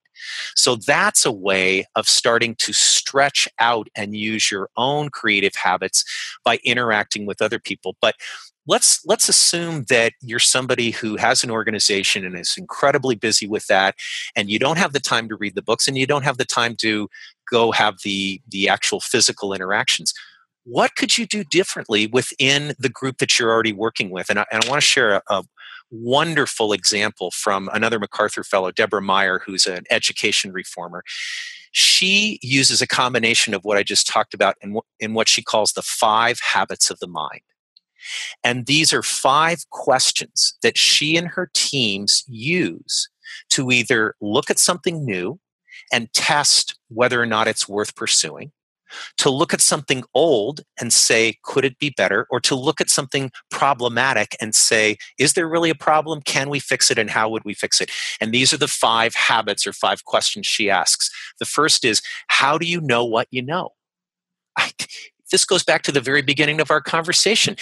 So 0.55 0.75
that's 0.75 1.25
a 1.25 1.31
way 1.31 1.85
of 1.95 2.07
starting 2.07 2.55
to 2.55 2.73
stretch 2.73 3.47
out 3.59 3.87
and 3.95 4.15
use 4.15 4.51
your 4.51 4.69
own 4.77 5.09
creative 5.09 5.55
habits 5.55 6.03
by 6.43 6.59
interacting 6.63 7.25
with 7.25 7.41
other 7.41 7.59
people. 7.59 7.95
But 8.01 8.15
let's 8.67 9.05
let's 9.05 9.27
assume 9.27 9.83
that 9.89 10.13
you're 10.21 10.39
somebody 10.39 10.91
who 10.91 11.17
has 11.17 11.43
an 11.43 11.51
organization 11.51 12.25
and 12.25 12.37
is 12.37 12.55
incredibly 12.57 13.15
busy 13.15 13.47
with 13.47 13.65
that 13.67 13.95
and 14.35 14.49
you 14.49 14.59
don't 14.59 14.77
have 14.77 14.93
the 14.93 14.99
time 14.99 15.27
to 15.29 15.35
read 15.35 15.55
the 15.55 15.61
books 15.61 15.87
and 15.87 15.97
you 15.97 16.05
don't 16.05 16.23
have 16.23 16.37
the 16.37 16.45
time 16.45 16.75
to 16.75 17.09
go 17.49 17.71
have 17.71 17.95
the 18.03 18.41
the 18.49 18.69
actual 18.69 18.99
physical 18.99 19.53
interactions 19.53 20.13
what 20.63 20.95
could 20.95 21.17
you 21.17 21.25
do 21.25 21.43
differently 21.43 22.07
within 22.07 22.75
the 22.77 22.89
group 22.89 23.17
that 23.17 23.39
you're 23.39 23.51
already 23.51 23.73
working 23.73 24.09
with? 24.09 24.29
And 24.29 24.39
I, 24.39 24.45
and 24.51 24.63
I 24.63 24.69
want 24.69 24.81
to 24.81 24.87
share 24.87 25.15
a, 25.15 25.21
a 25.29 25.43
wonderful 25.89 26.73
example 26.73 27.31
from 27.31 27.69
another 27.73 27.99
MacArthur 27.99 28.43
Fellow, 28.43 28.71
Deborah 28.71 29.01
Meier, 29.01 29.39
who's 29.39 29.65
an 29.65 29.83
education 29.89 30.51
reformer. 30.51 31.03
She 31.71 32.39
uses 32.41 32.81
a 32.81 32.87
combination 32.87 33.53
of 33.53 33.63
what 33.63 33.77
I 33.77 33.83
just 33.83 34.07
talked 34.07 34.33
about 34.33 34.55
in, 34.61 34.77
in 34.99 35.13
what 35.13 35.27
she 35.27 35.41
calls 35.41 35.73
the 35.73 35.81
five 35.81 36.39
habits 36.39 36.89
of 36.89 36.99
the 36.99 37.07
mind. 37.07 37.41
And 38.43 38.65
these 38.65 38.93
are 38.93 39.03
five 39.03 39.69
questions 39.69 40.57
that 40.63 40.77
she 40.77 41.17
and 41.17 41.27
her 41.29 41.49
teams 41.53 42.23
use 42.27 43.09
to 43.51 43.71
either 43.71 44.15
look 44.21 44.49
at 44.49 44.59
something 44.59 45.05
new 45.05 45.39
and 45.91 46.11
test 46.13 46.77
whether 46.89 47.21
or 47.21 47.25
not 47.25 47.47
it's 47.47 47.67
worth 47.67 47.95
pursuing, 47.95 48.51
to 49.17 49.29
look 49.29 49.53
at 49.53 49.61
something 49.61 50.03
old 50.13 50.61
and 50.79 50.91
say, 50.91 51.37
could 51.43 51.63
it 51.63 51.79
be 51.79 51.91
better? 51.91 52.27
Or 52.29 52.39
to 52.41 52.55
look 52.55 52.81
at 52.81 52.89
something 52.89 53.31
problematic 53.49 54.35
and 54.41 54.53
say, 54.53 54.97
is 55.17 55.33
there 55.33 55.47
really 55.47 55.69
a 55.69 55.75
problem? 55.75 56.21
Can 56.21 56.49
we 56.49 56.59
fix 56.59 56.91
it? 56.91 56.97
And 56.97 57.09
how 57.09 57.29
would 57.29 57.45
we 57.45 57.53
fix 57.53 57.79
it? 57.79 57.89
And 58.19 58.33
these 58.33 58.53
are 58.53 58.57
the 58.57 58.67
five 58.67 59.15
habits 59.15 59.65
or 59.65 59.73
five 59.73 60.03
questions 60.05 60.45
she 60.45 60.69
asks. 60.69 61.09
The 61.39 61.45
first 61.45 61.85
is, 61.85 62.01
how 62.27 62.57
do 62.57 62.65
you 62.65 62.81
know 62.81 63.05
what 63.05 63.27
you 63.31 63.41
know? 63.41 63.69
This 65.31 65.45
goes 65.45 65.63
back 65.63 65.81
to 65.83 65.91
the 65.91 66.01
very 66.01 66.21
beginning 66.21 66.61
of 66.61 66.69
our 66.69 66.81
conversation. 66.81 67.55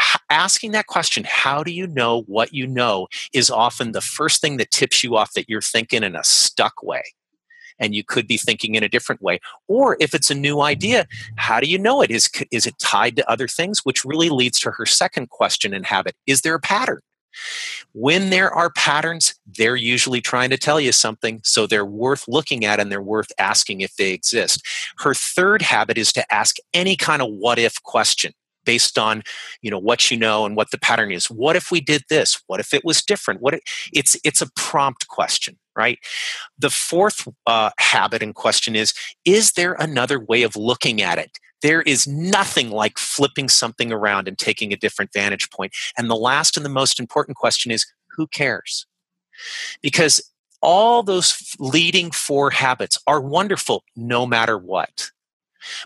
H- 0.00 0.20
asking 0.30 0.72
that 0.72 0.86
question, 0.86 1.24
how 1.26 1.62
do 1.62 1.70
you 1.70 1.86
know 1.86 2.22
what 2.22 2.52
you 2.52 2.66
know, 2.66 3.06
is 3.32 3.50
often 3.50 3.92
the 3.92 4.00
first 4.00 4.40
thing 4.40 4.56
that 4.56 4.70
tips 4.70 5.04
you 5.04 5.16
off 5.16 5.34
that 5.34 5.48
you're 5.48 5.60
thinking 5.60 6.02
in 6.02 6.16
a 6.16 6.24
stuck 6.24 6.82
way. 6.82 7.02
And 7.78 7.94
you 7.94 8.04
could 8.04 8.26
be 8.26 8.36
thinking 8.36 8.74
in 8.74 8.82
a 8.82 8.90
different 8.90 9.22
way. 9.22 9.40
Or 9.66 9.96
if 10.00 10.14
it's 10.14 10.30
a 10.30 10.34
new 10.34 10.60
idea, 10.60 11.06
how 11.36 11.60
do 11.60 11.66
you 11.66 11.78
know 11.78 12.02
it? 12.02 12.10
Is, 12.10 12.28
is 12.50 12.66
it 12.66 12.78
tied 12.78 13.16
to 13.16 13.30
other 13.30 13.48
things? 13.48 13.86
Which 13.86 14.04
really 14.04 14.28
leads 14.28 14.60
to 14.60 14.70
her 14.72 14.84
second 14.84 15.30
question 15.30 15.72
and 15.72 15.86
habit 15.86 16.14
Is 16.26 16.42
there 16.42 16.54
a 16.54 16.60
pattern? 16.60 17.00
When 17.92 18.30
there 18.30 18.52
are 18.52 18.70
patterns, 18.70 19.34
they're 19.46 19.76
usually 19.76 20.20
trying 20.20 20.50
to 20.50 20.58
tell 20.58 20.80
you 20.80 20.92
something, 20.92 21.40
so 21.44 21.66
they're 21.66 21.84
worth 21.84 22.26
looking 22.28 22.64
at 22.64 22.80
and 22.80 22.90
they're 22.90 23.02
worth 23.02 23.32
asking 23.38 23.80
if 23.80 23.96
they 23.96 24.12
exist. 24.12 24.64
Her 24.98 25.14
third 25.14 25.62
habit 25.62 25.98
is 25.98 26.12
to 26.14 26.34
ask 26.34 26.56
any 26.74 26.96
kind 26.96 27.22
of 27.22 27.28
what 27.30 27.58
if 27.58 27.82
question 27.82 28.32
based 28.64 28.98
on 28.98 29.22
you 29.62 29.70
know 29.70 29.78
what 29.78 30.10
you 30.10 30.16
know 30.16 30.44
and 30.44 30.56
what 30.56 30.70
the 30.70 30.78
pattern 30.78 31.10
is 31.10 31.30
what 31.30 31.56
if 31.56 31.70
we 31.70 31.80
did 31.80 32.02
this 32.08 32.42
what 32.46 32.60
if 32.60 32.72
it 32.74 32.84
was 32.84 33.02
different 33.02 33.40
what 33.40 33.58
it's 33.92 34.16
it's 34.24 34.42
a 34.42 34.50
prompt 34.56 35.08
question 35.08 35.56
right 35.76 35.98
the 36.58 36.70
fourth 36.70 37.26
uh, 37.46 37.70
habit 37.78 38.22
in 38.22 38.32
question 38.32 38.76
is 38.76 38.92
is 39.24 39.52
there 39.52 39.74
another 39.74 40.18
way 40.18 40.42
of 40.42 40.56
looking 40.56 41.00
at 41.02 41.18
it 41.18 41.38
there 41.62 41.82
is 41.82 42.06
nothing 42.06 42.70
like 42.70 42.98
flipping 42.98 43.48
something 43.48 43.92
around 43.92 44.28
and 44.28 44.38
taking 44.38 44.72
a 44.72 44.76
different 44.76 45.12
vantage 45.12 45.50
point. 45.50 45.74
And 45.96 46.08
the 46.08 46.16
last 46.16 46.56
and 46.56 46.64
the 46.64 46.70
most 46.70 46.98
important 46.98 47.36
question 47.36 47.70
is 47.70 47.86
who 48.10 48.26
cares? 48.26 48.86
Because 49.82 50.22
all 50.62 51.02
those 51.02 51.54
leading 51.58 52.10
four 52.10 52.50
habits 52.50 52.98
are 53.06 53.20
wonderful 53.20 53.84
no 53.96 54.26
matter 54.26 54.58
what. 54.58 55.10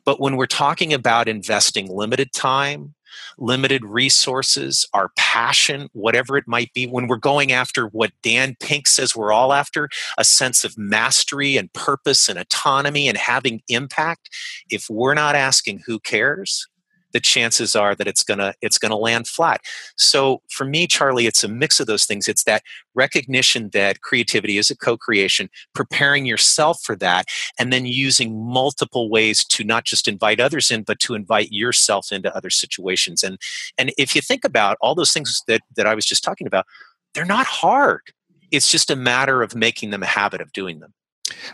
But 0.04 0.20
when 0.20 0.36
we're 0.36 0.46
talking 0.46 0.92
about 0.92 1.28
investing 1.28 1.88
limited 1.88 2.32
time, 2.32 2.94
limited 3.38 3.84
resources, 3.84 4.86
our 4.92 5.10
passion, 5.16 5.88
whatever 5.92 6.36
it 6.36 6.48
might 6.48 6.72
be, 6.72 6.86
when 6.86 7.06
we're 7.06 7.16
going 7.16 7.52
after 7.52 7.86
what 7.86 8.12
Dan 8.22 8.56
Pink 8.60 8.86
says 8.86 9.14
we're 9.14 9.32
all 9.32 9.52
after 9.52 9.88
a 10.18 10.24
sense 10.24 10.64
of 10.64 10.76
mastery 10.78 11.56
and 11.56 11.72
purpose 11.72 12.28
and 12.28 12.38
autonomy 12.38 13.08
and 13.08 13.18
having 13.18 13.62
impact, 13.68 14.30
if 14.70 14.86
we're 14.90 15.14
not 15.14 15.34
asking 15.34 15.82
who 15.86 15.98
cares, 16.00 16.66
the 17.14 17.20
chances 17.20 17.74
are 17.74 17.94
that 17.94 18.06
it's 18.06 18.22
gonna 18.22 18.52
it's 18.60 18.76
gonna 18.76 18.98
land 18.98 19.26
flat. 19.26 19.62
So 19.96 20.42
for 20.50 20.66
me, 20.66 20.86
Charlie, 20.86 21.26
it's 21.26 21.42
a 21.42 21.48
mix 21.48 21.80
of 21.80 21.86
those 21.86 22.04
things. 22.04 22.28
It's 22.28 22.44
that 22.44 22.62
recognition 22.94 23.70
that 23.72 24.02
creativity 24.02 24.58
is 24.58 24.70
a 24.70 24.76
co-creation, 24.76 25.48
preparing 25.74 26.26
yourself 26.26 26.82
for 26.82 26.96
that, 26.96 27.26
and 27.58 27.72
then 27.72 27.86
using 27.86 28.44
multiple 28.44 29.08
ways 29.08 29.44
to 29.46 29.64
not 29.64 29.84
just 29.84 30.08
invite 30.08 30.40
others 30.40 30.70
in, 30.70 30.82
but 30.82 30.98
to 31.00 31.14
invite 31.14 31.52
yourself 31.52 32.12
into 32.12 32.36
other 32.36 32.50
situations. 32.50 33.22
And 33.22 33.38
and 33.78 33.92
if 33.96 34.14
you 34.14 34.20
think 34.20 34.44
about 34.44 34.76
all 34.82 34.94
those 34.94 35.12
things 35.12 35.42
that 35.46 35.62
that 35.76 35.86
I 35.86 35.94
was 35.94 36.04
just 36.04 36.24
talking 36.24 36.46
about, 36.46 36.66
they're 37.14 37.24
not 37.24 37.46
hard. 37.46 38.02
It's 38.50 38.70
just 38.70 38.90
a 38.90 38.96
matter 38.96 39.42
of 39.42 39.54
making 39.54 39.90
them 39.90 40.02
a 40.02 40.06
habit 40.06 40.40
of 40.40 40.52
doing 40.52 40.80
them. 40.80 40.92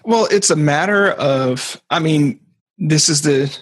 Well, 0.05 0.27
it's 0.31 0.51
a 0.51 0.57
matter 0.57 1.13
of, 1.13 1.81
I 1.91 2.01
mean, 2.01 2.41
this 2.81 3.09
is 3.09 3.23
the 3.23 3.57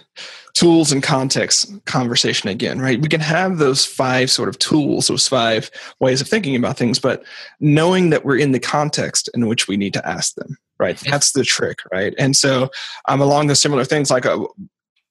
tools 0.53 0.91
and 0.91 1.03
context 1.03 1.71
conversation 1.85 2.49
again, 2.49 2.79
right? 2.79 3.01
We 3.01 3.07
can 3.07 3.21
have 3.21 3.57
those 3.57 3.85
five 3.85 4.31
sort 4.31 4.49
of 4.49 4.57
tools, 4.59 5.07
those 5.07 5.27
five 5.27 5.69
ways 5.99 6.21
of 6.21 6.27
thinking 6.27 6.55
about 6.55 6.77
things, 6.77 6.99
but 6.99 7.23
knowing 7.59 8.09
that 8.09 8.25
we're 8.25 8.37
in 8.37 8.51
the 8.51 8.59
context 8.59 9.29
in 9.33 9.47
which 9.47 9.67
we 9.67 9.77
need 9.77 9.93
to 9.93 10.07
ask 10.07 10.35
them, 10.35 10.57
right? 10.79 10.97
That's 10.97 11.33
the 11.33 11.43
trick, 11.43 11.79
right? 11.91 12.13
And 12.17 12.35
so, 12.35 12.69
um, 13.07 13.21
along 13.21 13.47
the 13.47 13.55
similar 13.55 13.85
things, 13.85 14.09
like 14.09 14.25
a, 14.25 14.33
uh, 14.33 14.47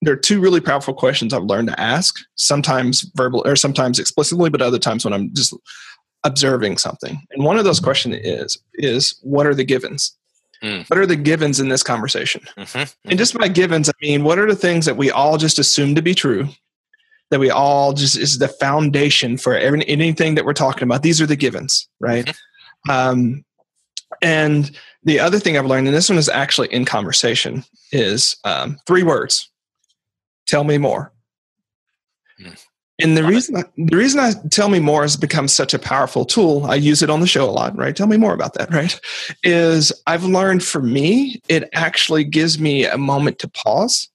there 0.03 0.13
are 0.13 0.19
two 0.19 0.41
really 0.41 0.61
powerful 0.61 0.95
questions 0.95 1.33
I've 1.33 1.43
learned 1.45 1.69
to 1.69 1.81
ask, 1.81 2.19
sometimes 2.37 3.11
verbal 3.15 3.43
or 3.45 3.57
sometimes 3.57 3.99
explicitly, 3.99 4.49
but 4.49 4.63
other 4.63 4.79
times 4.79 5.05
when 5.05 5.13
I'm 5.13 5.35
just 5.35 5.55
observing 6.25 6.79
something. 6.79 7.21
And 7.31 7.45
one 7.45 7.59
of 7.59 7.65
those 7.65 7.81
questions 7.81 8.17
is, 8.23 8.59
is 8.75 9.19
what 9.23 9.47
are 9.47 9.55
the 9.55 9.65
givens? 9.65 10.17
Mm. 10.63 10.89
What 10.91 10.99
are 10.99 11.07
the 11.07 11.17
givens 11.17 11.61
in 11.61 11.69
this 11.69 11.83
conversation? 11.83 12.43
Mm-hmm. 12.57 12.79
Mm-hmm. 12.79 13.11
And 13.11 13.19
just 13.19 13.39
by 13.39 13.49
givens, 13.49 13.89
I 13.89 13.93
mean, 14.01 14.25
what 14.25 14.39
are 14.39 14.47
the 14.47 14.57
things 14.57 14.87
that 14.87 14.97
we 14.97 15.11
all 15.11 15.39
just 15.39 15.59
assume 15.59 15.95
to 15.95 16.03
be 16.03 16.15
true? 16.15 16.49
That 17.31 17.41
we 17.41 17.51
all 17.51 17.93
just 17.93 18.17
is 18.17 18.39
the 18.39 18.49
foundation 18.49 19.37
for 19.37 19.57
every, 19.57 19.87
anything 19.87 20.35
that 20.35 20.45
we're 20.45 20.55
talking 20.55 20.85
about. 20.85 21.03
These 21.03 21.21
are 21.21 21.27
the 21.27 21.37
givens, 21.37 21.89
right? 22.01 22.27
Mm-hmm. 22.27 22.91
Um, 22.91 23.45
and 24.23 24.71
the 25.05 25.21
other 25.21 25.39
thing 25.39 25.57
I've 25.57 25.67
learned, 25.67 25.87
and 25.87 25.97
this 25.97 26.09
one 26.09 26.19
is 26.19 26.29
actually 26.29 26.73
in 26.73 26.85
conversation, 26.85 27.65
is 27.93 28.37
um, 28.45 28.79
three 28.87 29.03
words. 29.03 29.51
Tell 30.47 30.65
me 30.65 30.79
more. 30.79 31.13
Mm. 32.41 32.65
And 33.01 33.17
the 33.17 33.23
reason 33.23 33.57
I, 33.57 33.65
the 33.77 33.97
reason 33.97 34.19
I 34.19 34.33
tell 34.51 34.69
me 34.69 34.81
more 34.81 35.03
has 35.03 35.17
become 35.17 35.47
such 35.47 35.73
a 35.73 35.79
powerful 35.79 36.25
tool. 36.25 36.65
I 36.65 36.75
use 36.75 37.01
it 37.01 37.11
on 37.11 37.21
the 37.21 37.29
show 37.29 37.49
a 37.49 37.53
lot, 37.53 37.77
right? 37.77 37.95
Tell 37.95 38.09
me 38.09 38.17
more 38.17 38.35
about 38.35 38.55
that, 38.55 38.73
right? 38.73 38.99
Is 39.45 39.93
I've 40.09 40.25
learned 40.25 40.65
for 40.65 40.83
me, 40.83 41.41
it 41.49 41.69
actually 41.75 42.25
gives 42.25 42.59
me 42.59 42.85
a 42.85 42.99
moment 42.99 43.39
to 43.41 43.49
pause 43.49 44.09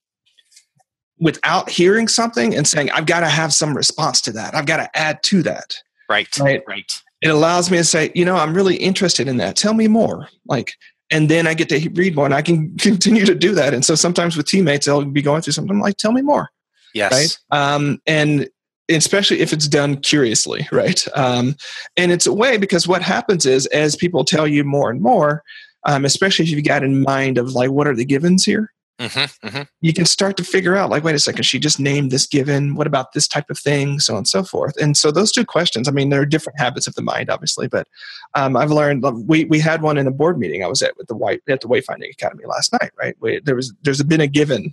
without 1.18 1.70
hearing 1.70 2.10
something 2.10 2.54
and 2.54 2.68
saying, 2.68 2.92
I've 2.92 3.06
got 3.06 3.22
to 3.22 3.30
have 3.30 3.54
some 3.54 3.76
response 3.76 4.20
to 4.22 4.34
that. 4.34 4.54
I've 4.54 4.66
got 4.66 4.78
to 4.78 4.98
add 4.98 5.24
to 5.24 5.42
that. 5.44 5.78
Right. 6.10 6.28
Right. 6.38 6.62
Right. 6.68 7.02
It 7.22 7.30
allows 7.30 7.72
me 7.72 7.78
to 7.78 7.86
say, 7.86 8.12
you 8.14 8.26
know, 8.26 8.36
I'm 8.36 8.54
really 8.54 8.76
interested 8.76 9.30
in 9.30 9.38
that. 9.38 9.56
Tell 9.56 9.74
me 9.74 9.88
more. 9.88 10.28
Like, 10.46 10.74
and 11.10 11.30
then 11.30 11.48
I 11.48 11.54
get 11.54 11.70
to 11.70 11.90
read 11.92 12.16
more 12.16 12.26
and 12.26 12.34
I 12.34 12.42
can 12.42 12.76
continue 12.78 13.26
to 13.26 13.36
do 13.36 13.56
that. 13.56 13.74
And 13.74 13.86
so 13.86 13.96
sometimes 13.96 14.36
with 14.36 14.48
teammates, 14.48 14.86
they'll 14.86 15.06
be 15.06 15.22
going 15.22 15.42
through 15.42 15.54
something 15.54 15.80
like, 15.80 15.96
tell 15.96 16.12
me 16.12 16.22
more. 16.22 16.50
Yes. 16.94 17.40
Right. 17.50 17.58
Um, 17.58 18.02
and 18.06 18.50
especially 18.90 19.40
if 19.40 19.54
it's 19.54 19.68
done 19.68 19.98
curiously, 19.98 20.68
right? 20.72 21.06
Um, 21.16 21.56
and 21.98 22.12
it's 22.12 22.28
a 22.28 22.34
way 22.34 22.58
because 22.58 22.88
what 22.88 23.02
happens 23.02 23.46
is 23.46 23.66
as 23.68 23.96
people 23.96 24.26
tell 24.26 24.48
you 24.48 24.64
more 24.64 24.90
and 24.90 25.02
more, 25.02 25.44
um, 25.86 26.06
especially 26.06 26.46
if 26.46 26.52
you've 26.52 26.66
got 26.66 26.84
in 26.84 27.02
mind 27.02 27.38
of 27.38 27.54
like 27.54 27.72
what 27.72 27.88
are 27.88 27.96
the 27.96 28.06
givens 28.06 28.46
here, 28.46 28.74
mm-hmm, 29.00 29.48
mm-hmm. 29.48 29.62
you 29.82 29.94
can 29.94 30.06
start 30.06 30.38
to 30.38 30.44
figure 30.44 30.76
out 30.76 30.90
like, 30.90 31.04
wait 31.04 31.16
a 31.16 31.20
second, 31.20 31.44
she 31.44 31.60
just 31.60 31.80
named 31.80 32.12
this 32.12 32.26
given. 32.26 32.76
What 32.76 32.88
about 32.88 33.14
this 33.14 33.28
type 33.28 33.50
of 33.50 33.60
thing, 33.60 34.00
so 34.00 34.14
on 34.14 34.20
and 34.20 34.28
so 34.28 34.44
forth. 34.44 34.76
And 34.78 34.96
so 34.96 35.12
those 35.12 35.32
two 35.32 35.46
questions, 35.46 35.88
I 35.88 35.92
mean, 35.92 36.10
there 36.10 36.22
are 36.22 36.26
different 36.26 36.60
habits 36.60 36.88
of 36.88 36.96
the 36.96 37.02
mind, 37.02 37.30
obviously, 37.30 37.68
but 37.68 37.88
um, 38.36 38.56
I've 38.56 38.72
learned. 38.72 39.04
We 39.28 39.46
we 39.46 39.60
had 39.60 39.82
one 39.82 39.98
in 39.98 40.08
a 40.08 40.12
board 40.12 40.38
meeting 40.38 40.64
I 40.64 40.68
was 40.68 40.82
at 40.82 40.98
with 40.98 41.08
the 41.08 41.16
white 41.16 41.42
at 41.48 41.62
the 41.62 41.68
Wayfinding 41.68 42.12
Academy 42.12 42.46
last 42.48 42.74
night, 42.74 42.92
right? 42.98 43.16
We, 43.20 43.40
there 43.40 43.56
was 43.56 43.74
there's 43.84 44.04
been 44.04 44.22
a 44.22 44.28
given 44.28 44.72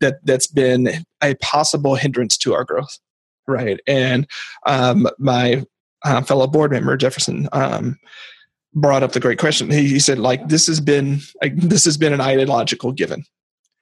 that 0.00 0.16
that's 0.24 0.46
been 0.46 1.04
a 1.22 1.34
possible 1.36 1.94
hindrance 1.94 2.36
to 2.38 2.54
our 2.54 2.64
growth 2.64 2.98
right? 3.46 3.80
And 3.86 4.26
um, 4.64 5.08
my 5.18 5.64
uh, 6.04 6.22
fellow 6.22 6.46
board 6.46 6.72
member 6.72 6.96
Jefferson 6.96 7.48
um, 7.52 7.98
brought 8.74 9.02
up 9.02 9.12
the 9.12 9.20
great 9.20 9.38
question. 9.38 9.70
He, 9.70 9.88
he 9.88 9.98
said, 9.98 10.18
like, 10.18 10.48
this 10.48 10.66
has 10.66 10.80
been 10.80 11.20
like, 11.42 11.56
this 11.56 11.84
has 11.84 11.96
been 11.96 12.12
an 12.12 12.20
ideological 12.20 12.92
given. 12.92 13.24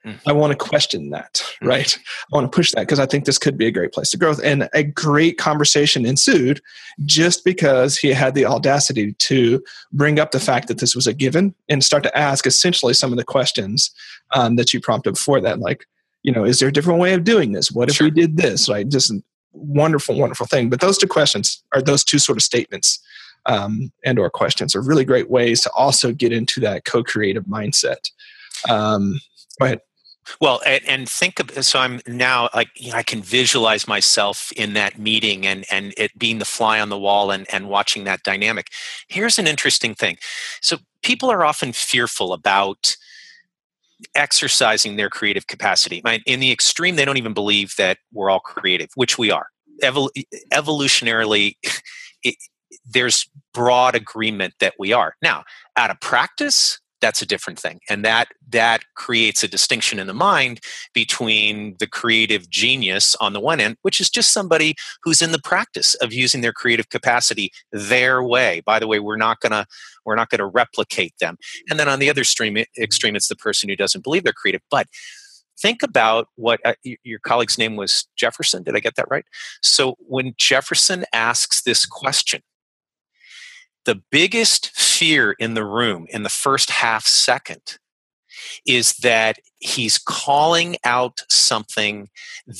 Mm. 0.06 0.20
I 0.26 0.32
want 0.32 0.52
to 0.52 0.56
question 0.56 1.10
that, 1.10 1.42
mm. 1.62 1.68
right? 1.68 1.98
I 2.32 2.36
want 2.36 2.50
to 2.50 2.54
push 2.54 2.72
that 2.72 2.82
because 2.82 3.00
I 3.00 3.06
think 3.06 3.24
this 3.24 3.38
could 3.38 3.56
be 3.56 3.66
a 3.66 3.72
great 3.72 3.92
place 3.92 4.10
to 4.10 4.18
growth. 4.18 4.40
And 4.44 4.68
a 4.74 4.84
great 4.84 5.38
conversation 5.38 6.04
ensued 6.04 6.60
just 7.04 7.44
because 7.44 7.96
he 7.96 8.10
had 8.10 8.34
the 8.34 8.44
audacity 8.44 9.14
to 9.14 9.62
bring 9.92 10.20
up 10.20 10.30
the 10.30 10.40
fact 10.40 10.68
that 10.68 10.78
this 10.78 10.94
was 10.94 11.06
a 11.06 11.14
given 11.14 11.54
and 11.68 11.82
start 11.82 12.02
to 12.02 12.16
ask 12.16 12.46
essentially 12.46 12.94
some 12.94 13.12
of 13.12 13.18
the 13.18 13.24
questions 13.24 13.90
um, 14.34 14.56
that 14.56 14.74
you 14.74 14.80
prompted 14.80 15.12
before 15.14 15.40
that, 15.40 15.58
like, 15.58 15.86
you 16.22 16.32
know, 16.32 16.44
is 16.44 16.58
there 16.58 16.68
a 16.68 16.72
different 16.72 17.00
way 17.00 17.14
of 17.14 17.24
doing 17.24 17.52
this? 17.52 17.72
What 17.72 17.88
if 17.88 17.96
sure. 17.96 18.06
we 18.06 18.10
did 18.10 18.36
this? 18.36 18.68
Right? 18.68 18.88
Just 18.88 19.12
wonderful, 19.54 20.18
wonderful 20.18 20.46
thing. 20.46 20.68
But 20.68 20.80
those 20.80 20.98
two 20.98 21.06
questions 21.06 21.62
are 21.72 21.80
those 21.80 22.04
two 22.04 22.18
sort 22.18 22.36
of 22.38 22.42
statements 22.42 22.98
um, 23.46 23.92
and 24.04 24.18
or 24.18 24.30
questions 24.30 24.74
are 24.74 24.82
really 24.82 25.04
great 25.04 25.30
ways 25.30 25.60
to 25.62 25.70
also 25.72 26.12
get 26.12 26.32
into 26.32 26.60
that 26.60 26.84
co-creative 26.84 27.44
mindset. 27.44 28.10
Um, 28.68 29.20
go 29.58 29.66
ahead. 29.66 29.80
Well, 30.40 30.62
and, 30.64 31.06
think 31.08 31.38
of 31.38 31.64
so 31.64 31.78
I'm 31.78 32.00
now 32.06 32.48
like 32.54 32.68
you 32.76 32.92
know, 32.92 32.96
I 32.96 33.02
can 33.02 33.22
visualize 33.22 33.86
myself 33.86 34.50
in 34.56 34.72
that 34.72 34.98
meeting 34.98 35.46
and 35.46 35.66
and 35.70 35.92
it 35.98 36.18
being 36.18 36.38
the 36.38 36.46
fly 36.46 36.80
on 36.80 36.88
the 36.88 36.98
wall 36.98 37.30
and 37.30 37.46
and 37.52 37.68
watching 37.68 38.04
that 38.04 38.22
dynamic. 38.22 38.68
Here's 39.08 39.38
an 39.38 39.46
interesting 39.46 39.94
thing. 39.94 40.16
So 40.62 40.78
people 41.02 41.30
are 41.30 41.44
often 41.44 41.72
fearful 41.72 42.32
about 42.32 42.96
exercising 44.14 44.96
their 44.96 45.10
creative 45.10 45.46
capacity. 45.46 46.02
In 46.26 46.40
the 46.40 46.52
extreme, 46.52 46.96
they 46.96 47.04
don't 47.04 47.16
even 47.16 47.34
believe 47.34 47.74
that 47.78 47.98
we're 48.12 48.30
all 48.30 48.40
creative, 48.40 48.88
which 48.94 49.18
we 49.18 49.30
are. 49.30 49.48
Evol- 49.82 50.10
evolutionarily, 50.52 51.56
it, 52.22 52.36
there's 52.84 53.28
broad 53.52 53.94
agreement 53.94 54.54
that 54.60 54.74
we 54.78 54.92
are. 54.92 55.14
Now, 55.22 55.44
out 55.76 55.90
of 55.90 56.00
practice, 56.00 56.78
that's 57.04 57.20
a 57.20 57.26
different 57.26 57.58
thing 57.58 57.80
and 57.90 58.02
that 58.02 58.28
that 58.48 58.82
creates 58.94 59.42
a 59.42 59.48
distinction 59.48 59.98
in 59.98 60.06
the 60.06 60.14
mind 60.14 60.58
between 60.94 61.76
the 61.78 61.86
creative 61.86 62.48
genius 62.48 63.14
on 63.20 63.34
the 63.34 63.40
one 63.40 63.60
end 63.60 63.76
which 63.82 64.00
is 64.00 64.08
just 64.08 64.30
somebody 64.30 64.74
who's 65.02 65.20
in 65.20 65.30
the 65.30 65.38
practice 65.38 65.94
of 65.96 66.14
using 66.14 66.40
their 66.40 66.52
creative 66.52 66.88
capacity 66.88 67.52
their 67.72 68.22
way. 68.22 68.62
By 68.64 68.78
the 68.78 68.86
way 68.86 69.00
we're 69.00 69.16
not 69.16 69.40
going 69.40 69.52
to 69.52 69.66
we're 70.06 70.16
not 70.16 70.30
going 70.30 70.38
to 70.38 70.46
replicate 70.46 71.12
them. 71.20 71.36
And 71.68 71.78
then 71.78 71.88
on 71.90 71.98
the 71.98 72.08
other 72.08 72.22
extreme 72.22 72.56
extreme 72.80 73.16
it's 73.16 73.28
the 73.28 73.36
person 73.36 73.68
who 73.68 73.76
doesn't 73.76 74.02
believe 74.02 74.24
they're 74.24 74.32
creative. 74.32 74.62
But 74.70 74.86
think 75.60 75.82
about 75.82 76.28
what 76.36 76.58
uh, 76.64 76.74
your 77.04 77.20
colleague's 77.20 77.58
name 77.58 77.76
was 77.76 78.08
jefferson 78.16 78.64
did 78.64 78.74
i 78.74 78.80
get 78.80 78.96
that 78.96 79.10
right? 79.10 79.26
So 79.62 79.96
when 79.98 80.32
jefferson 80.38 81.04
asks 81.12 81.62
this 81.62 81.84
question 81.84 82.40
the 83.84 84.00
biggest 84.10 84.70
fear 84.70 85.32
in 85.32 85.54
the 85.54 85.64
room 85.64 86.06
in 86.10 86.22
the 86.22 86.28
first 86.28 86.70
half 86.70 87.06
second 87.06 87.78
is 88.66 88.94
that 88.96 89.38
he's 89.58 89.98
calling 89.98 90.76
out 90.84 91.22
something 91.28 92.08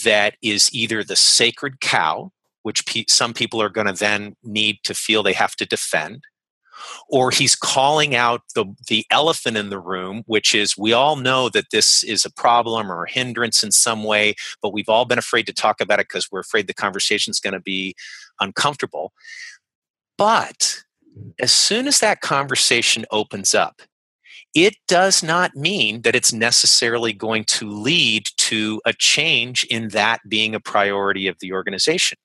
that 0.05 0.37
is 0.43 0.73
either 0.73 1.03
the 1.03 1.17
sacred 1.17 1.81
cow, 1.81 2.31
which 2.63 2.87
pe- 2.87 3.05
some 3.09 3.35
people 3.35 3.61
are 3.61 3.69
going 3.69 3.87
to 3.87 3.93
then 3.93 4.37
need 4.43 4.79
to 4.85 4.95
feel 4.95 5.23
they 5.23 5.33
have 5.33 5.57
to 5.57 5.67
defend, 5.67 6.25
or 7.09 7.31
he's 7.31 7.55
calling 7.55 8.15
out 8.15 8.43
the, 8.55 8.65
the 8.89 9.05
elephant 9.11 9.57
in 9.57 9.71
the 9.71 9.79
room, 9.79 10.23
which 10.27 10.55
is 10.55 10.77
we 10.77 10.93
all 10.93 11.17
know 11.17 11.49
that 11.49 11.71
this 11.71 12.03
is 12.03 12.25
a 12.25 12.33
problem 12.33 12.91
or 12.91 13.05
a 13.05 13.11
hindrance 13.11 13.63
in 13.63 13.71
some 13.71 14.05
way, 14.05 14.35
but 14.63 14.73
we've 14.73 14.89
all 14.89 15.05
been 15.05 15.19
afraid 15.19 15.47
to 15.47 15.53
talk 15.53 15.81
about 15.81 16.01
it 16.01 16.09
because 16.09 16.31
we're 16.31 16.41
afraid 16.41 16.67
the 16.67 16.75
conversation 16.75 17.31
is 17.31 17.41
going 17.41 17.55
to 17.55 17.61
be 17.61 17.95
uncomfortable. 18.41 19.13
But 20.17 20.85
as 21.39 21.53
soon 21.53 21.87
as 21.87 22.01
that 22.01 22.21
conversation 22.21 23.05
opens 23.11 23.55
up, 23.55 23.83
it 24.55 24.77
does 24.87 25.23
not 25.23 25.57
mean 25.57 26.03
that 26.03 26.15
it's 26.15 26.33
necessarily 26.33 27.13
going 27.13 27.45
to 27.45 27.69
lead 27.69 28.29
to 28.37 28.81
a 28.85 28.93
change 28.93 29.65
in 29.65 29.89
that 29.89 30.21
being 30.29 30.55
a 30.55 30.61
priority 30.61 31.27
of 31.27 31.37
the 31.41 31.53
organization. 31.53 32.17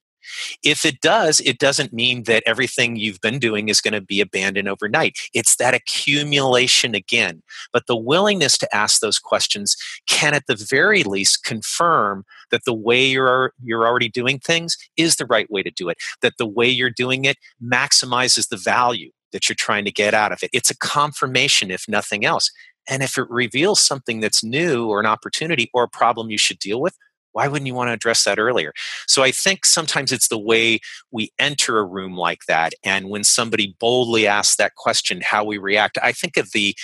If 0.63 0.86
it 0.86 1.01
does, 1.01 1.39
it 1.41 1.59
doesn't 1.59 1.93
mean 1.93 2.23
that 2.23 2.43
everything 2.45 2.95
you've 2.95 3.21
been 3.21 3.39
doing 3.39 3.69
is 3.69 3.82
going 3.82 3.93
to 3.93 4.01
be 4.01 4.21
abandoned 4.21 4.67
overnight. 4.67 5.17
It's 5.34 5.55
that 5.57 5.73
accumulation 5.73 6.95
again. 6.95 7.41
But 7.71 7.88
the 7.88 7.95
willingness 7.95 8.57
to 8.59 8.75
ask 8.75 8.99
those 8.99 9.19
questions 9.19 9.75
can, 10.07 10.34
at 10.34 10.47
the 10.47 10.55
very 10.55 11.03
least, 11.03 11.43
confirm 11.43 12.25
that 12.51 12.65
the 12.65 12.73
way 12.73 13.05
you're, 13.05 13.53
you're 13.63 13.88
already 13.88 14.09
doing 14.09 14.39
things 14.39 14.77
is 14.97 15.15
the 15.15 15.25
right 15.25 15.49
way 15.49 15.63
to 15.63 15.71
do 15.71 15.89
it, 15.89 15.97
that 16.21 16.38
the 16.38 16.47
way 16.47 16.67
you're 16.67 16.89
doing 16.89 17.25
it 17.25 17.38
maximizes 17.63 18.49
the 18.49 18.57
value 18.57 19.11
that 19.32 19.47
you're 19.47 19.55
trying 19.55 19.86
to 19.86 19.91
get 19.91 20.13
out 20.13 20.32
of 20.32 20.41
it. 20.43 20.49
It's 20.53 20.71
a 20.71 20.77
confirmation, 20.77 21.69
if 21.71 21.88
nothing 21.88 22.25
else. 22.25 22.51
And 22.89 23.03
if 23.03 23.17
it 23.17 23.30
reveals 23.30 23.80
something 23.80 24.19
that's 24.19 24.43
new 24.43 24.88
or 24.88 24.99
an 24.99 25.05
opportunity 25.05 25.69
or 25.73 25.84
a 25.84 25.88
problem 25.88 26.32
you 26.32 26.39
should 26.39 26.57
deal 26.57 26.82
with, 26.82 26.97
why 27.39 27.47
wouldn't 27.47 27.67
you 27.67 27.73
want 27.73 27.87
to 27.87 27.93
address 27.93 28.25
that 28.25 28.37
earlier? 28.37 28.73
So 29.07 29.23
I 29.23 29.31
think 29.31 29.65
sometimes 29.65 30.11
it's 30.11 30.27
the 30.27 30.37
way 30.37 30.81
we 31.09 31.31
enter 31.39 31.79
a 31.79 31.85
room 31.85 32.17
like 32.17 32.41
that. 32.49 32.73
And 32.83 33.09
when 33.09 33.23
somebody 33.23 33.77
boldly 33.79 34.27
asks 34.27 34.57
that 34.57 34.75
question, 34.75 35.21
how 35.23 35.45
we 35.45 35.57
react. 35.57 35.97
I 36.03 36.11
think 36.11 36.35
of 36.35 36.51
the 36.51 36.75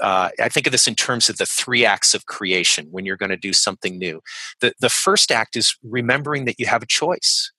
uh, 0.00 0.28
I 0.42 0.48
think 0.48 0.66
of 0.66 0.72
this 0.72 0.88
in 0.88 0.94
terms 0.94 1.30
of 1.30 1.38
the 1.38 1.46
three 1.46 1.86
acts 1.86 2.14
of 2.14 2.26
creation 2.26 2.88
when 2.90 3.06
you're 3.06 3.16
going 3.16 3.30
to 3.30 3.36
do 3.36 3.54
something 3.54 3.96
new. 3.96 4.20
The, 4.60 4.74
the 4.78 4.90
first 4.90 5.32
act 5.32 5.56
is 5.56 5.74
remembering 5.82 6.44
that 6.46 6.58
you 6.58 6.66
have 6.66 6.82
a 6.82 6.86
choice 6.86 7.50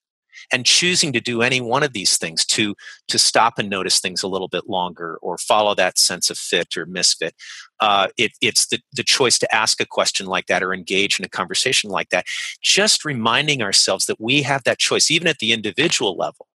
and 0.52 0.66
choosing 0.66 1.12
to 1.12 1.20
do 1.20 1.42
any 1.42 1.60
one 1.60 1.82
of 1.82 1.92
these 1.92 2.16
things 2.16 2.44
to 2.46 2.74
to 3.08 3.18
stop 3.18 3.58
and 3.58 3.68
notice 3.68 4.00
things 4.00 4.22
a 4.22 4.28
little 4.28 4.48
bit 4.48 4.68
longer 4.68 5.18
or 5.22 5.38
follow 5.38 5.74
that 5.74 5.98
sense 5.98 6.30
of 6.30 6.38
fit 6.38 6.76
or 6.76 6.86
misfit. 6.86 7.34
Uh, 7.80 8.08
it, 8.16 8.32
it's 8.40 8.66
the, 8.68 8.80
the 8.92 9.04
choice 9.04 9.38
to 9.38 9.54
ask 9.54 9.80
a 9.80 9.86
question 9.86 10.26
like 10.26 10.46
that 10.46 10.62
or 10.62 10.74
engage 10.74 11.18
in 11.18 11.24
a 11.24 11.28
conversation 11.28 11.90
like 11.90 12.08
that. 12.08 12.24
Just 12.62 13.04
reminding 13.04 13.62
ourselves 13.62 14.06
that 14.06 14.20
we 14.20 14.42
have 14.42 14.64
that 14.64 14.78
choice 14.78 15.10
even 15.10 15.28
at 15.28 15.38
the 15.38 15.52
individual 15.52 16.16
level 16.16 16.48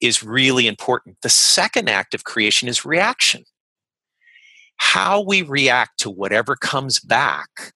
is 0.00 0.22
really 0.22 0.66
important. 0.66 1.16
The 1.22 1.28
second 1.28 1.88
act 1.88 2.12
of 2.12 2.24
creation 2.24 2.68
is 2.68 2.84
reaction. 2.84 3.44
How 4.76 5.20
we 5.20 5.42
react 5.42 6.00
to 6.00 6.10
whatever 6.10 6.56
comes 6.56 6.98
back 6.98 7.72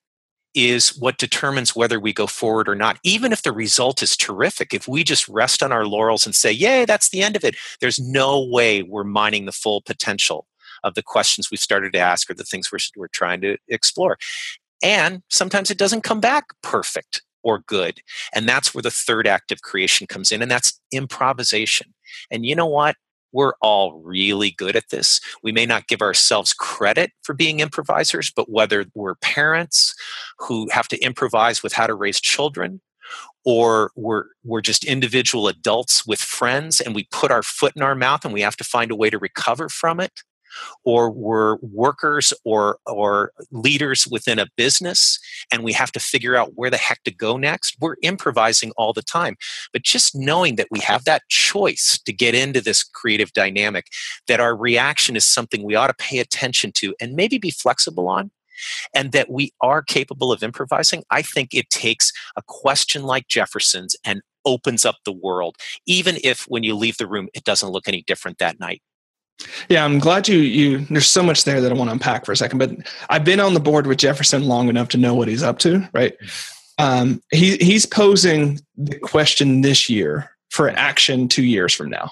is 0.57 0.97
what 0.97 1.19
determines 1.19 1.77
whether 1.77 2.01
we 2.01 2.13
go 2.13 2.27
forward 2.27 2.69
or 2.69 2.75
not. 2.75 2.99
Even 3.05 3.31
if 3.31 3.43
the 3.43 3.53
result 3.53 4.03
is 4.03 4.17
terrific, 4.17 4.73
if 4.73 4.89
we 4.89 5.05
just 5.05 5.29
rest 5.29 5.63
on 5.63 5.71
our 5.71 5.87
laurels 5.87 6.25
and 6.25 6.35
say, 6.35 6.51
Yay, 6.51 6.87
that's 6.87 7.11
the 7.11 7.23
end 7.23 7.37
of 7.37 7.45
it, 7.45 7.55
there's 7.81 8.01
no 8.01 8.43
way 8.43 8.83
we're 8.83 9.05
mining 9.05 9.45
the 9.45 9.53
full 9.53 9.83
potential 9.83 10.47
of 10.83 10.95
the 10.95 11.03
questions 11.03 11.51
we've 11.51 11.61
started 11.61 11.93
to 11.93 11.99
ask 11.99 12.31
or 12.31 12.35
the 12.35 12.45
things 12.45 12.73
we're, 12.73 12.79
we're 12.97 13.09
trying 13.09 13.41
to 13.43 13.57
explore. 13.69 14.17
And 14.83 15.23
sometimes 15.29 15.71
it 15.71 15.79
doesn't 15.79 16.03
come 16.03 16.21
back 16.21 16.45
perfect 16.63 17.23
or 17.43 17.61
good. 17.61 18.01
And 18.35 18.49
that's 18.49 18.75
where 18.75 18.83
the 18.83 18.91
third 18.91 19.27
act 19.27 19.53
of 19.53 19.63
creation 19.63 20.07
comes 20.07 20.33
in, 20.33 20.43
and 20.43 20.51
that's 20.51 20.81
improvisation. 20.91 21.95
And 22.31 22.45
you 22.45 22.57
know 22.57 22.67
what? 22.67 22.97
We're 23.37 23.53
all 23.61 24.01
really 24.01 24.51
good 24.53 24.77
at 24.77 24.89
this. 24.89 25.21
We 25.43 25.53
may 25.53 25.67
not 25.67 25.89
give 25.89 26.01
ourselves 26.01 26.55
credit 26.55 27.13
for 27.23 27.35
being 27.35 27.61
improvisers, 27.61 28.33
but 28.35 28.51
whether 28.51 28.87
we're 28.95 29.17
parents 29.17 29.95
who 30.39 30.71
have 30.71 30.89
to 30.89 30.99
improvise 31.01 31.63
with 31.63 31.75
how 31.75 31.87
to 31.87 31.95
raise 31.95 32.19
children, 32.19 32.81
or 33.45 33.91
we're 33.95 34.25
we're 34.43 34.63
just 34.63 34.85
individual 34.85 35.49
adults 35.49 36.07
with 36.07 36.19
friends 36.19 36.81
and 36.81 36.95
we 36.95 37.07
put 37.13 37.31
our 37.31 37.43
foot 37.43 37.75
in 37.77 37.83
our 37.83 37.95
mouth 37.95 38.25
and 38.25 38.33
we 38.33 38.41
have 38.41 38.57
to 38.57 38.65
find 38.65 38.91
a 38.91 38.97
way 38.97 39.11
to 39.11 39.19
recover 39.19 39.69
from 39.69 40.01
it 40.01 40.23
or 40.85 41.11
we're 41.11 41.57
workers 41.57 42.33
or 42.45 42.79
or 42.87 43.33
leaders 43.51 44.07
within 44.07 44.39
a 44.39 44.47
business 44.57 45.19
and 45.53 45.63
we 45.63 45.73
have 45.73 45.93
to 45.93 46.01
figure 46.01 46.37
out 46.37 46.53
where 46.55 46.71
the 46.71 46.77
heck 46.77 47.03
to 47.05 47.11
go 47.13 47.37
next 47.37 47.77
we're 47.81 47.97
improvising 48.03 48.73
all 48.77 48.93
the 48.93 49.03
time. 49.03 49.37
But 49.73 49.83
just 49.83 50.15
knowing 50.15 50.57
that 50.57 50.69
we 50.71 50.81
have 50.81 51.05
that 51.05 51.23
choice 51.29 51.99
to 52.05 52.13
get 52.13 52.35
into 52.35 52.61
this 52.61 52.83
creative 52.83 53.33
dynamic 53.33 53.87
that 54.29 54.41
our 54.41 54.57
reaction 54.57 55.17
is 55.17 55.25
something 55.25 55.63
we 55.63 55.75
ought 55.75 55.89
to 55.89 55.95
pay 55.95 56.19
attention 56.19 56.73
to 56.73 56.95
and 57.01 57.15
maybe 57.15 57.39
be 57.39 57.51
flexible 57.51 58.09
on 58.09 58.31
and 58.95 59.13
that 59.13 59.31
we 59.31 59.53
are 59.61 59.83
capable 59.83 60.33
of 60.33 60.43
improvising 60.43 61.05
i 61.11 61.21
think 61.21 61.53
it 61.53 61.69
takes 61.69 62.11
a 62.37 62.43
question 62.47 63.03
like 63.03 63.29
jefferson's 63.29 63.95
and 64.05 64.23
opens 64.47 64.87
up 64.87 64.97
the 65.05 65.13
world. 65.13 65.57
Even 65.87 66.17
if 66.25 66.45
when 66.45 66.63
you 66.63 66.75
leave 66.75 66.97
the 66.97 67.07
room 67.07 67.29
it 67.35 67.45
doesn't 67.45 67.71
look 67.71 67.89
any 67.89 68.03
different 68.03 68.39
that 68.39 68.59
night 68.59 68.81
yeah, 69.69 69.85
I'm 69.85 69.99
glad 69.99 70.29
you 70.29 70.39
you 70.39 70.79
there's 70.87 71.09
so 71.09 71.23
much 71.23 71.45
there 71.45 71.61
that 71.61 71.71
I 71.71 71.75
want 71.75 71.89
to 71.89 71.93
unpack 71.93 72.25
for 72.25 72.33
a 72.33 72.37
second, 72.37 72.59
but 72.59 72.71
I've 73.11 73.25
been 73.25 73.41
on 73.41 73.55
the 73.55 73.61
board 73.61 73.87
with 73.87 73.99
Jefferson 73.99 74.45
long 74.45 74.69
enough 74.69 74.89
to 74.91 74.99
know 74.99 75.15
what 75.15 75.29
he's 75.29 75.43
up 75.43 75.59
to, 75.61 75.89
right? 75.93 76.15
Um, 76.79 77.23
he 77.31 77.57
he's 77.57 77.87
posing 77.87 78.61
the 78.77 78.99
question 78.99 79.63
this 79.63 79.89
year 79.89 80.31
for 80.51 80.71
action 80.71 81.29
2 81.29 81.43
years 81.43 81.75
from 81.75 81.91
now. 81.91 82.11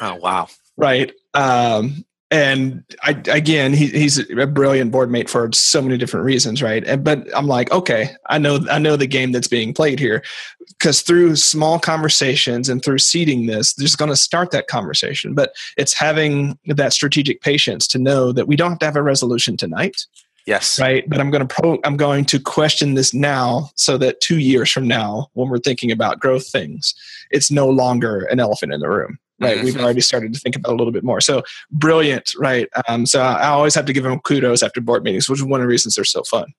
Oh, 0.00 0.16
wow. 0.16 0.48
Right. 0.76 1.12
Um, 1.34 2.04
and 2.30 2.84
I, 3.02 3.10
again, 3.28 3.72
he, 3.72 3.88
he's 3.88 4.18
a 4.18 4.46
brilliant 4.46 4.92
board 4.92 5.10
mate 5.10 5.28
for 5.28 5.50
so 5.52 5.82
many 5.82 5.98
different 5.98 6.24
reasons, 6.24 6.62
right? 6.62 6.84
And, 6.86 7.02
but 7.02 7.26
I'm 7.36 7.48
like, 7.48 7.72
okay, 7.72 8.10
I 8.28 8.38
know, 8.38 8.60
I 8.70 8.78
know 8.78 8.96
the 8.96 9.08
game 9.08 9.32
that's 9.32 9.48
being 9.48 9.74
played 9.74 9.98
here, 9.98 10.22
because 10.68 11.02
through 11.02 11.34
small 11.36 11.80
conversations 11.80 12.68
and 12.68 12.84
through 12.84 12.98
seeding 12.98 13.46
this, 13.46 13.74
there's 13.74 13.96
going 13.96 14.10
to 14.10 14.16
start 14.16 14.52
that 14.52 14.68
conversation. 14.68 15.34
But 15.34 15.54
it's 15.76 15.92
having 15.92 16.56
that 16.66 16.92
strategic 16.92 17.40
patience 17.40 17.88
to 17.88 17.98
know 17.98 18.30
that 18.30 18.46
we 18.46 18.54
don't 18.54 18.70
have 18.70 18.78
to 18.78 18.86
have 18.86 18.96
a 18.96 19.02
resolution 19.02 19.56
tonight. 19.56 20.06
Yes. 20.46 20.80
Right. 20.80 21.08
But 21.08 21.20
I'm 21.20 21.30
going 21.30 21.46
to 21.46 21.54
pro, 21.54 21.78
I'm 21.84 21.96
going 21.96 22.24
to 22.26 22.38
question 22.40 22.94
this 22.94 23.12
now, 23.12 23.70
so 23.74 23.98
that 23.98 24.20
two 24.20 24.38
years 24.38 24.70
from 24.70 24.86
now, 24.86 25.28
when 25.34 25.48
we're 25.48 25.58
thinking 25.58 25.90
about 25.90 26.20
growth 26.20 26.46
things, 26.46 26.94
it's 27.30 27.50
no 27.50 27.68
longer 27.68 28.20
an 28.26 28.40
elephant 28.40 28.72
in 28.72 28.80
the 28.80 28.88
room 28.88 29.18
right? 29.40 29.56
Mm-hmm. 29.56 29.64
We've 29.64 29.80
already 29.80 30.00
started 30.00 30.32
to 30.34 30.40
think 30.40 30.56
about 30.56 30.72
a 30.72 30.76
little 30.76 30.92
bit 30.92 31.04
more. 31.04 31.20
So 31.20 31.42
brilliant, 31.70 32.32
right? 32.38 32.68
Um, 32.88 33.06
so 33.06 33.22
I 33.22 33.48
always 33.48 33.74
have 33.74 33.86
to 33.86 33.92
give 33.92 34.04
them 34.04 34.20
kudos 34.20 34.62
after 34.62 34.80
board 34.80 35.02
meetings, 35.02 35.28
which 35.28 35.40
is 35.40 35.44
one 35.44 35.60
of 35.60 35.64
the 35.64 35.68
reasons 35.68 35.94
they're 35.94 36.04
so 36.04 36.22
fun. 36.24 36.52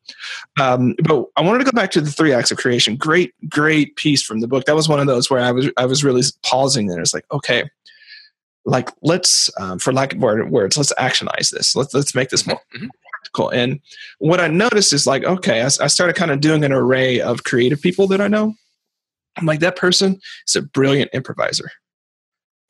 Um, 0.60 0.96
but 1.04 1.26
I 1.38 1.42
wanted 1.42 1.60
to 1.60 1.66
go 1.66 1.72
back 1.72 1.92
to 1.92 2.02
the 2.02 2.12
three 2.12 2.34
acts 2.34 2.52
of 2.52 2.58
creation. 2.58 2.96
Great, 2.96 3.34
great 3.50 3.96
piece 3.96 4.24
from 4.24 4.40
the 4.40 4.48
book. 4.48 4.66
That 4.66 4.76
was 4.76 4.90
one 4.90 5.00
of 5.00 5.08
those 5.08 5.30
where 5.30 5.42
I 5.42 5.52
was 5.52 5.70
I 5.78 5.86
was 5.86 6.04
really 6.04 6.24
pausing 6.44 6.88
there. 6.88 7.00
It's 7.00 7.14
like, 7.14 7.26
okay, 7.32 7.70
like 8.66 8.90
let's 9.02 9.50
um, 9.60 9.80
for 9.80 9.94
lack 9.94 10.14
of 10.14 10.20
words, 10.20 10.78
let's 10.78 10.94
actionize 10.94 11.52
this. 11.52 11.76
Let's 11.76 11.94
let's 11.94 12.16
make 12.16 12.30
this 12.30 12.46
more. 12.46 12.60
Mm-hmm. 12.76 12.88
practical. 13.22 13.50
And 13.50 13.80
what 14.20 14.40
I 14.40 14.48
noticed 14.48 14.94
is 14.94 15.06
like, 15.06 15.24
okay, 15.24 15.62
I, 15.62 15.66
I 15.66 15.88
started 15.88 16.16
kind 16.16 16.32
of 16.32 16.42
doing 16.42 16.64
an 16.64 16.72
array 16.72 17.22
of 17.22 17.44
creative 17.44 17.82
people 17.82 18.08
that 18.08 18.22
I 18.22 18.28
know. 18.28 18.56
I'm 19.38 19.46
like, 19.46 19.62
that 19.62 19.76
person 19.76 20.20
is 20.48 20.56
a 20.56 20.62
brilliant 20.62 21.12
improviser. 21.14 21.72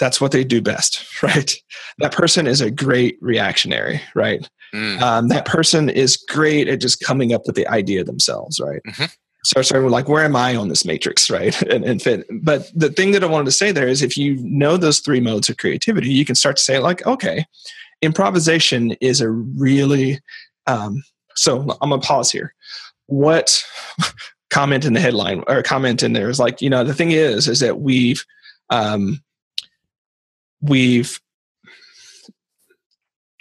That's 0.02 0.20
what 0.20 0.32
they 0.32 0.44
do 0.44 0.64
best, 0.64 1.06
right? 1.24 1.54
That 2.00 2.12
person 2.12 2.48
is 2.48 2.60
a 2.60 2.72
great 2.72 3.20
reactionary, 3.22 4.02
right? 4.16 4.50
Mm. 4.74 5.00
Um, 5.00 5.28
that 5.28 5.46
person 5.46 5.90
is 5.90 6.18
great 6.18 6.68
at 6.68 6.82
just 6.82 7.02
coming 7.02 7.34
up 7.34 7.44
with 7.46 7.56
the 7.56 7.68
idea 7.68 8.04
themselves, 8.04 8.60
right? 8.60 8.82
Mm-hmm. 8.88 9.06
So 9.44 9.84
with 9.84 9.92
like, 9.92 10.10
where 10.10 10.26
am 10.26 10.36
I 10.36 10.56
on 10.56 10.70
this 10.70 10.86
matrix, 10.86 11.30
right? 11.30 11.60
And, 11.64 11.86
and 11.86 12.02
fit. 12.02 12.26
But 12.42 12.72
the 12.74 12.90
thing 12.90 13.12
that 13.12 13.24
I 13.24 13.28
wanted 13.28 13.46
to 13.46 13.52
say 13.52 13.72
there 13.72 13.88
is, 13.88 14.02
if 14.02 14.18
you 14.18 14.38
know 14.38 14.76
those 14.76 15.00
three 15.00 15.20
modes 15.20 15.50
of 15.50 15.58
creativity, 15.58 16.10
you 16.10 16.26
can 16.26 16.36
start 16.36 16.58
to 16.58 16.64
say 16.64 16.80
like, 16.80 17.06
okay, 17.06 17.46
improvisation 18.02 18.92
is 19.02 19.22
a 19.22 19.30
really. 19.30 20.20
Um, 20.66 21.04
so 21.36 21.78
I'm 21.82 21.92
gonna 21.92 22.02
pause 22.02 22.32
here. 22.32 22.56
What 23.06 23.64
comment 24.50 24.84
in 24.84 24.94
the 24.94 25.00
headline 25.00 25.44
or 25.48 25.62
comment 25.62 26.02
in 26.02 26.14
there 26.14 26.30
is 26.30 26.40
like, 26.40 26.60
you 26.60 26.72
know, 26.72 26.84
the 26.84 26.94
thing 26.94 27.12
is, 27.12 27.48
is 27.48 27.60
that 27.60 27.82
we've 27.82 28.26
um, 28.72 29.22
we've 30.62 31.20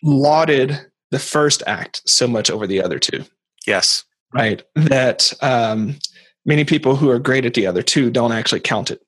lauded 0.03 0.81
the 1.11 1.18
first 1.18 1.62
act 1.66 2.03
so 2.09 2.27
much 2.27 2.51
over 2.51 2.66
the 2.66 2.83
other 2.83 2.99
two. 2.99 3.25
Yes. 3.66 4.05
Right. 4.33 4.62
That 4.75 5.33
um, 5.43 5.99
many 6.45 6.64
people 6.64 6.97
who 6.97 7.11
are 7.11 7.18
great 7.18 7.45
at 7.45 7.55
the 7.55 7.66
other 7.66 7.83
two 7.83 8.11
don't 8.11 8.33
actually 8.33 8.61
count 8.61 8.91
it. 8.91 9.01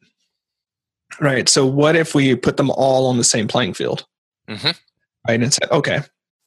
Right. 1.20 1.48
So, 1.48 1.66
what 1.66 1.94
if 1.94 2.14
we 2.14 2.34
put 2.34 2.56
them 2.56 2.70
all 2.70 3.06
on 3.06 3.18
the 3.18 3.24
same 3.24 3.46
playing 3.46 3.74
field? 3.74 4.06
Mm-hmm. 4.48 4.70
Right. 5.28 5.42
And 5.42 5.52
said, 5.52 5.70
okay, 5.70 6.00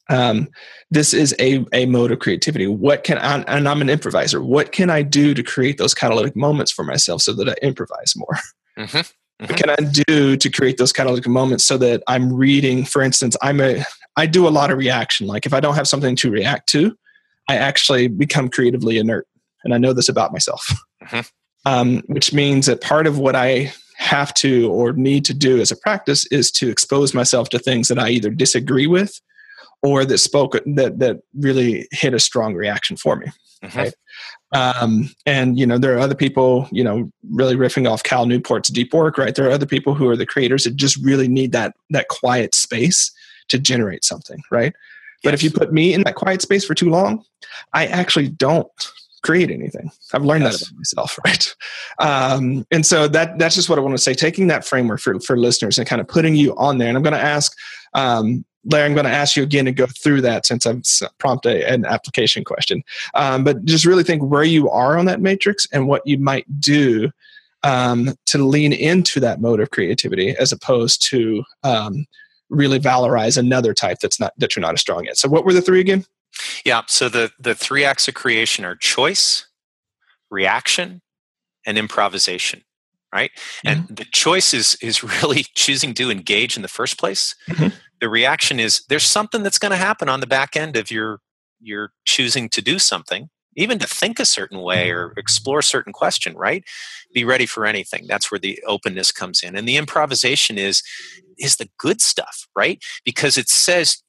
um, 0.09 0.49
this 0.91 1.13
is 1.13 1.35
a, 1.39 1.65
a 1.71 1.85
mode 1.85 2.11
of 2.11 2.19
creativity. 2.19 2.67
What 2.67 3.03
can 3.03 3.17
I, 3.17 3.41
and 3.43 3.67
I'm 3.67 3.81
an 3.81 3.89
improviser. 3.89 4.41
What 4.43 4.71
can 4.71 4.89
I 4.89 5.01
do 5.03 5.33
to 5.33 5.43
create 5.43 5.77
those 5.77 5.93
catalytic 5.93 6.35
moments 6.35 6.71
for 6.71 6.83
myself 6.83 7.21
so 7.21 7.33
that 7.33 7.49
I 7.49 7.55
improvise 7.61 8.13
more? 8.15 8.37
Mm-hmm. 8.77 9.01
Mm-hmm. 9.41 9.51
What 9.51 9.61
can 9.61 9.69
I 9.69 10.03
do 10.03 10.37
to 10.37 10.49
create 10.49 10.77
those 10.77 10.93
catalytic 10.93 11.27
moments 11.27 11.63
so 11.65 11.77
that 11.77 12.03
I'm 12.07 12.31
reading? 12.31 12.85
For 12.85 13.01
instance, 13.01 13.35
I'm 13.41 13.59
a 13.59 13.83
I 14.15 14.25
do 14.25 14.47
a 14.47 14.49
lot 14.49 14.71
of 14.71 14.77
reaction. 14.77 15.27
Like 15.27 15.45
if 15.45 15.53
I 15.53 15.59
don't 15.59 15.75
have 15.75 15.87
something 15.87 16.15
to 16.17 16.31
react 16.31 16.69
to, 16.69 16.97
I 17.49 17.57
actually 17.57 18.07
become 18.07 18.49
creatively 18.49 18.97
inert. 18.97 19.27
And 19.63 19.73
I 19.73 19.77
know 19.77 19.93
this 19.93 20.09
about 20.09 20.31
myself, 20.31 20.71
mm-hmm. 21.03 21.21
um, 21.65 22.01
which 22.07 22.33
means 22.33 22.67
that 22.67 22.81
part 22.81 23.07
of 23.07 23.17
what 23.17 23.35
I 23.35 23.73
have 23.97 24.33
to 24.35 24.71
or 24.71 24.93
need 24.93 25.25
to 25.25 25.33
do 25.33 25.59
as 25.59 25.71
a 25.71 25.75
practice 25.75 26.25
is 26.27 26.51
to 26.51 26.69
expose 26.69 27.13
myself 27.13 27.49
to 27.49 27.59
things 27.59 27.87
that 27.87 27.99
I 27.99 28.09
either 28.09 28.29
disagree 28.29 28.87
with 28.87 29.19
or 29.83 30.05
that 30.05 30.17
spoke 30.17 30.53
that 30.65 30.99
that 30.99 31.21
really 31.37 31.87
hit 31.91 32.13
a 32.13 32.19
strong 32.19 32.55
reaction 32.55 32.97
for 32.97 33.15
me. 33.15 33.27
Mm-hmm. 33.63 33.79
Right. 33.79 33.93
Um, 34.51 35.09
and 35.25 35.57
you 35.57 35.65
know, 35.65 35.77
there 35.77 35.95
are 35.95 35.99
other 35.99 36.15
people, 36.15 36.67
you 36.71 36.83
know, 36.83 37.11
really 37.31 37.55
riffing 37.55 37.89
off 37.89 38.03
Cal 38.03 38.25
Newport's 38.25 38.69
deep 38.69 38.93
work, 38.93 39.17
right? 39.17 39.33
There 39.33 39.47
are 39.47 39.51
other 39.51 39.65
people 39.65 39.93
who 39.93 40.07
are 40.09 40.17
the 40.17 40.25
creators 40.25 40.63
that 40.65 40.75
just 40.75 40.97
really 40.97 41.27
need 41.27 41.51
that 41.53 41.75
that 41.89 42.07
quiet 42.09 42.53
space 42.53 43.11
to 43.49 43.59
generate 43.59 44.03
something, 44.03 44.41
right? 44.51 44.73
But 45.23 45.33
if 45.33 45.41
you 45.41 45.49
put 45.49 45.73
me 45.73 45.93
in 45.93 46.03
that 46.03 46.15
quiet 46.15 46.41
space 46.41 46.63
for 46.63 46.75
too 46.75 46.89
long, 46.89 47.23
I 47.73 47.87
actually 47.87 48.29
don't 48.29 48.69
create 49.23 49.49
anything. 49.49 49.91
I've 50.13 50.23
learned 50.23 50.43
yes. 50.43 50.59
that 50.59 50.69
about 50.69 50.77
myself, 50.77 51.19
right? 51.25 51.55
Um, 51.99 52.65
and 52.71 52.85
so 52.85 53.07
that 53.07 53.39
that's 53.39 53.55
just 53.55 53.69
what 53.69 53.79
I 53.79 53.81
want 53.81 53.95
to 53.95 54.01
say. 54.01 54.13
Taking 54.13 54.47
that 54.47 54.65
framework 54.65 54.99
for 54.99 55.19
for 55.19 55.37
listeners 55.37 55.77
and 55.77 55.87
kind 55.87 55.99
of 55.99 56.07
putting 56.07 56.35
you 56.35 56.55
on 56.57 56.77
there. 56.77 56.87
And 56.87 56.95
I'm 56.95 57.03
going 57.03 57.13
to 57.13 57.19
ask 57.19 57.53
um, 57.93 58.45
Larry, 58.65 58.85
I'm 58.85 58.93
going 58.93 59.05
to 59.05 59.11
ask 59.11 59.35
you 59.35 59.43
again 59.43 59.65
to 59.65 59.71
go 59.71 59.85
through 59.85 60.21
that 60.21 60.45
since 60.45 60.65
I've 60.65 60.83
prompted 61.17 61.61
an 61.61 61.85
application 61.85 62.43
question. 62.43 62.83
Um, 63.13 63.43
but 63.43 63.63
just 63.65 63.85
really 63.85 64.03
think 64.03 64.23
where 64.23 64.43
you 64.43 64.69
are 64.69 64.97
on 64.97 65.05
that 65.05 65.21
matrix 65.21 65.67
and 65.71 65.87
what 65.87 66.01
you 66.05 66.17
might 66.17 66.45
do 66.59 67.11
um, 67.63 68.15
to 68.27 68.37
lean 68.37 68.73
into 68.73 69.19
that 69.19 69.41
mode 69.41 69.59
of 69.59 69.71
creativity 69.71 70.35
as 70.37 70.51
opposed 70.51 71.01
to 71.09 71.43
um, 71.63 72.05
really 72.49 72.79
valorize 72.79 73.37
another 73.37 73.73
type 73.73 73.99
that's 73.99 74.19
not 74.19 74.33
that 74.37 74.55
you're 74.55 74.61
not 74.61 74.73
as 74.73 74.81
strong 74.81 75.07
at. 75.07 75.17
So 75.17 75.27
what 75.27 75.45
were 75.45 75.53
the 75.53 75.61
three 75.61 75.79
again? 75.79 76.05
Yeah, 76.65 76.81
so 76.87 77.09
the 77.09 77.31
the 77.39 77.55
three 77.55 77.83
acts 77.83 78.07
of 78.07 78.13
creation 78.13 78.65
are 78.65 78.75
choice, 78.75 79.47
reaction, 80.29 81.01
and 81.65 81.77
improvisation, 81.77 82.63
right? 83.13 83.31
Mm-hmm. 83.65 83.67
And 83.67 83.97
the 83.97 84.05
choice 84.05 84.53
is 84.53 84.77
is 84.81 85.03
really 85.21 85.45
choosing 85.55 85.93
to 85.95 86.11
engage 86.11 86.55
in 86.55 86.61
the 86.61 86.67
first 86.67 86.99
place. 86.99 87.35
Mm-hmm. 87.49 87.75
The 88.01 88.09
reaction 88.09 88.59
is 88.59 88.83
there's 88.89 89.05
something 89.05 89.43
that's 89.43 89.59
going 89.59 89.71
to 89.71 89.77
happen 89.77 90.09
on 90.09 90.19
the 90.19 90.27
back 90.27 90.55
end 90.55 90.75
of 90.75 90.91
your 90.91 91.19
you're 91.61 91.91
choosing 92.05 92.49
to 92.49 92.61
do 92.61 92.77
something 92.77 93.29
even 93.55 93.79
to 93.79 93.87
think 93.87 94.19
a 94.19 94.25
certain 94.25 94.59
way 94.59 94.89
mm-hmm. 94.89 94.97
or 94.97 95.13
explore 95.17 95.59
a 95.59 95.63
certain 95.63 95.93
question 95.93 96.35
right? 96.35 96.63
Be 97.13 97.23
ready 97.23 97.45
for 97.45 97.65
anything. 97.65 98.05
That's 98.07 98.29
where 98.29 98.39
the 98.39 98.61
openness 98.67 99.11
comes 99.11 99.41
in. 99.41 99.55
And 99.55 99.67
the 99.67 99.77
improvisation 99.77 100.57
is 100.57 100.83
is 101.37 101.57
the 101.57 101.69
good 101.77 102.01
stuff 102.01 102.47
right? 102.55 102.83
Because 103.03 103.37
it 103.37 103.49
says 103.49 104.01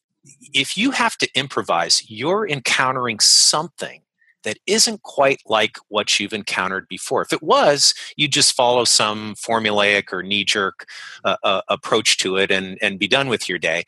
if 0.52 0.76
you 0.76 0.90
have 0.90 1.16
to 1.18 1.28
improvise 1.34 2.08
you're 2.10 2.48
encountering 2.48 3.20
something 3.20 4.02
that 4.46 4.58
isn't 4.66 5.02
quite 5.02 5.42
like 5.44 5.76
what 5.88 6.18
you've 6.18 6.32
encountered 6.32 6.86
before. 6.88 7.20
If 7.20 7.32
it 7.32 7.42
was, 7.42 7.94
you 8.16 8.28
just 8.28 8.54
follow 8.54 8.84
some 8.84 9.34
formulaic 9.34 10.12
or 10.12 10.22
knee 10.22 10.44
jerk 10.44 10.86
uh, 11.24 11.36
uh, 11.42 11.62
approach 11.68 12.16
to 12.18 12.36
it 12.36 12.52
and, 12.52 12.78
and 12.80 12.98
be 12.98 13.08
done 13.08 13.28
with 13.28 13.48
your 13.48 13.58
day. 13.58 13.82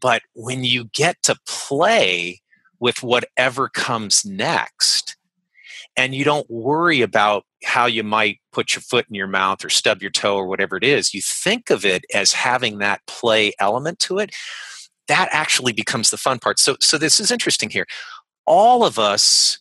But 0.00 0.22
when 0.34 0.62
you 0.62 0.84
get 0.94 1.20
to 1.24 1.36
play 1.44 2.40
with 2.78 3.02
whatever 3.02 3.68
comes 3.68 4.24
next 4.24 5.16
and 5.96 6.14
you 6.14 6.24
don't 6.24 6.48
worry 6.48 7.00
about 7.02 7.44
how 7.64 7.86
you 7.86 8.04
might 8.04 8.38
put 8.52 8.74
your 8.74 8.82
foot 8.82 9.06
in 9.08 9.14
your 9.16 9.26
mouth 9.26 9.64
or 9.64 9.70
stub 9.70 10.02
your 10.02 10.10
toe 10.10 10.36
or 10.36 10.46
whatever 10.46 10.76
it 10.76 10.84
is 10.84 11.14
you 11.14 11.22
think 11.22 11.70
of 11.70 11.86
it 11.86 12.04
as 12.14 12.34
having 12.34 12.78
that 12.78 13.00
play 13.06 13.50
element 13.58 13.98
to 13.98 14.18
it 14.18 14.30
that 15.08 15.28
actually 15.32 15.72
becomes 15.72 16.10
the 16.10 16.18
fun 16.18 16.38
part 16.38 16.58
so 16.58 16.76
so 16.80 16.98
this 16.98 17.18
is 17.18 17.30
interesting 17.30 17.70
here 17.70 17.86
all 18.46 18.84
of 18.84 18.98
us 18.98 19.58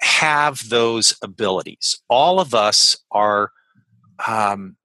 have 0.00 0.68
those 0.68 1.16
abilities. 1.22 2.00
All 2.08 2.40
of 2.40 2.54
us 2.54 2.96
are 3.10 3.50
um, 4.26 4.76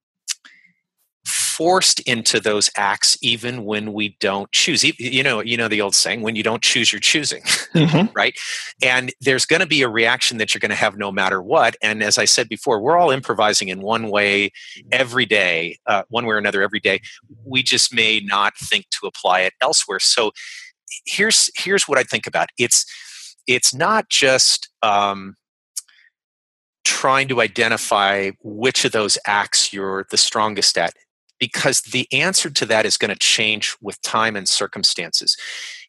forced 1.26 2.00
into 2.00 2.38
those 2.38 2.70
acts 2.76 3.16
even 3.22 3.64
when 3.64 3.92
we 3.92 4.16
don't 4.20 4.50
choose. 4.52 4.84
You 4.84 5.22
know 5.22 5.40
you 5.40 5.56
know 5.56 5.68
the 5.68 5.80
old 5.80 5.94
saying 5.94 6.22
when 6.22 6.36
you 6.36 6.42
don't 6.42 6.62
choose 6.62 6.92
you're 6.92 7.00
choosing 7.00 7.42
mm-hmm. 7.42 8.12
right? 8.14 8.38
And 8.82 9.12
there's 9.20 9.46
going 9.46 9.60
to 9.60 9.66
be 9.66 9.82
a 9.82 9.88
reaction 9.88 10.38
that 10.38 10.54
you're 10.54 10.60
going 10.60 10.70
to 10.70 10.76
have 10.76 10.96
no 10.96 11.10
matter 11.10 11.42
what. 11.42 11.76
And 11.82 12.02
as 12.02 12.18
i 12.18 12.24
said 12.26 12.48
before 12.48 12.80
we're 12.80 12.96
all 12.96 13.10
improvising 13.10 13.68
in 13.68 13.80
one 13.80 14.10
way 14.10 14.52
every 14.92 15.26
day 15.26 15.78
uh, 15.86 16.02
one 16.08 16.26
way 16.26 16.34
or 16.34 16.38
another 16.38 16.62
every 16.62 16.80
day. 16.80 17.00
We 17.44 17.62
just 17.62 17.94
may 17.94 18.20
not 18.20 18.56
think 18.56 18.90
to 18.90 19.06
apply 19.06 19.40
it 19.40 19.54
elsewhere. 19.60 19.98
So 19.98 20.32
here's 21.06 21.50
here's 21.56 21.88
what 21.88 21.98
i 21.98 22.02
think 22.02 22.26
about. 22.26 22.50
It's 22.58 22.84
it's 23.46 23.74
not 23.74 24.08
just 24.08 24.68
um, 24.82 25.36
trying 26.84 27.28
to 27.28 27.40
identify 27.40 28.30
which 28.42 28.84
of 28.84 28.92
those 28.92 29.18
acts 29.26 29.72
you're 29.72 30.06
the 30.10 30.16
strongest 30.16 30.78
at 30.78 30.94
because 31.38 31.82
the 31.82 32.08
answer 32.12 32.48
to 32.50 32.66
that 32.66 32.86
is 32.86 32.96
going 32.96 33.10
to 33.10 33.18
change 33.18 33.76
with 33.80 34.00
time 34.02 34.36
and 34.36 34.48
circumstances. 34.48 35.36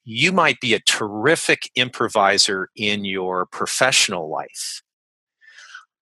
You 0.03 0.31
might 0.31 0.59
be 0.59 0.73
a 0.73 0.79
terrific 0.79 1.69
improviser 1.75 2.69
in 2.75 3.05
your 3.05 3.45
professional 3.45 4.29
life, 4.29 4.81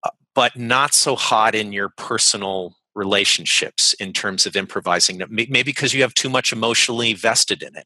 uh, 0.04 0.12
but 0.34 0.58
not 0.58 0.94
so 0.94 1.16
hot 1.16 1.56
in 1.56 1.74
your 1.74 1.90
personal 1.98 2.76
relationships 2.96 3.94
in 3.96 4.14
terms 4.14 4.46
of 4.46 4.56
improvising. 4.56 5.22
Maybe 5.30 5.64
because 5.64 5.94
you 5.94 6.02
have 6.02 6.14
too 6.14 6.30
much 6.30 6.52
emotionally 6.54 7.14
vested 7.14 7.62
in 7.62 7.76
it. 7.76 7.86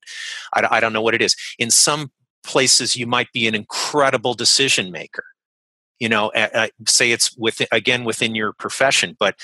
I, 0.54 0.80
don't 0.80 0.94
know 0.94 1.02
what 1.02 1.16
it 1.16 1.22
is. 1.22 1.36
In 1.58 1.72
some 1.72 2.12
places 2.44 2.96
you 2.96 3.08
might 3.08 3.32
be 3.32 3.48
an 3.48 3.56
incredible 3.56 4.34
decision 4.34 4.92
maker 4.92 5.24
you 6.00 6.10
know 6.10 6.30
uh, 6.30 6.68
say 6.88 7.12
it's 7.12 7.36
with 7.38 7.62
again 7.72 8.04
within 8.04 8.36
your 8.36 8.54
profession 8.54 9.16
but 9.20 9.36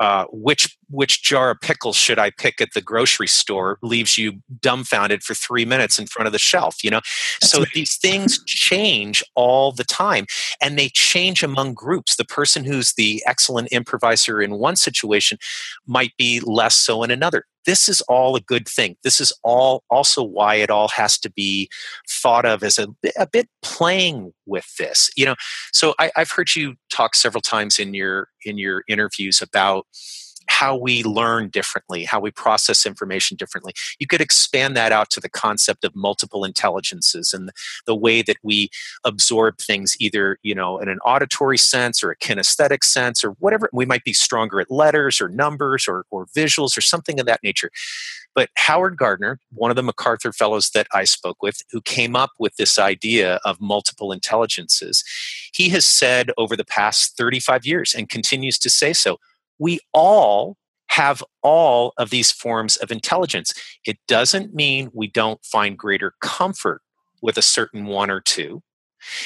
uh, 0.00 0.24
which 0.30 0.76
which 0.90 1.22
jar 1.22 1.50
of 1.50 1.60
pickles 1.60 1.96
should 1.96 2.18
I 2.18 2.30
pick 2.30 2.60
at 2.60 2.72
the 2.74 2.80
grocery 2.80 3.26
store 3.26 3.78
leaves 3.82 4.16
you 4.16 4.40
dumbfounded 4.60 5.22
for 5.22 5.34
three 5.34 5.64
minutes 5.64 5.98
in 5.98 6.06
front 6.06 6.26
of 6.26 6.32
the 6.32 6.38
shelf. 6.38 6.82
You 6.82 6.90
know, 6.90 7.00
That's 7.40 7.52
so 7.52 7.58
right. 7.60 7.68
these 7.74 7.96
things 7.96 8.42
change 8.44 9.22
all 9.34 9.72
the 9.72 9.84
time, 9.84 10.26
and 10.62 10.78
they 10.78 10.88
change 10.88 11.42
among 11.42 11.74
groups. 11.74 12.16
The 12.16 12.24
person 12.24 12.64
who's 12.64 12.94
the 12.94 13.22
excellent 13.26 13.68
improviser 13.68 14.40
in 14.40 14.58
one 14.58 14.76
situation 14.76 15.38
might 15.86 16.12
be 16.16 16.40
less 16.40 16.74
so 16.74 17.02
in 17.02 17.10
another 17.10 17.44
this 17.68 17.86
is 17.86 18.00
all 18.08 18.34
a 18.34 18.40
good 18.40 18.66
thing. 18.66 18.96
This 19.04 19.20
is 19.20 19.30
all 19.44 19.84
also 19.90 20.22
why 20.22 20.54
it 20.54 20.70
all 20.70 20.88
has 20.88 21.18
to 21.18 21.30
be 21.30 21.68
thought 22.08 22.46
of 22.46 22.62
as 22.62 22.78
a, 22.78 22.88
a 23.18 23.26
bit 23.26 23.46
playing 23.60 24.32
with 24.46 24.64
this. 24.78 25.10
You 25.16 25.26
know, 25.26 25.34
so 25.74 25.94
I, 25.98 26.10
I've 26.16 26.30
heard 26.30 26.56
you 26.56 26.76
talk 26.90 27.14
several 27.14 27.42
times 27.42 27.78
in 27.78 27.92
your 27.92 28.28
in 28.44 28.58
your 28.58 28.84
interviews 28.88 29.42
about 29.42 29.86
how 30.48 30.76
we 30.76 31.02
learn 31.04 31.48
differently, 31.48 32.04
how 32.04 32.20
we 32.20 32.30
process 32.30 32.86
information 32.86 33.36
differently. 33.36 33.72
You 33.98 34.06
could 34.06 34.20
expand 34.20 34.76
that 34.76 34.92
out 34.92 35.10
to 35.10 35.20
the 35.20 35.28
concept 35.28 35.84
of 35.84 35.94
multiple 35.94 36.44
intelligences 36.44 37.32
and 37.32 37.50
the 37.86 37.94
way 37.94 38.22
that 38.22 38.38
we 38.42 38.70
absorb 39.04 39.58
things 39.58 39.96
either, 40.00 40.38
you 40.42 40.54
know, 40.54 40.78
in 40.78 40.88
an 40.88 40.98
auditory 41.04 41.58
sense 41.58 42.02
or 42.02 42.10
a 42.10 42.16
kinesthetic 42.16 42.82
sense 42.82 43.22
or 43.22 43.30
whatever. 43.32 43.68
We 43.72 43.86
might 43.86 44.04
be 44.04 44.12
stronger 44.12 44.60
at 44.60 44.70
letters 44.70 45.20
or 45.20 45.28
numbers 45.28 45.86
or, 45.86 46.04
or 46.10 46.26
visuals 46.26 46.76
or 46.76 46.80
something 46.80 47.20
of 47.20 47.26
that 47.26 47.42
nature. 47.42 47.70
But 48.34 48.50
Howard 48.56 48.96
Gardner, 48.96 49.40
one 49.52 49.70
of 49.70 49.76
the 49.76 49.82
MacArthur 49.82 50.32
Fellows 50.32 50.70
that 50.70 50.86
I 50.92 51.04
spoke 51.04 51.42
with, 51.42 51.62
who 51.72 51.80
came 51.80 52.14
up 52.14 52.30
with 52.38 52.54
this 52.56 52.78
idea 52.78 53.40
of 53.44 53.60
multiple 53.60 54.12
intelligences, 54.12 55.02
he 55.52 55.68
has 55.70 55.84
said 55.84 56.30
over 56.38 56.54
the 56.54 56.64
past 56.64 57.16
35 57.16 57.66
years 57.66 57.94
and 57.94 58.08
continues 58.08 58.58
to 58.60 58.70
say 58.70 58.92
so 58.92 59.18
we 59.58 59.80
all 59.92 60.56
have 60.88 61.22
all 61.42 61.92
of 61.98 62.10
these 62.10 62.32
forms 62.32 62.76
of 62.76 62.90
intelligence. 62.90 63.52
It 63.84 63.98
doesn't 64.08 64.54
mean 64.54 64.90
we 64.92 65.06
don't 65.06 65.44
find 65.44 65.78
greater 65.78 66.14
comfort 66.20 66.82
with 67.22 67.36
a 67.36 67.42
certain 67.42 67.86
one 67.86 68.10
or 68.10 68.20
two. 68.20 68.62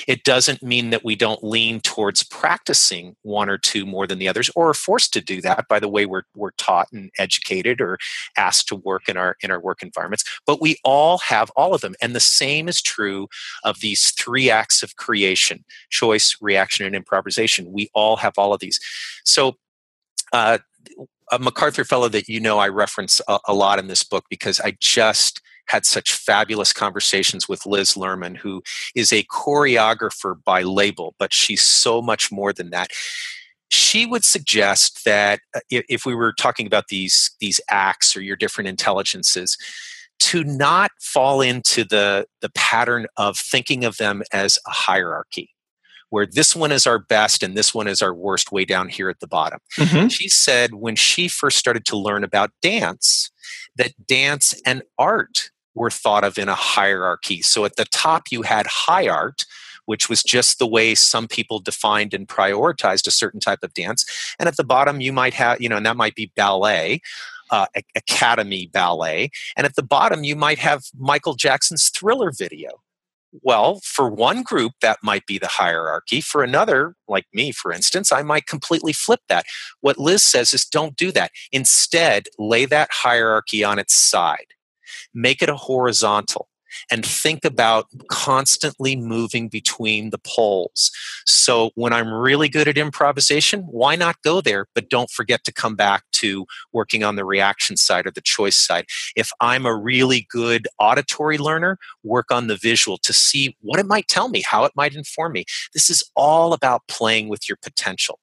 It 0.06 0.24
doesn't 0.24 0.62
mean 0.62 0.90
that 0.90 1.04
we 1.04 1.16
don't 1.16 1.42
lean 1.42 1.80
towards 1.80 2.22
practicing 2.22 3.16
one 3.22 3.48
or 3.48 3.56
two 3.56 3.86
more 3.86 4.06
than 4.06 4.18
the 4.18 4.28
others 4.28 4.50
or 4.54 4.68
are 4.68 4.74
forced 4.74 5.12
to 5.14 5.20
do 5.20 5.40
that 5.40 5.66
by 5.68 5.78
the 5.80 5.88
way 5.88 6.04
we're, 6.04 6.24
we're 6.34 6.50
taught 6.52 6.88
and 6.92 7.10
educated 7.18 7.80
or 7.80 7.98
asked 8.36 8.68
to 8.68 8.76
work 8.76 9.08
in 9.08 9.16
our 9.16 9.36
in 9.42 9.50
our 9.50 9.60
work 9.60 9.82
environments. 9.82 10.24
But 10.46 10.60
we 10.60 10.76
all 10.84 11.18
have 11.18 11.50
all 11.56 11.74
of 11.74 11.80
them. 11.80 11.94
And 12.02 12.14
the 12.14 12.20
same 12.20 12.68
is 12.68 12.82
true 12.82 13.28
of 13.64 13.80
these 13.80 14.10
three 14.10 14.50
acts 14.50 14.82
of 14.82 14.96
creation 14.96 15.64
choice, 15.90 16.36
reaction, 16.40 16.84
and 16.84 16.94
improvisation. 16.94 17.72
We 17.72 17.88
all 17.94 18.16
have 18.16 18.34
all 18.36 18.52
of 18.52 18.60
these. 18.60 18.78
So 19.24 19.56
uh, 20.32 20.58
a 21.30 21.38
MacArthur 21.38 21.84
fellow 21.84 22.08
that 22.08 22.28
you 22.28 22.40
know 22.40 22.58
I 22.58 22.68
reference 22.68 23.20
a, 23.26 23.38
a, 23.48 23.54
lot 23.54 23.78
in 23.78 23.86
this 23.86 24.04
book 24.04 24.26
because 24.28 24.60
I 24.60 24.76
just 24.80 25.40
had 25.66 25.86
such 25.86 26.12
fabulous 26.12 26.72
conversations 26.72 27.48
with 27.48 27.64
Liz 27.64 27.94
Lerman, 27.94 28.36
who 28.36 28.62
is 28.94 29.12
a 29.12 29.24
choreographer 29.24 30.36
by 30.44 30.62
label, 30.62 31.14
but 31.18 31.32
she's 31.32 31.62
so 31.62 32.02
much 32.02 32.30
more 32.30 32.52
than 32.52 32.70
that. 32.70 32.90
She 33.70 34.04
would 34.04 34.24
suggest 34.24 35.04
that 35.06 35.40
uh, 35.54 35.60
if 35.70 36.04
we 36.04 36.14
were 36.14 36.34
talking 36.34 36.66
about 36.66 36.88
these 36.88 37.30
these 37.40 37.60
acts 37.70 38.16
or 38.16 38.20
your 38.20 38.36
different 38.36 38.68
intelligences, 38.68 39.56
to 40.18 40.44
not 40.44 40.90
fall 41.00 41.40
into 41.40 41.84
the 41.84 42.26
the 42.42 42.50
pattern 42.50 43.06
of 43.16 43.38
thinking 43.38 43.84
of 43.84 43.96
them 43.96 44.22
as 44.32 44.58
a 44.66 44.70
hierarchy 44.70 45.51
where 46.12 46.26
this 46.26 46.54
one 46.54 46.70
is 46.70 46.86
our 46.86 46.98
best 46.98 47.42
and 47.42 47.56
this 47.56 47.74
one 47.74 47.88
is 47.88 48.02
our 48.02 48.12
worst 48.12 48.52
way 48.52 48.66
down 48.66 48.90
here 48.90 49.08
at 49.08 49.18
the 49.20 49.26
bottom. 49.26 49.58
Mm-hmm. 49.78 50.08
She 50.08 50.28
said 50.28 50.74
when 50.74 50.94
she 50.94 51.26
first 51.26 51.56
started 51.56 51.86
to 51.86 51.96
learn 51.96 52.22
about 52.22 52.50
dance, 52.60 53.30
that 53.76 53.92
dance 54.06 54.54
and 54.66 54.82
art 54.98 55.50
were 55.74 55.88
thought 55.88 56.22
of 56.22 56.36
in 56.36 56.50
a 56.50 56.54
hierarchy. 56.54 57.40
So 57.40 57.64
at 57.64 57.76
the 57.76 57.86
top, 57.86 58.24
you 58.30 58.42
had 58.42 58.66
high 58.66 59.08
art, 59.08 59.46
which 59.86 60.10
was 60.10 60.22
just 60.22 60.58
the 60.58 60.66
way 60.66 60.94
some 60.94 61.28
people 61.28 61.60
defined 61.60 62.12
and 62.12 62.28
prioritized 62.28 63.06
a 63.06 63.10
certain 63.10 63.40
type 63.40 63.60
of 63.62 63.72
dance. 63.72 64.04
And 64.38 64.48
at 64.48 64.58
the 64.58 64.64
bottom, 64.64 65.00
you 65.00 65.14
might 65.14 65.32
have, 65.32 65.62
you 65.62 65.68
know, 65.70 65.78
and 65.78 65.86
that 65.86 65.96
might 65.96 66.14
be 66.14 66.30
ballet. 66.36 67.00
Uh, 67.50 67.66
academy 67.94 68.70
ballet 68.72 69.28
and 69.58 69.66
at 69.66 69.76
the 69.76 69.82
bottom 69.82 70.24
you 70.24 70.34
might 70.34 70.58
have 70.58 70.84
michael 70.98 71.34
jackson's 71.34 71.90
thriller 71.90 72.30
video 72.30 72.80
well, 73.40 73.80
for 73.82 74.10
one 74.10 74.42
group, 74.42 74.72
that 74.82 74.98
might 75.02 75.26
be 75.26 75.38
the 75.38 75.48
hierarchy. 75.48 76.20
For 76.20 76.42
another, 76.44 76.94
like 77.08 77.26
me, 77.32 77.52
for 77.52 77.72
instance, 77.72 78.12
I 78.12 78.22
might 78.22 78.46
completely 78.46 78.92
flip 78.92 79.20
that. 79.28 79.46
What 79.80 79.98
Liz 79.98 80.22
says 80.22 80.52
is 80.52 80.64
don't 80.64 80.96
do 80.96 81.10
that. 81.12 81.30
Instead, 81.50 82.28
lay 82.38 82.66
that 82.66 82.90
hierarchy 82.92 83.64
on 83.64 83.78
its 83.78 83.94
side, 83.94 84.48
make 85.14 85.42
it 85.42 85.48
a 85.48 85.56
horizontal 85.56 86.48
and 86.90 87.04
think 87.04 87.44
about 87.44 87.86
constantly 88.08 88.96
moving 88.96 89.48
between 89.48 90.10
the 90.10 90.18
poles. 90.18 90.90
So 91.26 91.70
when 91.74 91.92
I'm 91.92 92.12
really 92.12 92.48
good 92.48 92.68
at 92.68 92.78
improvisation, 92.78 93.62
why 93.62 93.96
not 93.96 94.22
go 94.22 94.40
there? 94.40 94.66
But 94.74 94.88
don't 94.88 95.10
forget 95.10 95.44
to 95.44 95.52
come 95.52 95.76
back 95.76 96.04
to 96.12 96.46
working 96.72 97.04
on 97.04 97.16
the 97.16 97.24
reaction 97.24 97.76
side 97.76 98.06
or 98.06 98.10
the 98.10 98.20
choice 98.20 98.56
side. 98.56 98.86
If 99.16 99.30
I'm 99.40 99.66
a 99.66 99.76
really 99.76 100.26
good 100.30 100.68
auditory 100.78 101.38
learner, 101.38 101.78
work 102.02 102.30
on 102.30 102.46
the 102.46 102.56
visual 102.56 102.98
to 102.98 103.12
see 103.12 103.56
what 103.60 103.80
it 103.80 103.86
might 103.86 104.08
tell 104.08 104.28
me, 104.28 104.42
how 104.46 104.64
it 104.64 104.72
might 104.74 104.94
inform 104.94 105.32
me. 105.32 105.44
This 105.74 105.90
is 105.90 106.04
all 106.16 106.52
about 106.52 106.82
playing 106.88 107.28
with 107.28 107.48
your 107.48 107.58
potential. 107.62 108.18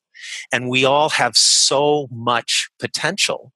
And 0.51 0.69
we 0.69 0.85
all 0.85 1.09
have 1.09 1.37
so 1.37 2.07
much 2.11 2.69
potential 2.79 3.53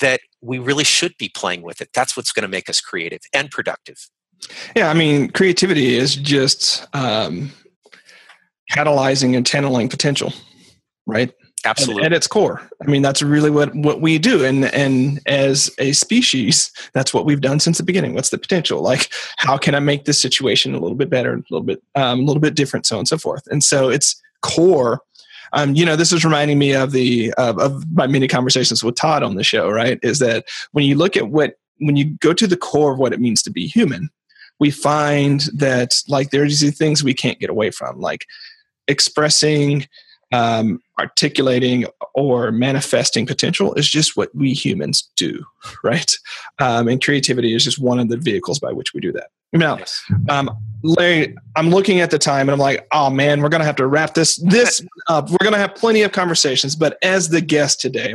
that 0.00 0.20
we 0.40 0.58
really 0.58 0.84
should 0.84 1.16
be 1.18 1.28
playing 1.28 1.62
with 1.62 1.80
it. 1.80 1.90
That's 1.94 2.16
what's 2.16 2.32
going 2.32 2.42
to 2.42 2.48
make 2.48 2.68
us 2.68 2.80
creative 2.80 3.20
and 3.32 3.50
productive. 3.50 4.08
Yeah, 4.76 4.88
I 4.90 4.94
mean, 4.94 5.30
creativity 5.30 5.96
is 5.96 6.16
just 6.16 6.86
um, 6.94 7.50
catalyzing 8.72 9.36
and 9.36 9.46
channeling 9.46 9.88
potential, 9.88 10.32
right? 11.06 11.32
Absolutely. 11.64 12.04
At, 12.04 12.12
at, 12.12 12.16
its 12.16 12.26
core, 12.26 12.62
I 12.82 12.90
mean, 12.90 13.02
that's 13.02 13.20
really 13.20 13.50
what 13.50 13.74
what 13.74 14.00
we 14.00 14.18
do, 14.18 14.44
and 14.44 14.64
and 14.66 15.20
as 15.26 15.70
a 15.78 15.92
species, 15.92 16.72
that's 16.94 17.12
what 17.12 17.26
we've 17.26 17.40
done 17.40 17.60
since 17.60 17.76
the 17.76 17.84
beginning. 17.84 18.14
What's 18.14 18.30
the 18.30 18.38
potential? 18.38 18.80
Like, 18.80 19.10
how 19.36 19.58
can 19.58 19.74
I 19.74 19.80
make 19.80 20.06
this 20.06 20.18
situation 20.18 20.74
a 20.74 20.78
little 20.78 20.96
bit 20.96 21.10
better, 21.10 21.34
a 21.34 21.42
little 21.50 21.62
bit, 21.62 21.82
um, 21.96 22.20
a 22.20 22.22
little 22.22 22.40
bit 22.40 22.54
different, 22.54 22.86
so 22.86 22.96
on 22.96 23.00
and 23.00 23.08
so 23.08 23.18
forth. 23.18 23.46
And 23.48 23.62
so, 23.62 23.90
it's 23.90 24.20
core. 24.40 25.02
Um, 25.52 25.74
you 25.74 25.84
know, 25.84 25.96
this 25.96 26.12
is 26.12 26.24
reminding 26.24 26.58
me 26.58 26.72
of 26.72 26.92
the 26.92 27.34
uh, 27.36 27.54
of 27.58 27.84
my 27.92 28.06
many 28.06 28.26
conversations 28.26 28.82
with 28.82 28.94
Todd 28.94 29.22
on 29.22 29.34
the 29.34 29.44
show. 29.44 29.68
Right? 29.68 29.98
Is 30.02 30.18
that 30.20 30.46
when 30.72 30.86
you 30.86 30.94
look 30.94 31.14
at 31.14 31.28
what 31.28 31.56
when 31.78 31.96
you 31.96 32.16
go 32.20 32.32
to 32.32 32.46
the 32.46 32.56
core 32.56 32.92
of 32.92 32.98
what 32.98 33.12
it 33.12 33.20
means 33.20 33.42
to 33.42 33.50
be 33.50 33.66
human, 33.66 34.08
we 34.60 34.70
find 34.70 35.40
that 35.54 36.02
like 36.06 36.30
there's 36.30 36.60
these 36.60 36.76
things 36.78 37.02
we 37.02 37.14
can't 37.14 37.40
get 37.40 37.50
away 37.50 37.70
from, 37.70 37.98
like 37.98 38.26
expressing, 38.86 39.88
um, 40.32 40.80
articulating, 40.98 41.86
or 42.14 42.52
manifesting 42.52 43.26
potential 43.26 43.74
is 43.74 43.88
just 43.88 44.16
what 44.16 44.32
we 44.34 44.52
humans 44.52 45.10
do, 45.16 45.44
right? 45.84 46.14
Um, 46.58 46.86
and 46.88 47.02
creativity 47.02 47.54
is 47.54 47.64
just 47.64 47.80
one 47.80 47.98
of 47.98 48.08
the 48.08 48.16
vehicles 48.16 48.60
by 48.60 48.72
which 48.72 48.94
we 48.94 49.00
do 49.00 49.12
that. 49.12 49.30
Now, 49.52 49.78
yes. 49.78 50.00
um, 50.28 50.50
Larry, 50.84 51.34
I'm 51.56 51.70
looking 51.70 52.00
at 52.00 52.10
the 52.10 52.18
time 52.18 52.42
and 52.42 52.50
I'm 52.50 52.58
like, 52.58 52.86
oh 52.92 53.10
man, 53.10 53.40
we're 53.40 53.48
gonna 53.48 53.64
have 53.64 53.76
to 53.76 53.86
wrap 53.86 54.14
this 54.14 54.36
this 54.36 54.80
up. 55.08 55.30
We're 55.30 55.42
gonna 55.42 55.58
have 55.58 55.74
plenty 55.74 56.02
of 56.02 56.12
conversations, 56.12 56.76
but 56.76 56.98
as 57.02 57.30
the 57.30 57.40
guest 57.40 57.80
today, 57.80 58.14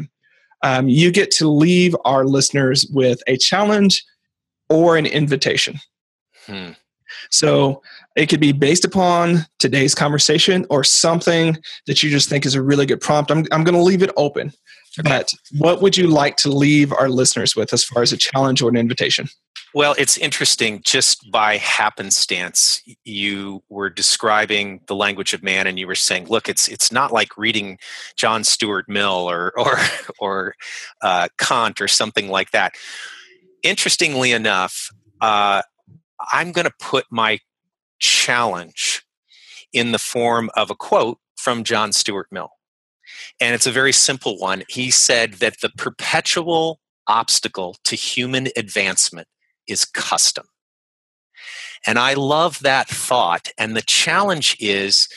um, 0.62 0.88
you 0.88 1.12
get 1.12 1.32
to 1.32 1.50
leave 1.50 1.96
our 2.06 2.24
listeners 2.24 2.86
with 2.94 3.22
a 3.28 3.36
challenge 3.36 4.06
or 4.70 4.96
an 4.96 5.06
invitation. 5.06 5.80
Hmm. 6.46 6.72
So 7.30 7.82
it 8.16 8.28
could 8.28 8.40
be 8.40 8.52
based 8.52 8.86
upon 8.86 9.46
today's 9.60 9.96
conversation 9.96 10.66
or 10.70 10.84
something 10.84 11.58
that 11.88 12.04
you 12.04 12.10
just 12.10 12.30
think 12.30 12.46
is 12.46 12.56
a 12.56 12.62
really 12.62 12.86
good 12.86 13.02
prompt. 13.02 13.32
I'm, 13.32 13.46
I'm 13.52 13.64
going 13.64 13.76
to 13.76 13.82
leave 13.82 14.02
it 14.02 14.12
open. 14.18 14.54
Okay. 15.00 15.10
But 15.10 15.32
what 15.60 15.82
would 15.82 15.98
you 15.98 16.08
like 16.08 16.38
to 16.38 16.50
leave 16.50 16.94
our 16.94 17.10
listeners 17.10 17.56
with 17.56 17.74
as 17.74 17.84
far 17.84 18.02
as 18.02 18.14
a 18.14 18.18
challenge 18.18 18.62
or 18.62 18.70
an 18.70 18.78
invitation? 18.78 19.28
Well, 19.74 19.94
it's 19.98 20.18
interesting. 20.18 20.82
Just 20.86 21.30
by 21.32 21.58
happenstance, 21.58 22.82
you 23.04 23.62
were 23.68 23.90
describing 23.90 24.80
the 24.88 24.96
language 24.96 25.34
of 25.34 25.44
man, 25.44 25.68
and 25.68 25.78
you 25.78 25.86
were 25.86 25.96
saying, 25.96 26.28
"Look, 26.28 26.48
it's 26.48 26.70
it's 26.70 26.94
not 26.94 27.12
like 27.12 27.38
reading 27.38 27.78
John 28.16 28.46
Stuart 28.46 28.88
Mill 28.88 29.30
or 29.30 29.52
or 29.58 29.78
or 30.18 30.56
uh, 31.02 31.28
Kant 31.38 31.82
or 31.82 31.90
something 31.90 32.30
like 32.30 32.52
that." 32.52 32.76
Interestingly 33.64 34.32
enough, 34.32 34.92
uh, 35.20 35.62
I'm 36.32 36.52
going 36.52 36.66
to 36.66 36.74
put 36.80 37.06
my 37.10 37.40
challenge 38.00 39.04
in 39.74 39.92
the 39.92 40.00
form 40.00 40.50
of 40.56 40.70
a 40.70 40.76
quote 40.76 41.20
from 41.36 41.64
John 41.64 41.92
Stuart 41.92 42.28
Mill. 42.32 42.50
And 43.40 43.54
it's 43.54 43.68
a 43.68 43.72
very 43.72 43.92
simple 43.92 44.38
one. 44.38 44.64
He 44.70 44.92
said 44.92 45.34
that 45.36 45.62
the 45.62 45.70
perpetual 45.70 46.80
obstacle 47.08 47.76
to 47.84 47.96
human 47.96 48.48
advancement 48.56 49.28
is 49.68 49.86
custom. 49.86 50.48
And 51.86 52.00
I 52.00 52.14
love 52.14 52.60
that 52.62 52.88
thought. 52.88 53.50
And 53.58 53.76
the 53.76 53.82
challenge 53.82 54.58
is 54.60 55.08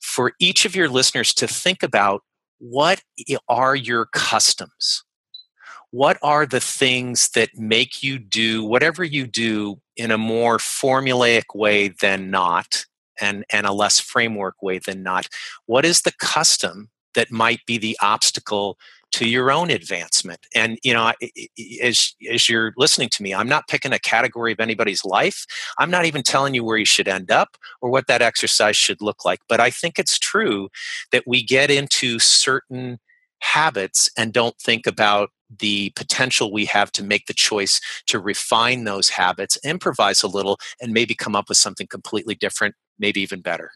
for 0.00 0.32
each 0.40 0.64
of 0.64 0.74
your 0.74 0.88
listeners 0.88 1.32
to 1.34 1.46
think 1.46 1.82
about 1.82 2.22
what 2.58 3.02
are 3.48 3.76
your 3.76 4.06
customs? 4.06 5.04
What 5.92 6.18
are 6.22 6.46
the 6.46 6.60
things 6.60 7.28
that 7.34 7.56
make 7.56 8.02
you 8.02 8.18
do 8.18 8.64
whatever 8.64 9.04
you 9.04 9.26
do 9.26 9.78
in 9.94 10.10
a 10.10 10.18
more 10.18 10.56
formulaic 10.56 11.54
way 11.54 11.88
than 11.88 12.30
not 12.30 12.86
and, 13.20 13.44
and 13.52 13.66
a 13.66 13.72
less 13.72 14.00
framework 14.00 14.62
way 14.62 14.78
than 14.78 15.02
not? 15.02 15.28
What 15.66 15.84
is 15.84 16.02
the 16.02 16.14
custom 16.18 16.88
that 17.14 17.30
might 17.30 17.60
be 17.66 17.76
the 17.76 17.96
obstacle 18.00 18.78
to 19.12 19.28
your 19.28 19.52
own 19.52 19.70
advancement? 19.70 20.46
And 20.54 20.78
you 20.82 20.94
know 20.94 21.12
as 21.82 22.14
as 22.30 22.48
you're 22.48 22.72
listening 22.78 23.10
to 23.10 23.22
me 23.22 23.34
i'm 23.34 23.48
not 23.48 23.68
picking 23.68 23.92
a 23.92 23.98
category 23.98 24.52
of 24.52 24.60
anybody's 24.60 25.04
life. 25.04 25.44
I'm 25.78 25.90
not 25.90 26.06
even 26.06 26.22
telling 26.22 26.54
you 26.54 26.64
where 26.64 26.78
you 26.78 26.86
should 26.86 27.06
end 27.06 27.30
up 27.30 27.58
or 27.82 27.90
what 27.90 28.06
that 28.06 28.22
exercise 28.22 28.76
should 28.76 29.02
look 29.02 29.26
like. 29.26 29.40
But 29.46 29.60
i 29.60 29.68
think 29.68 29.98
it's 29.98 30.18
true 30.18 30.70
that 31.10 31.24
we 31.26 31.42
get 31.42 31.70
into 31.70 32.18
certain 32.18 32.98
habits 33.40 34.08
and 34.16 34.32
don't 34.32 34.56
think 34.56 34.86
about 34.86 35.30
the 35.58 35.90
potential 35.90 36.52
we 36.52 36.64
have 36.66 36.92
to 36.92 37.04
make 37.04 37.26
the 37.26 37.34
choice 37.34 37.80
to 38.06 38.18
refine 38.18 38.84
those 38.84 39.08
habits, 39.10 39.58
improvise 39.64 40.22
a 40.22 40.28
little, 40.28 40.58
and 40.80 40.92
maybe 40.92 41.14
come 41.14 41.36
up 41.36 41.48
with 41.48 41.58
something 41.58 41.86
completely 41.86 42.34
different, 42.34 42.74
maybe 42.98 43.20
even 43.20 43.40
better. 43.40 43.72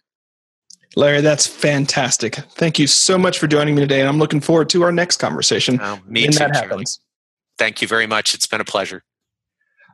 Larry, 0.94 1.20
that's 1.20 1.46
fantastic. 1.46 2.36
Thank 2.54 2.78
you 2.78 2.86
so 2.86 3.18
much 3.18 3.38
for 3.38 3.46
joining 3.46 3.74
me 3.74 3.82
today, 3.82 4.00
and 4.00 4.08
I'm 4.08 4.18
looking 4.18 4.40
forward 4.40 4.68
to 4.70 4.82
our 4.82 4.92
next 4.92 5.18
conversation. 5.18 5.78
Oh, 5.82 5.98
me 6.06 6.22
when 6.22 6.32
too, 6.32 6.38
that 6.38 6.56
happens. 6.56 7.00
Thank 7.58 7.82
you 7.82 7.88
very 7.88 8.06
much. 8.06 8.34
It's 8.34 8.46
been 8.46 8.60
a 8.60 8.64
pleasure. 8.64 9.02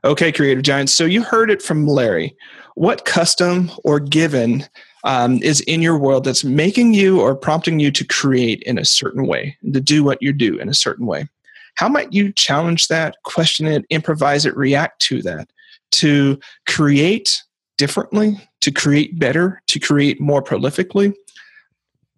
Okay, 0.04 0.32
Creative 0.32 0.62
Giants. 0.62 0.92
So 0.92 1.04
you 1.04 1.22
heard 1.22 1.50
it 1.50 1.62
from 1.62 1.86
Larry. 1.86 2.36
What 2.74 3.04
custom 3.04 3.70
or 3.84 4.00
given 4.00 4.64
um, 5.04 5.42
is 5.42 5.60
in 5.62 5.82
your 5.82 5.98
world 5.98 6.24
that's 6.24 6.44
making 6.44 6.94
you 6.94 7.20
or 7.20 7.36
prompting 7.36 7.78
you 7.78 7.90
to 7.92 8.04
create 8.04 8.62
in 8.64 8.78
a 8.78 8.84
certain 8.84 9.26
way, 9.26 9.56
to 9.72 9.80
do 9.80 10.02
what 10.02 10.20
you 10.20 10.32
do 10.32 10.58
in 10.58 10.68
a 10.68 10.74
certain 10.74 11.06
way? 11.06 11.28
How 11.74 11.88
might 11.88 12.12
you 12.12 12.32
challenge 12.32 12.88
that, 12.88 13.16
question 13.24 13.66
it, 13.66 13.84
improvise 13.90 14.46
it, 14.46 14.56
react 14.56 15.00
to 15.02 15.22
that, 15.22 15.50
to 15.92 16.38
create 16.68 17.42
differently, 17.78 18.38
to 18.60 18.70
create 18.70 19.18
better, 19.18 19.62
to 19.68 19.80
create 19.80 20.20
more 20.20 20.42
prolifically, 20.42 21.14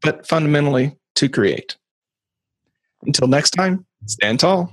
but 0.03 0.27
fundamentally 0.27 0.97
to 1.17 1.29
create? 1.29 1.77
Until 3.03 3.29
next 3.29 3.51
time, 3.51 3.87
stand 4.07 4.41
tall. 4.41 4.73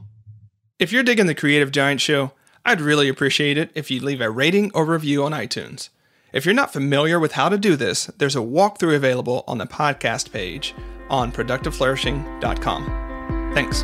If 0.80 0.92
you're 0.92 1.04
digging 1.04 1.28
the 1.28 1.36
Creative 1.36 1.72
Giant 1.72 2.02
Show, 2.02 2.32
I'd 2.66 2.82
really 2.82 3.10
appreciate 3.10 3.58
it 3.58 3.72
if 3.76 3.92
you'd 3.92 4.04
leave 4.04 4.22
a 4.22 4.30
rating 4.30 4.72
or 4.74 4.86
review 4.86 5.24
on 5.24 5.32
iTunes. 5.32 5.90
If 6.34 6.46
you're 6.46 6.56
not 6.56 6.74
familiar 6.74 7.20
with 7.20 7.34
how 7.34 7.50
to 7.50 7.58
do 7.58 7.76
this, 7.76 8.06
there's 8.18 8.36
a 8.36 8.40
walkthrough 8.40 8.96
available 8.96 9.44
on 9.48 9.58
the 9.58 9.66
podcast 9.66 10.32
page 10.32 10.74
on 11.10 11.32
productiveflourishing.com. 11.32 13.52
Thanks. 13.54 13.84